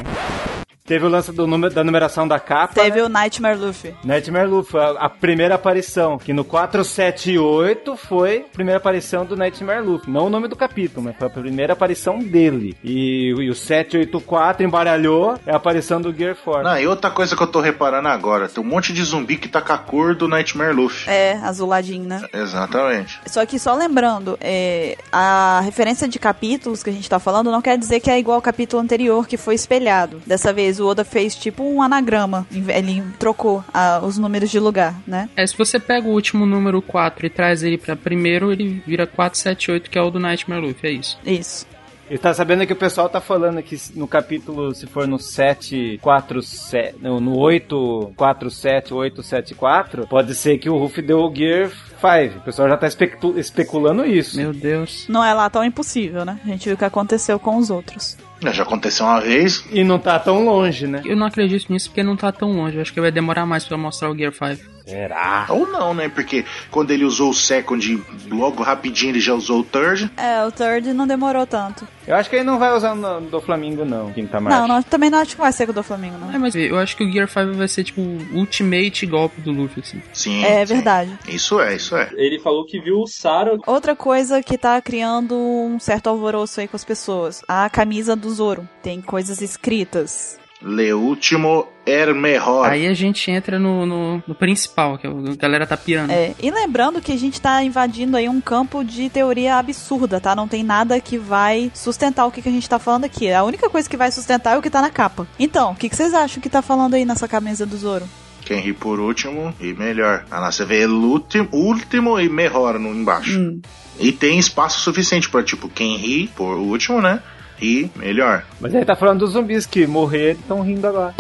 [0.88, 2.74] Teve o lance do número, da numeração da capa.
[2.74, 3.04] Teve né?
[3.04, 3.94] o Nightmare Luffy.
[4.06, 6.18] Nightmare Luffy, a, a primeira aparição.
[6.18, 10.10] Que no 478 foi a primeira aparição do Nightmare Luffy.
[10.10, 12.78] Não o nome do capítulo, mas foi a primeira aparição dele.
[12.82, 16.64] E, e o 784 embaralhou, é a aparição do Gear 4.
[16.64, 19.50] Não, e outra coisa que eu tô reparando agora, tem um monte de zumbi que
[19.50, 21.10] tá com a cor do Nightmare Luffy.
[21.10, 22.26] É, azuladinho, né?
[22.34, 23.20] Exatamente.
[23.26, 27.62] Só que só lembrando, é, a referência de capítulos que a gente tá falando não
[27.62, 30.22] quer dizer que é igual ao capítulo anterior que foi espelhado.
[30.26, 32.46] Dessa vez o Oda fez tipo um anagrama.
[32.52, 35.30] Ele trocou ah, os números de lugar, né?
[35.36, 39.06] É, se você pega o último número 4 e traz ele pra primeiro, ele vira
[39.08, 41.20] 478, que é o do Nightmare Luffy, é isso.
[41.26, 41.68] Isso.
[42.10, 46.96] E tá sabendo que o pessoal tá falando que no capítulo, se for no 747,
[47.02, 52.38] no, no 847, 874, pode ser que o Ruff deu o Gear 5.
[52.38, 54.38] O pessoal já tá especu- especulando isso.
[54.38, 55.06] Meu Deus.
[55.10, 56.40] Não é lá tão impossível, né?
[56.46, 58.18] A gente viu o que aconteceu com os outros.
[58.40, 59.66] Já aconteceu uma vez.
[59.72, 61.02] E não tá tão longe, né?
[61.04, 62.76] Eu não acredito nisso porque não tá tão longe.
[62.76, 64.78] Eu acho que vai demorar mais pra mostrar o Gear 5.
[64.86, 65.48] Será?
[65.50, 66.08] Ou não, né?
[66.08, 70.10] Porque quando ele usou o second, logo rapidinho ele já usou o third.
[70.16, 71.86] É, o Third não demorou tanto.
[72.08, 74.60] Eu acho que ele não vai usar no, do Flamengo, não, quinta marcha.
[74.62, 76.34] Não, não, também não acho que vai ser com o do Flamengo, não.
[76.34, 79.52] É, mas eu acho que o Gear 5 vai ser tipo o ultimate golpe do
[79.52, 80.02] Luffy, assim.
[80.14, 80.46] Sim.
[80.46, 80.74] É sim.
[80.76, 81.12] verdade.
[81.28, 82.10] Isso é, isso é.
[82.16, 83.60] Ele falou que viu o Saro.
[83.68, 87.42] Outra coisa que tá criando um certo alvoroço aí com as pessoas.
[87.48, 88.68] A camisa do Zoro.
[88.82, 90.38] Tem coisas escritas.
[90.60, 92.68] Le último er mejor.
[92.68, 96.10] Aí a gente entra no, no, no principal, que é o- a galera tá pirando.
[96.10, 100.36] É, e lembrando que a gente tá invadindo aí um campo de teoria absurda, tá?
[100.36, 103.32] Não tem nada que vai sustentar o que, que a gente tá falando aqui.
[103.32, 105.28] A única coisa que vai sustentar é o que tá na capa.
[105.38, 108.06] Então, o que, que vocês acham que tá falando aí nessa camisa do Zoro?
[108.48, 110.24] Quem ri por último e melhor.
[110.32, 113.38] Ah, lá você vê último, último e melhor no embaixo.
[113.38, 113.60] Hum.
[114.00, 117.22] E tem espaço suficiente pra, tipo, quem ri por último, né?
[117.62, 118.46] E melhor.
[118.62, 121.14] Mas ele tá falando dos zumbis que morreram e estão rindo agora.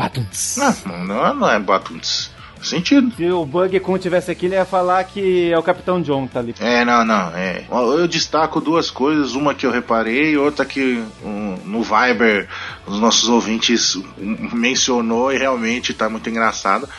[0.57, 2.31] Não, não, não é batuts.
[2.61, 3.11] Sentido.
[3.15, 6.39] Se o Bug Kun tivesse aqui, ele ia falar que é o Capitão John tá
[6.39, 6.55] ali.
[6.59, 7.63] É, não, não, é.
[7.69, 12.47] Eu destaco duas coisas, uma que eu reparei e outra que um, no Viber
[12.85, 16.89] os nossos ouvintes mencionou e realmente tá muito engraçado.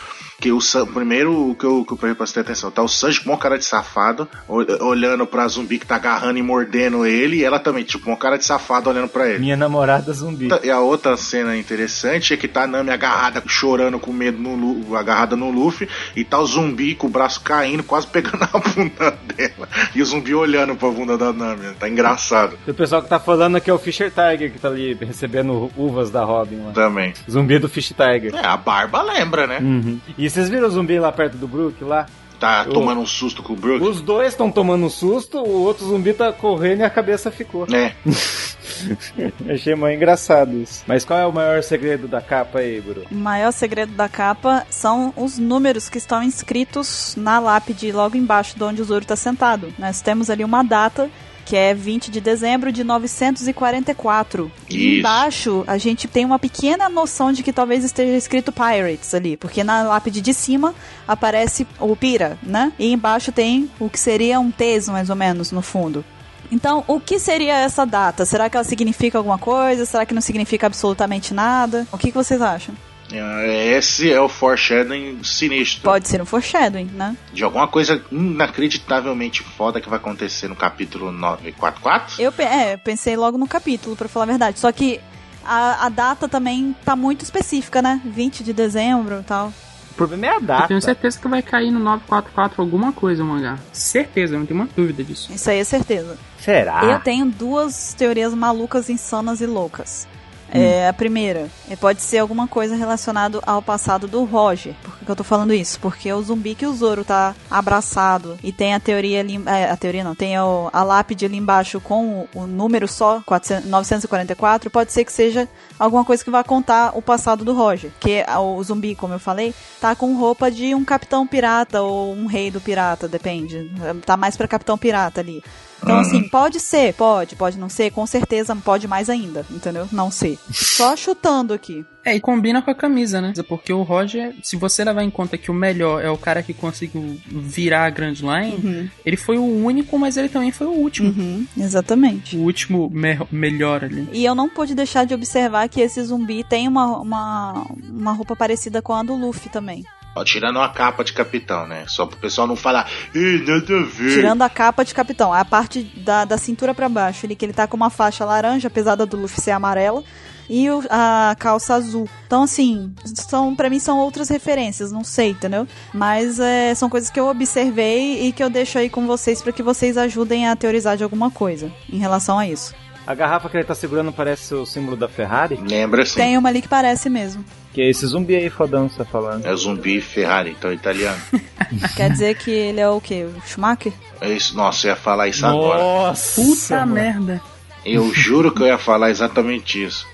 [0.41, 3.31] Que o San- primeiro o que eu, que eu prestei atenção, tá o Sanji com
[3.31, 7.45] uma cara de safado, ol- olhando pra zumbi que tá agarrando e mordendo ele, e
[7.45, 9.41] ela também, tipo, uma cara de safado olhando pra ele.
[9.41, 10.49] Minha namorada zumbi.
[10.63, 14.95] E a outra cena interessante é que tá a Nami agarrada, chorando com medo, no,
[14.95, 19.19] agarrada no Luffy, e tá o zumbi com o braço caindo, quase pegando a bunda
[19.35, 19.69] dela.
[19.93, 21.75] E o zumbi olhando pra bunda da Nami.
[21.81, 24.95] Tá engraçado O pessoal que tá falando que é o Fisher Tiger que tá ali
[24.95, 26.71] recebendo uvas da Robin lá.
[26.71, 27.13] também.
[27.29, 28.33] Zumbi do Fish Tiger.
[28.37, 29.59] É, a barba lembra, né?
[29.61, 29.99] Uhum.
[30.17, 32.07] E vocês viram o zumbi lá perto do Brook lá?
[32.41, 33.83] Tá Eu- tomando um susto com o Brook.
[33.85, 37.67] Os dois estão tomando um susto, o outro zumbi tá correndo e a cabeça ficou.
[37.73, 37.93] É,
[39.53, 40.85] Achei mais engraçado isso.
[40.87, 43.05] Mas qual é o maior segredo da capa aí, Bru?
[43.11, 48.57] O maior segredo da capa são os números que estão inscritos na lápide logo embaixo
[48.57, 49.73] de onde o Zoro está sentado.
[49.79, 51.11] Nós temos ali uma data
[51.49, 54.53] que é 20 de dezembro de 944.
[54.69, 54.99] E Isso.
[54.99, 59.65] embaixo a gente tem uma pequena noção de que talvez esteja escrito Pirates ali, porque
[59.65, 60.75] na lápide de cima
[61.07, 62.71] aparece o Pira, né?
[62.79, 66.05] E embaixo tem o que seria um T's mais ou menos no fundo.
[66.53, 68.27] Então, o que seria essa data?
[68.27, 69.87] Será que ela significa alguma coisa?
[69.87, 71.87] Será que não significa absolutamente nada?
[71.91, 72.75] O que, que vocês acham?
[73.13, 75.83] É, esse é o foreshadowing sinistro.
[75.83, 77.17] Pode ser um foreshadowing, né?
[77.33, 82.21] De alguma coisa inacreditavelmente foda que vai acontecer no capítulo 944.
[82.23, 84.59] Eu pe- é, eu pensei logo no capítulo, pra falar a verdade.
[84.59, 85.01] Só que
[85.45, 88.01] a, a data também tá muito específica, né?
[88.05, 89.53] 20 de dezembro e tal.
[89.91, 90.69] O problema é a Eu data.
[90.69, 93.59] tenho certeza que vai cair no 944 alguma coisa o mangá.
[93.73, 95.33] Certeza, eu não tenho uma dúvida disso.
[95.33, 96.17] Isso aí é certeza.
[96.39, 96.85] Será?
[96.85, 100.07] Eu tenho duas teorias malucas, insanas e loucas.
[100.51, 104.75] É, a primeira, é, pode ser alguma coisa relacionada ao passado do Roger.
[104.83, 105.79] Por que, eu tô falando isso?
[105.81, 109.41] Porque o zumbi que o Zoro tá abraçado e tem a teoria ali.
[109.47, 113.69] é, a teoria não, tem a lápide ali embaixo com o, o número só, 400
[113.69, 117.91] 944, pode ser que seja alguma coisa que vai contar o passado do Roger.
[118.01, 122.27] Que o zumbi, como eu falei, tá com roupa de um capitão pirata ou um
[122.27, 123.71] rei do pirata, depende.
[124.05, 125.43] Tá mais pra capitão pirata ali.
[125.83, 129.89] Então, assim, pode ser, pode, pode não ser, com certeza pode mais ainda, entendeu?
[129.93, 130.39] Não ser.
[130.51, 131.87] Só chutando aqui.
[132.05, 133.33] É, e combina com a camisa, né?
[133.49, 136.55] Porque o Roger, se você levar em conta que o melhor é o cara que
[136.55, 141.11] conseguiu virar a Grand Line, ele foi o único, mas ele também foi o último.
[141.11, 142.37] Uhum, exatamente.
[142.37, 144.09] O último me- melhor ali.
[144.13, 148.35] E eu não pude deixar de observar que esse zumbi tem uma, uma, uma roupa
[148.35, 149.85] parecida com a do Luffy também.
[150.17, 151.85] Ó, tirando a capa de capitão, né?
[151.87, 154.15] Só pro pessoal não falar, Ih, nada a ver.
[154.15, 157.53] Tirando a capa de capitão, a parte da, da cintura pra baixo, ele que ele
[157.53, 160.03] tá com uma faixa laranja, apesar da do Luffy ser amarela,
[160.49, 162.09] e o- a calça azul.
[162.27, 165.67] Então, assim, são para mim são outras referências, não sei, entendeu?
[165.93, 169.53] Mas é, são coisas que eu observei e que eu deixo aí com vocês pra
[169.53, 172.75] que vocês ajudem a teorizar de alguma coisa em relação a isso.
[173.07, 176.17] A garrafa que ele tá segurando parece o símbolo da Ferrari, Lembra assim.
[176.17, 177.43] Tem uma ali que parece mesmo.
[177.73, 179.47] que é esse zumbi aí fodão que você tá falando.
[179.47, 181.19] É zumbi Ferrari, então italiano.
[181.97, 183.25] Quer dizer que ele é o quê?
[183.25, 183.95] O Schumacher?
[184.21, 185.83] É isso, nossa, eu ia falar isso agora.
[185.83, 186.43] Nossa!
[186.43, 186.93] Puta mano.
[186.95, 187.41] merda.
[187.83, 190.07] Eu juro que eu ia falar exatamente isso.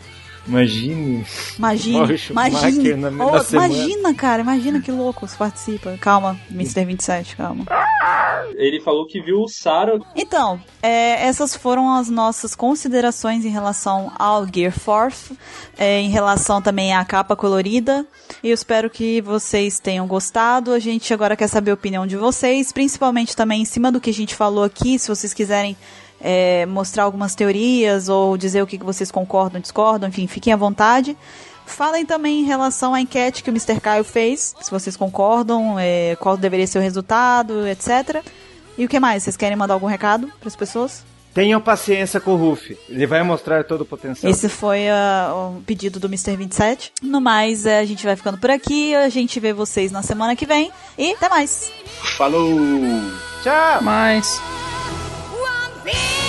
[0.47, 1.25] Imagine.
[1.59, 1.97] Imagine,
[2.31, 2.95] imagine.
[2.97, 5.97] na- Oh, na imagina, cara, imagina que louco você participa.
[6.01, 6.85] Calma, Mr.
[6.85, 7.65] 27, calma.
[8.57, 10.05] Ele falou que viu o Saro.
[10.15, 15.37] Então, é, essas foram as nossas considerações em relação ao Gear Force,
[15.79, 18.07] é, em relação também à capa colorida.
[18.43, 20.73] E eu espero que vocês tenham gostado.
[20.73, 24.11] A gente agora quer saber a opinião de vocês, principalmente também em cima do que
[24.11, 24.99] a gente falou aqui.
[24.99, 25.77] Se vocês quiserem
[26.27, 30.57] é, mostrar algumas teorias ou dizer o que que vocês concordam, discordam, enfim, fiquem à
[30.57, 31.15] vontade.
[31.67, 33.79] Falem também em relação à enquete que o Mr.
[33.79, 38.23] Caio fez, se vocês concordam, é, qual deveria ser o resultado, etc.
[38.79, 39.23] E o que mais?
[39.23, 41.05] Vocês querem mandar algum recado para as pessoas?
[41.35, 42.79] Tenham paciência com o Ruff.
[42.89, 44.31] Ele vai mostrar todo o potencial.
[44.31, 46.37] Esse foi ah, o pedido do Mr.
[46.37, 46.93] 27.
[47.03, 48.95] No mais, é, a gente vai ficando por aqui.
[48.95, 50.71] A gente vê vocês na semana que vem.
[50.97, 51.73] E até mais!
[52.17, 52.49] Falou!
[53.43, 53.83] Tchau!
[53.83, 54.41] Mas.
[55.85, 56.24] Beat!